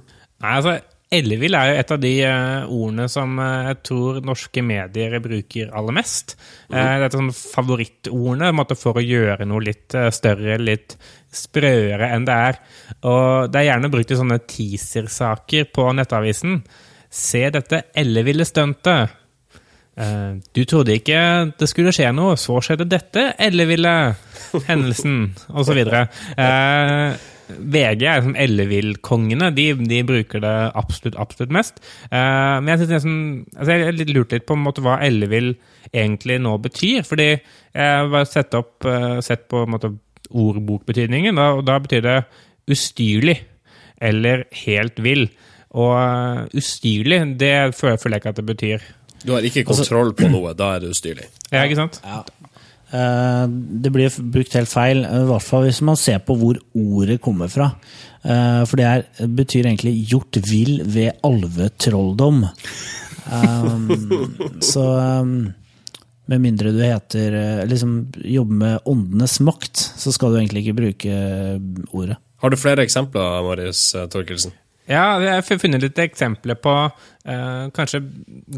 Nei, 0.41 0.55
altså, 0.55 0.77
Ellevill 1.15 1.53
er 1.53 1.69
jo 1.69 1.75
et 1.83 1.91
av 1.93 1.99
de 2.01 2.13
eh, 2.25 2.71
ordene 2.73 3.05
som 3.11 3.37
eh, 3.37 3.67
jeg 3.69 3.83
tror 3.91 4.17
norske 4.25 4.63
medier 4.65 5.19
bruker 5.21 5.69
aller 5.77 5.99
mest. 5.99 6.33
Mm. 6.71 6.79
Dette 6.79 7.11
er 7.11 7.19
sånn 7.19 7.35
favorittordene 7.37 8.65
for 8.73 8.97
å 8.97 9.05
gjøre 9.05 9.45
noe 9.45 9.67
litt 9.69 9.93
større, 10.17 10.57
litt 10.57 10.97
sprøere 11.35 12.09
enn 12.15 12.25
det 12.27 12.39
er. 12.49 12.59
Og 13.07 13.51
det 13.51 13.61
er 13.61 13.69
gjerne 13.69 13.91
brukt 13.93 14.11
i 14.11 14.17
sånne 14.19 14.39
teaser-saker 14.49 15.69
på 15.75 15.91
Nettavisen. 15.97 16.59
Se 17.11 17.45
dette 17.53 17.85
elleville 17.95 18.47
stuntet. 18.47 19.21
Eh, 19.95 20.31
du 20.55 20.65
trodde 20.67 20.97
ikke 20.97 21.19
det 21.59 21.69
skulle 21.71 21.93
skje 21.95 22.09
noe, 22.15 22.35
så 22.39 22.59
skjedde 22.63 22.89
dette 22.91 23.29
elleville 23.39 23.93
hendelsen, 24.67 25.29
osv. 25.55 25.79
Uh, 25.85 27.15
VG 27.45 28.03
er 28.09 28.23
som 28.25 28.35
ellevillkongene. 28.41 29.51
De, 29.55 29.69
de 29.87 30.01
bruker 30.07 30.43
det 30.43 30.55
absolutt, 30.75 31.17
absolutt 31.21 31.53
mest. 31.55 31.79
Uh, 32.09 32.59
men 32.59 32.73
jeg 32.73 32.83
synes 32.83 32.95
nesten, 32.95 33.19
altså 33.55 33.77
jeg 33.77 33.97
litt 33.99 34.13
litt 34.33 34.47
på 34.47 34.57
måte, 34.59 34.83
hva 34.85 34.97
ellevill 35.05 35.53
egentlig 35.93 36.39
nå 36.43 36.57
betyr. 36.63 37.05
Fordi 37.07 37.29
jeg 37.31 38.09
har 38.15 38.27
sett, 38.29 38.57
opp, 38.57 38.87
uh, 38.87 39.21
sett 39.23 39.47
på 39.51 39.63
måte, 39.69 39.93
ordbokbetydningen, 40.31 41.37
og 41.37 41.65
da 41.67 41.79
betyr 41.83 42.05
det 42.05 42.19
ustyrlig 42.71 43.39
eller 44.01 44.45
helt 44.65 45.01
vill. 45.03 45.27
Og 45.75 45.93
eh, 45.99 46.59
ustyrlig, 46.61 47.21
det 47.39 47.75
føler, 47.75 47.97
jeg 48.15 48.23
ikke 48.23 48.33
at 48.33 48.41
det 48.41 48.47
betyr. 48.47 48.89
Du 49.25 49.33
har 49.33 49.45
ikke 49.45 49.65
kontroll 49.67 50.13
på 50.17 50.29
noe, 50.29 50.53
da 50.57 50.75
er 50.75 50.85
det 50.85 50.93
ustyrlig. 50.95 51.27
Ja, 51.51 51.65
ikke 51.65 51.79
sant? 51.79 52.01
Ja. 52.05 52.23
Det 52.95 53.89
blir 53.91 54.13
brukt 54.31 54.53
helt 54.55 54.69
feil, 54.71 55.01
eh, 55.03 55.23
i 55.25 55.29
hvert 55.29 55.43
fall 55.43 55.65
hvis 55.67 55.81
man 55.83 55.97
ser 55.99 56.21
på 56.23 56.37
hvor 56.39 56.59
ordet 56.77 57.19
kommer 57.23 57.51
fra. 57.51 57.73
Eh, 58.25 58.61
For 58.65 58.79
det 58.79 58.85
er, 58.85 59.03
betyr 59.27 59.65
egentlig 59.65 60.07
'gjort 60.09 60.39
vill 60.49 60.81
ved 60.85 61.11
alvetrolldom'. 61.23 62.47
Um, 63.25 63.89
så 64.71 64.83
um, 65.21 65.53
med 66.31 66.43
mindre 66.43 66.73
du 66.73 66.81
heter 66.81 67.35
eh, 67.39 67.63
liksom 67.69 67.97
jobber 68.17 68.59
med 68.61 68.91
åndenes 68.91 69.39
makt, 69.45 69.77
så 69.97 70.13
skal 70.15 70.33
du 70.33 70.39
egentlig 70.39 70.65
ikke 70.65 70.77
bruke 70.79 71.15
eh, 71.15 71.57
ordet. 71.91 72.19
Har 72.43 72.51
du 72.51 72.59
flere 72.59 72.85
eksempler, 72.85 73.41
Marius 73.45 73.87
eh, 73.95 74.07
Torkelsen? 74.11 74.55
Ja, 74.85 75.17
jeg 75.17 75.33
har 75.33 75.59
funnet 75.61 75.81
litt 75.81 75.97
eksempler 75.97 76.57
på 76.61 76.71
uh, 76.85 77.63
kanskje 77.73 78.03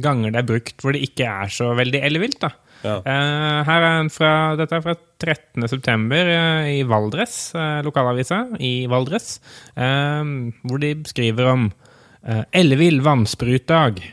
ganger 0.04 0.34
det 0.36 0.42
er 0.42 0.50
brukt 0.50 0.84
hvor 0.84 0.92
det 0.92 1.06
ikke 1.08 1.24
er 1.24 1.54
så 1.54 1.70
veldig 1.78 2.02
ellevilt. 2.04 2.42
da. 2.42 2.50
Ja. 2.84 2.98
Uh, 3.02 3.60
her 3.68 3.86
er 3.86 4.02
en 4.02 4.12
fra, 4.14 4.32
dette 4.60 4.76
er 4.76 4.84
fra 4.84 4.96
13. 5.24 5.66
september 5.72 6.30
eh, 6.30 6.68
i 6.76 6.82
Valdres, 6.88 7.40
uh, 7.56 7.80
lokalavisa 7.86 8.44
i 8.62 8.74
Valdres, 8.92 9.38
hvor 9.74 10.84
de 10.84 10.92
skriver 11.10 11.50
om 11.54 11.70
uh, 11.72 12.44
ellevill 12.52 13.02
vannsprutdag. 13.06 14.04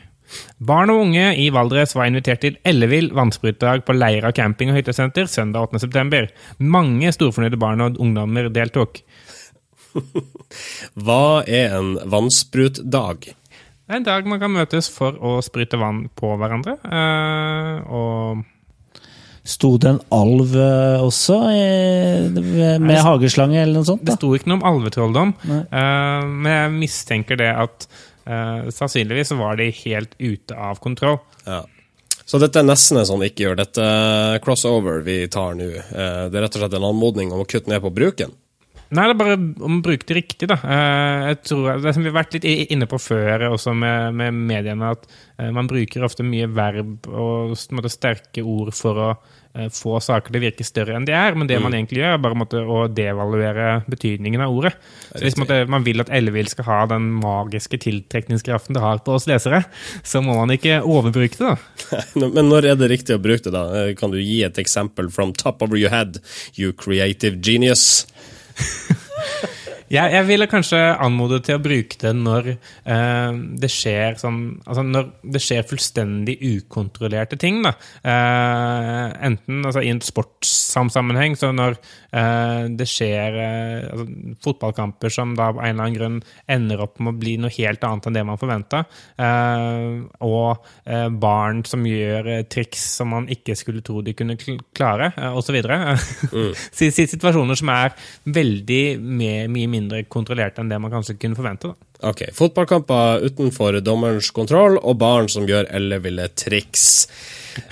Barn 0.59 0.91
og 0.93 1.03
unge 1.05 1.27
i 1.41 1.49
Valdres 1.53 1.95
var 1.97 2.09
invitert 2.09 2.41
til 2.45 2.57
ellevill 2.67 3.11
vannsprutdag 3.15 3.83
på 3.85 3.95
Leira 3.97 4.31
camping 4.35 4.71
og 4.71 4.79
hyttesenter 4.79 5.29
søndag 5.31 5.69
8. 5.69 5.83
september. 5.85 6.29
Mange 6.59 7.11
storfornøyde 7.15 7.59
barn 7.61 7.83
og 7.85 7.99
ungdommer 8.01 8.49
deltok. 8.53 9.01
Hva 11.05 11.43
er 11.47 11.77
en 11.77 11.95
vannsprutdag? 12.11 13.29
Det 13.85 13.93
er 13.93 14.01
en 14.01 14.07
dag 14.07 14.27
man 14.27 14.41
kan 14.41 14.53
møtes 14.53 14.89
for 14.89 15.17
å 15.21 15.37
sprute 15.45 15.77
vann 15.77 16.07
på 16.17 16.33
hverandre. 16.41 16.79
eh, 16.89 17.93
og 17.93 18.43
Sto 19.45 19.75
det 19.77 19.91
en 19.91 19.99
alv 20.09 20.55
eh, 20.57 21.03
også 21.05 21.35
med, 21.45 22.79
med 22.81 22.97
hageslange 23.05 23.59
eller 23.61 23.77
noe 23.77 23.85
sånt? 23.85 24.01
det 24.01 24.15
sto 24.17 24.31
ikke 24.33 24.49
noe 24.49 24.57
om 24.57 24.65
alvetrolldom, 24.71 25.35
eh, 25.45 26.23
men 26.25 26.49
jeg 26.49 26.71
mistenker 26.79 27.37
det 27.37 27.51
at 27.53 27.85
eh, 28.25 28.69
sannsynligvis 28.73 29.31
var 29.39 29.57
de 29.57 29.69
helt 29.71 30.15
ute 30.19 30.57
av 30.57 30.79
kontroll. 30.83 31.19
Ja. 31.45 31.63
Så 32.25 32.39
dette 32.41 32.57
er 32.59 32.65
nesten 32.65 32.97
en 32.97 33.05
sånn 33.05 33.23
ikke 33.25 33.43
gjør 33.45 33.59
dette 33.59 33.83
crossover 34.45 35.03
vi 35.05 35.27
tar 35.29 35.53
nå. 35.59 35.67
Eh, 35.77 36.23
Det 36.29 36.39
er 36.39 36.41
rett 36.47 36.55
og 36.57 36.63
slett 36.63 36.73
en 36.79 36.87
anmodning 36.89 37.31
om 37.31 37.43
å 37.43 37.47
kutte 37.49 37.69
ned 37.69 37.83
på 37.83 37.93
bruken. 37.93 38.33
Nei, 38.93 39.07
det 39.09 39.15
er 39.15 39.17
bare 39.17 39.35
om 39.65 39.79
å 39.79 39.83
bruke 39.85 40.05
det 40.05 40.19
riktig, 40.19 40.49
da. 40.51 40.59
Eh, 40.61 41.21
Jeg 41.31 41.39
tror, 41.49 41.79
det 41.81 41.93
som 41.95 42.03
vi 42.05 42.11
har 42.11 42.19
vært 42.19 42.35
litt 42.37 42.45
inne 42.69 42.85
på 42.89 42.99
før, 43.01 43.47
også 43.55 43.73
med, 43.73 44.13
med 44.13 44.35
mediene, 44.51 44.91
at 44.93 45.07
eh, 45.39 45.49
man 45.55 45.69
bruker 45.69 46.05
ofte 46.05 46.25
mye 46.25 46.49
verb 46.53 47.09
og 47.09 47.55
måte, 47.73 47.89
sterke 47.89 48.43
ord 48.45 48.69
for 48.77 49.01
å 49.01 49.09
eh, 49.57 49.71
få 49.73 49.97
saker 50.05 50.29
til 50.29 50.39
å 50.39 50.43
virke 50.45 50.67
større 50.67 50.99
enn 50.99 51.07
de 51.09 51.15
er. 51.17 51.33
Men 51.33 51.49
det 51.49 51.57
man 51.63 51.73
egentlig 51.73 52.03
gjør, 52.03 52.13
er 52.13 52.23
bare 52.27 52.37
måtte, 52.37 52.61
å 52.61 52.85
devaluere 52.93 53.81
betydningen 53.89 54.45
av 54.45 54.53
ordet. 54.53 54.75
Så 55.15 55.23
hvis 55.25 55.39
måtte, 55.41 55.63
man 55.71 55.87
vil 55.87 56.05
at 56.05 56.13
Ellevill 56.13 56.53
skal 56.53 56.69
ha 56.69 56.79
den 56.93 57.09
magiske 57.23 57.81
tiltrekningskraften 57.81 58.77
det 58.77 58.85
har 58.85 59.01
på 59.01 59.17
oss 59.17 59.25
lesere, 59.31 59.63
så 60.05 60.21
må 60.21 60.37
man 60.37 60.53
ikke 60.53 60.83
overbruke 60.85 61.41
det, 61.41 61.55
da. 61.55 62.03
Men 62.37 62.53
når 62.53 62.69
er 62.75 62.81
det 62.83 62.93
riktig 62.93 63.17
å 63.17 63.23
bruke 63.23 63.49
det, 63.49 63.57
da? 63.57 63.87
Kan 63.97 64.13
du 64.13 64.21
gi 64.21 64.43
et 64.45 64.61
eksempel 64.61 65.09
from 65.09 65.33
top 65.33 65.65
of 65.65 65.73
your 65.73 65.89
head, 65.89 66.21
you 66.53 66.69
creative 66.69 67.41
genius? 67.41 68.05
Jeg, 69.85 70.09
jeg 70.15 70.25
ville 70.25 70.47
kanskje 70.49 70.79
anmode 70.97 71.37
til 71.45 71.59
å 71.59 71.61
bruke 71.61 71.97
det 72.01 72.11
når 72.17 72.47
eh, 72.55 73.35
det 73.61 73.69
skjer 73.69 74.15
sånn 74.17 74.39
Altså 74.65 74.81
når 74.81 75.11
det 75.35 75.41
skjer 75.45 75.67
fullstendig 75.69 76.35
ukontrollerte 76.41 77.37
ting, 77.37 77.61
da. 77.65 77.75
Eh, 78.01 79.03
enten 79.29 79.61
altså, 79.61 79.83
i 79.85 79.91
en 79.93 80.01
sportssammenheng, 80.01 81.37
så 81.37 81.51
når 81.53 81.77
det 82.15 82.85
skjer 82.87 83.35
eh, 83.43 83.87
altså, 83.91 84.05
fotballkamper 84.45 85.11
som 85.11 85.33
da 85.35 85.49
av 85.51 85.57
en 85.59 85.65
eller 85.73 85.83
annen 85.83 85.97
grunn 85.97 86.19
ender 86.55 86.83
opp 86.85 86.99
med 87.03 87.13
å 87.13 87.19
bli 87.19 87.33
noe 87.41 87.51
helt 87.57 87.83
annet 87.83 88.07
enn 88.07 88.15
det 88.15 88.23
man 88.29 88.39
forventa, 88.39 88.83
eh, 89.19 89.99
og 90.23 90.65
eh, 90.85 91.09
barn 91.11 91.63
som 91.67 91.83
gjør 91.87 92.29
eh, 92.37 92.43
triks 92.51 92.85
som 93.01 93.11
man 93.15 93.27
ikke 93.33 93.55
skulle 93.59 93.83
tro 93.85 94.01
de 94.05 94.13
kunne 94.17 94.37
klare, 94.75 95.11
eh, 95.17 95.35
osv. 95.35 95.59
Si- 96.75 96.91
Situasjoner 96.95 97.57
som 97.59 97.69
er 97.73 97.93
veldig 98.25 98.83
mye 99.01 99.67
mindre 99.71 100.03
kontrollert 100.11 100.59
enn 100.61 100.71
det 100.71 100.79
man 100.81 100.93
kanskje 100.93 101.17
kunne 101.19 101.37
forvente. 101.37 101.73
Da. 101.73 101.75
Ok, 102.03 102.25
fotballkamper 102.35 103.23
utenfor 103.23 103.79
dommerens 103.79 104.31
kontroll, 104.35 104.79
og 104.81 104.97
barn 104.99 105.29
som 105.31 105.47
gjør 105.47 105.69
elleville 105.73 106.27
triks. 106.35 107.07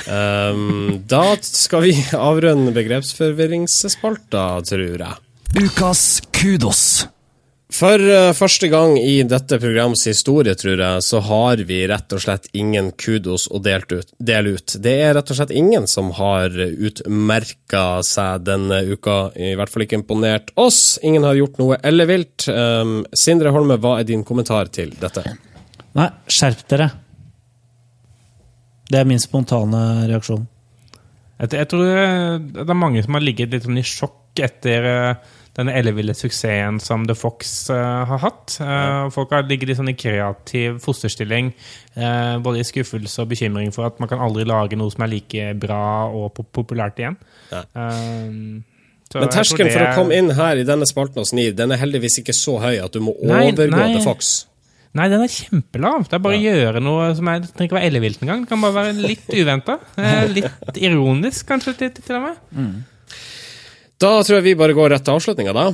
Um, 0.07 1.01
da 1.11 1.35
skal 1.43 1.83
vi 1.87 1.97
avrunde 2.15 2.71
begrepsforvirringsspalta, 2.75 4.45
tror 4.69 5.03
jeg. 5.03 5.19
Ukas 5.59 6.21
kudos. 6.33 6.85
For 7.73 7.97
eh, 7.97 8.31
første 8.37 8.67
gang 8.69 8.99
i 9.01 9.23
dette 9.25 9.57
programs 9.57 10.03
historie, 10.05 10.53
tror 10.59 10.77
jeg, 10.77 11.03
så 11.05 11.21
har 11.25 11.63
vi 11.65 11.79
rett 11.89 12.13
og 12.13 12.21
slett 12.21 12.45
ingen 12.53 12.91
kudos 13.01 13.47
å 13.49 13.61
delt 13.65 13.89
ut, 13.89 14.11
dele 14.21 14.53
ut. 14.59 14.75
Det 14.77 14.93
er 15.01 15.15
rett 15.17 15.33
og 15.33 15.39
slett 15.39 15.53
ingen 15.57 15.87
som 15.89 16.11
har 16.19 16.53
utmerka 16.53 18.03
seg 18.05 18.45
denne 18.45 18.83
uka, 18.93 19.17
i 19.33 19.55
hvert 19.57 19.73
fall 19.73 19.87
ikke 19.87 19.97
imponert 20.03 20.53
oss. 20.53 20.99
Ingen 21.01 21.25
har 21.25 21.39
gjort 21.39 21.57
noe 21.61 21.81
ellevilt. 21.81 22.45
Um, 22.45 22.99
Sindre 23.09 23.53
Holme, 23.55 23.79
hva 23.81 23.97
er 23.99 24.09
din 24.11 24.25
kommentar 24.27 24.69
til 24.73 24.93
dette? 25.01 25.25
Nei, 25.97 26.09
skjerp 26.29 26.65
dere. 26.69 26.91
Det 28.93 29.01
er 29.01 29.09
min 29.09 29.21
spontane 29.21 30.05
reaksjon. 30.11 30.45
Jeg, 31.41 31.55
jeg 31.57 31.69
tror 31.73 31.89
eh, 31.89 32.35
det 32.53 32.69
er 32.69 32.77
mange 32.77 33.01
som 33.01 33.17
har 33.17 33.25
ligget 33.25 33.53
litt 33.53 33.65
sånn 33.65 33.81
i 33.81 33.87
sjokk 33.87 34.43
etter 34.45 34.85
eh, 34.89 35.39
denne 35.57 35.73
elleville 35.77 36.15
suksessen 36.17 36.79
som 36.81 37.05
The 37.05 37.15
Fox 37.17 37.53
uh, 37.69 37.77
har 38.09 38.21
hatt. 38.23 38.55
Eh, 38.63 39.09
Folk 39.13 39.33
har 39.35 39.45
ligget 39.45 39.69
i 39.69 39.77
sånn 39.77 39.91
kreativ 39.93 40.79
fosterstilling, 40.81 41.51
uh, 41.97 42.39
både 42.43 42.63
i 42.63 42.65
skuffelse 42.65 43.21
og 43.21 43.29
bekymring 43.33 43.73
for 43.75 43.85
at 43.85 43.99
man 44.01 44.09
kan 44.09 44.23
aldri 44.23 44.47
lage 44.49 44.79
noe 44.79 44.93
som 44.93 45.05
er 45.05 45.11
like 45.13 45.51
bra 45.61 45.83
og 46.09 46.31
pop 46.37 46.49
populært 46.57 47.01
igjen. 47.03 47.19
Ja. 47.53 47.65
Men 49.13 49.29
terskelen 49.29 49.69
det 49.69 49.75
for 49.75 49.85
å 49.85 49.91
komme 49.93 50.17
inn 50.17 50.31
her 50.33 50.57
i 50.57 50.65
denne 50.65 50.87
spalten 50.89 51.21
og 51.21 51.29
sniv, 51.29 51.53
den 51.59 51.73
er 51.75 51.81
heldigvis 51.81 52.17
ikke 52.23 52.33
så 52.33 52.57
høy 52.63 52.79
at 52.81 52.95
du 52.95 53.03
må 53.05 53.13
Nei, 53.21 53.43
overgå 53.51 53.75
nei. 53.75 53.91
The 53.99 54.01
Fox. 54.07 54.31
Nei, 54.97 55.05
den 55.09 55.21
er 55.25 55.29
kjempelav. 55.33 56.07
Det 56.09 56.17
er 56.17 56.21
bare 56.21 56.37
å 56.37 56.41
gjøre 56.41 56.81
noe 56.81 57.11
som 57.17 57.29
er, 57.29 57.45
trenger 57.45 57.69
ikke 57.69 57.77
være 57.77 57.89
ellevilt 57.91 58.25
engang. 58.25 58.43
Det 58.45 58.49
kan 58.51 58.61
bare 58.61 58.75
være 58.77 59.05
litt 59.05 59.29
uventa. 59.33 59.77
Litt 60.33 60.81
ironisk, 60.81 61.45
kanskje, 61.49 61.75
til, 61.77 61.93
til 61.97 62.17
og 62.17 62.27
med. 62.27 62.41
Da 64.03 64.09
tror 64.25 64.35
jeg 64.39 64.43
vi 64.49 64.55
bare 64.59 64.75
går 64.75 64.91
rett 64.91 65.05
til 65.07 65.15
avslutninga, 65.15 65.53
da. 65.55 65.69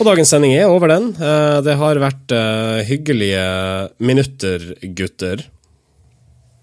Og 0.00 0.06
dagens 0.08 0.30
sending 0.32 0.54
er 0.56 0.70
over, 0.70 0.88
den. 0.88 1.08
Eh, 1.18 1.56
Det 1.66 1.74
har 1.80 1.98
vært 2.00 2.32
eh, 2.32 2.82
hyggelige 2.88 3.42
minutter, 3.98 4.62
gutter. 4.96 5.42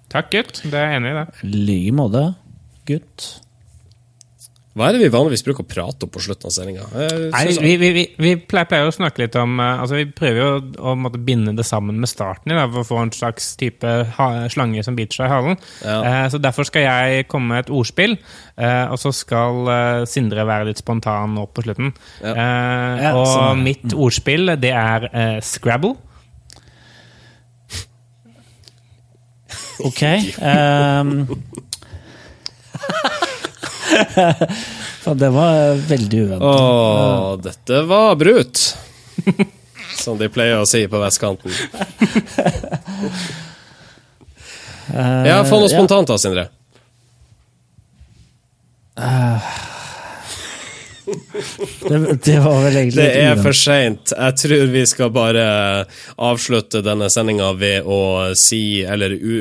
Takk, 0.10 0.32
gutt. 0.32 0.62
Det 0.64 0.74
er 0.80 0.88
jeg 0.94 1.02
enig 1.02 1.12
i. 1.12 1.18
det. 1.20 1.26
I 1.44 1.66
like 1.68 1.96
måte, 2.00 2.24
gutt. 2.88 3.28
Hva 4.78 4.88
er 4.92 4.94
det 4.94 5.02
vi 5.08 5.10
vanligvis 5.10 5.42
bruker 5.42 5.64
å 5.66 5.68
prate 5.70 6.06
om 6.06 6.12
på 6.14 6.22
slutten 6.22 6.50
av 6.50 6.54
sendinga? 6.54 6.84
Nei, 7.34 7.42
vi, 7.64 7.72
vi, 7.82 7.90
vi, 7.96 8.04
vi 8.22 8.34
pleier, 8.38 8.68
pleier 8.70 8.90
å 8.92 8.94
snakke 8.94 9.24
litt 9.24 9.38
om 9.42 9.56
eh, 9.58 9.82
altså 9.82 9.98
Vi 9.98 10.06
prøver 10.14 10.38
jo 10.38 10.50
å, 10.78 10.94
måtte 11.00 11.18
binde 11.26 11.56
det 11.58 11.66
sammen 11.66 11.98
med 11.98 12.12
starten 12.12 12.54
da, 12.54 12.68
for 12.70 12.84
å 12.84 12.88
få 12.92 13.00
en 13.02 13.14
slags 13.16 13.50
type 13.58 13.96
ha, 14.20 14.28
slange 14.54 14.84
som 14.86 14.98
biter 14.98 15.18
seg 15.18 15.26
i 15.30 15.34
halen. 15.34 15.58
Ja. 15.82 15.98
Eh, 16.06 16.26
så 16.34 16.42
Derfor 16.44 16.70
skal 16.70 16.86
jeg 16.86 17.26
komme 17.32 17.56
med 17.56 17.66
et 17.66 17.74
ordspill, 17.74 18.18
eh, 18.54 18.86
og 18.94 19.02
så 19.02 19.14
skal 19.18 19.72
eh, 19.74 20.06
Sindre 20.10 20.46
være 20.46 20.70
litt 20.70 20.84
spontan 20.84 21.34
nå 21.34 21.48
på 21.50 21.66
slutten. 21.66 21.96
Ja. 22.22 22.36
Eh, 22.36 23.06
Ja, 23.08 23.16
og 23.18 23.26
sånn 23.32 23.64
mitt 23.66 23.94
ordspill, 23.98 24.54
det 24.62 24.76
er 24.78 25.10
eh, 25.10 25.40
Scrabble. 25.46 25.96
Ok. 29.86 30.02
ehm. 30.04 31.28
Det 35.18 35.30
var 35.32 35.78
veldig 35.88 36.20
uventa. 36.26 36.46
Å, 36.46 37.38
dette 37.40 37.82
var 37.88 38.16
brut! 38.20 38.60
Som 39.98 40.20
de 40.20 40.28
pleier 40.30 40.60
å 40.62 40.68
si 40.70 40.84
på 40.92 41.00
vestkanten. 41.02 41.52
Ja, 44.88 45.42
få 45.44 45.58
noe 45.60 45.68
spontant 45.68 46.08
da, 46.08 46.16
Sindre. 46.16 46.46
Det, 51.38 52.00
det 52.26 52.38
var 52.44 52.62
vel 52.66 52.76
egentlig 52.82 53.02
Det 53.04 53.24
er 53.24 53.40
for 53.42 53.56
seint. 53.58 54.14
Jeg 54.14 54.38
tror 54.42 54.72
vi 54.74 54.84
skal 54.90 55.12
bare 55.16 55.46
avslutte 56.18 56.82
denne 56.86 57.10
sendinga 57.14 57.52
ved 57.60 57.86
å 57.88 58.00
si, 58.38 58.82
eller 58.86 59.14
u, 59.14 59.34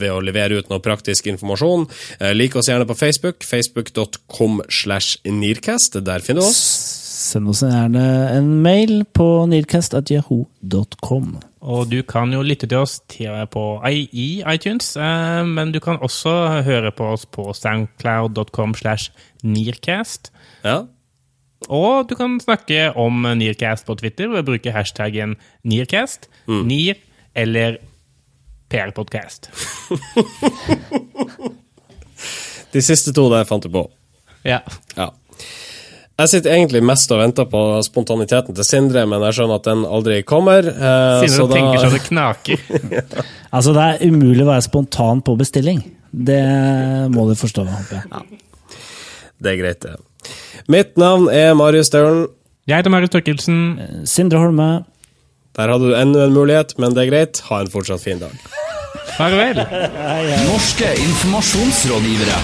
ved 0.00 0.08
å 0.10 0.20
levere 0.24 0.60
ut 0.60 0.70
noe 0.72 0.82
praktisk 0.84 1.28
informasjon. 1.32 1.86
Eh, 2.20 2.32
Lik 2.36 2.56
oss 2.56 2.70
gjerne 2.70 2.88
på 2.88 2.96
Facebook. 2.98 3.44
Facebook.com 3.46 4.62
slash 4.70 5.18
Nearcast. 5.28 6.00
Der 6.04 6.24
finner 6.24 6.42
du 6.44 6.48
oss. 6.48 6.64
Send 7.20 7.50
oss 7.52 7.60
gjerne 7.62 8.02
en 8.32 8.48
mail 8.64 9.04
på 9.12 9.28
nearcast.jaho.com. 9.50 11.38
Og 11.60 11.90
du 11.90 11.98
kan 12.08 12.32
jo 12.32 12.40
lytte 12.40 12.64
til 12.70 12.80
oss 12.80 12.94
til, 13.12 13.34
på, 13.52 13.64
i, 13.84 14.06
i 14.16 14.28
iTunes, 14.48 14.94
eh, 14.96 15.42
men 15.44 15.74
du 15.74 15.80
kan 15.84 16.00
også 16.00 16.32
høre 16.64 16.92
på 16.96 17.10
oss 17.12 17.26
på 17.28 17.50
soundcloud.com 17.56 18.72
slash 18.78 19.10
nearcast. 19.44 20.32
Ja. 20.64 20.86
Og 21.68 22.08
du 22.08 22.14
kan 22.16 22.38
snakke 22.40 22.88
om 22.98 23.22
Nearcast 23.36 23.84
på 23.86 23.96
Twitter 24.00 24.30
ved 24.32 24.40
å 24.42 24.46
bruke 24.48 24.72
hashtaggen 24.72 25.36
Nearcast, 25.68 26.28
Near 26.48 26.96
eller 27.36 27.76
PR-podkast. 28.70 29.50
De 32.72 32.82
siste 32.84 33.12
to 33.16 33.24
der 33.32 33.46
fant 33.48 33.64
du 33.66 33.70
på. 33.74 33.84
Ja. 34.46 34.60
Ja. 34.96 35.10
Jeg 36.20 36.28
sitter 36.34 36.52
egentlig 36.52 36.82
mest 36.84 37.10
og 37.14 37.18
venter 37.22 37.46
på 37.48 37.60
spontaniteten 37.86 38.54
til 38.56 38.66
Sindre, 38.68 39.06
men 39.08 39.22
jeg 39.24 39.38
skjønner 39.38 39.56
at 39.60 39.68
den 39.70 39.86
aldri 39.88 40.18
kommer. 40.28 40.66
eh, 40.68 41.22
Sindre 41.24 41.36
så 41.38 41.46
tenker 41.48 41.78
da 41.80 41.86
så 41.86 41.94
det 41.96 42.02
knaker. 42.08 42.58
Altså, 43.56 43.72
det 43.74 43.82
er 43.82 44.04
umulig 44.06 44.44
å 44.44 44.50
være 44.52 44.62
spontan 44.62 45.22
på 45.26 45.32
bestilling. 45.40 45.80
Det 46.12 46.42
må 47.10 47.24
du 47.26 47.32
forstå, 47.38 47.64
håper 47.66 47.96
jeg. 47.98 48.38
Det 49.42 49.50
er 49.50 49.56
greit, 49.58 49.80
det. 49.82 49.96
Mitt 50.70 50.96
navn 51.00 51.28
er 51.32 51.54
Marius 51.58 51.90
Staulen. 51.90 52.26
Jeg 52.68 52.80
heter 52.80 52.92
Marius 52.92 53.10
Torkelsen. 53.14 53.60
Sindre 54.06 54.38
Holme. 54.42 54.70
Der 55.58 55.72
hadde 55.72 55.90
du 55.90 55.94
enda 55.98 56.26
en 56.28 56.34
mulighet, 56.36 56.76
men 56.78 56.94
det 56.94 57.06
er 57.06 57.10
greit. 57.10 57.40
Ha 57.50 57.60
en 57.64 57.70
fortsatt 57.72 58.02
fin 58.04 58.20
dag. 58.22 58.34
Farvel. 59.16 59.58
Norske 60.46 60.92
informasjonsrådgivere. 61.08 62.38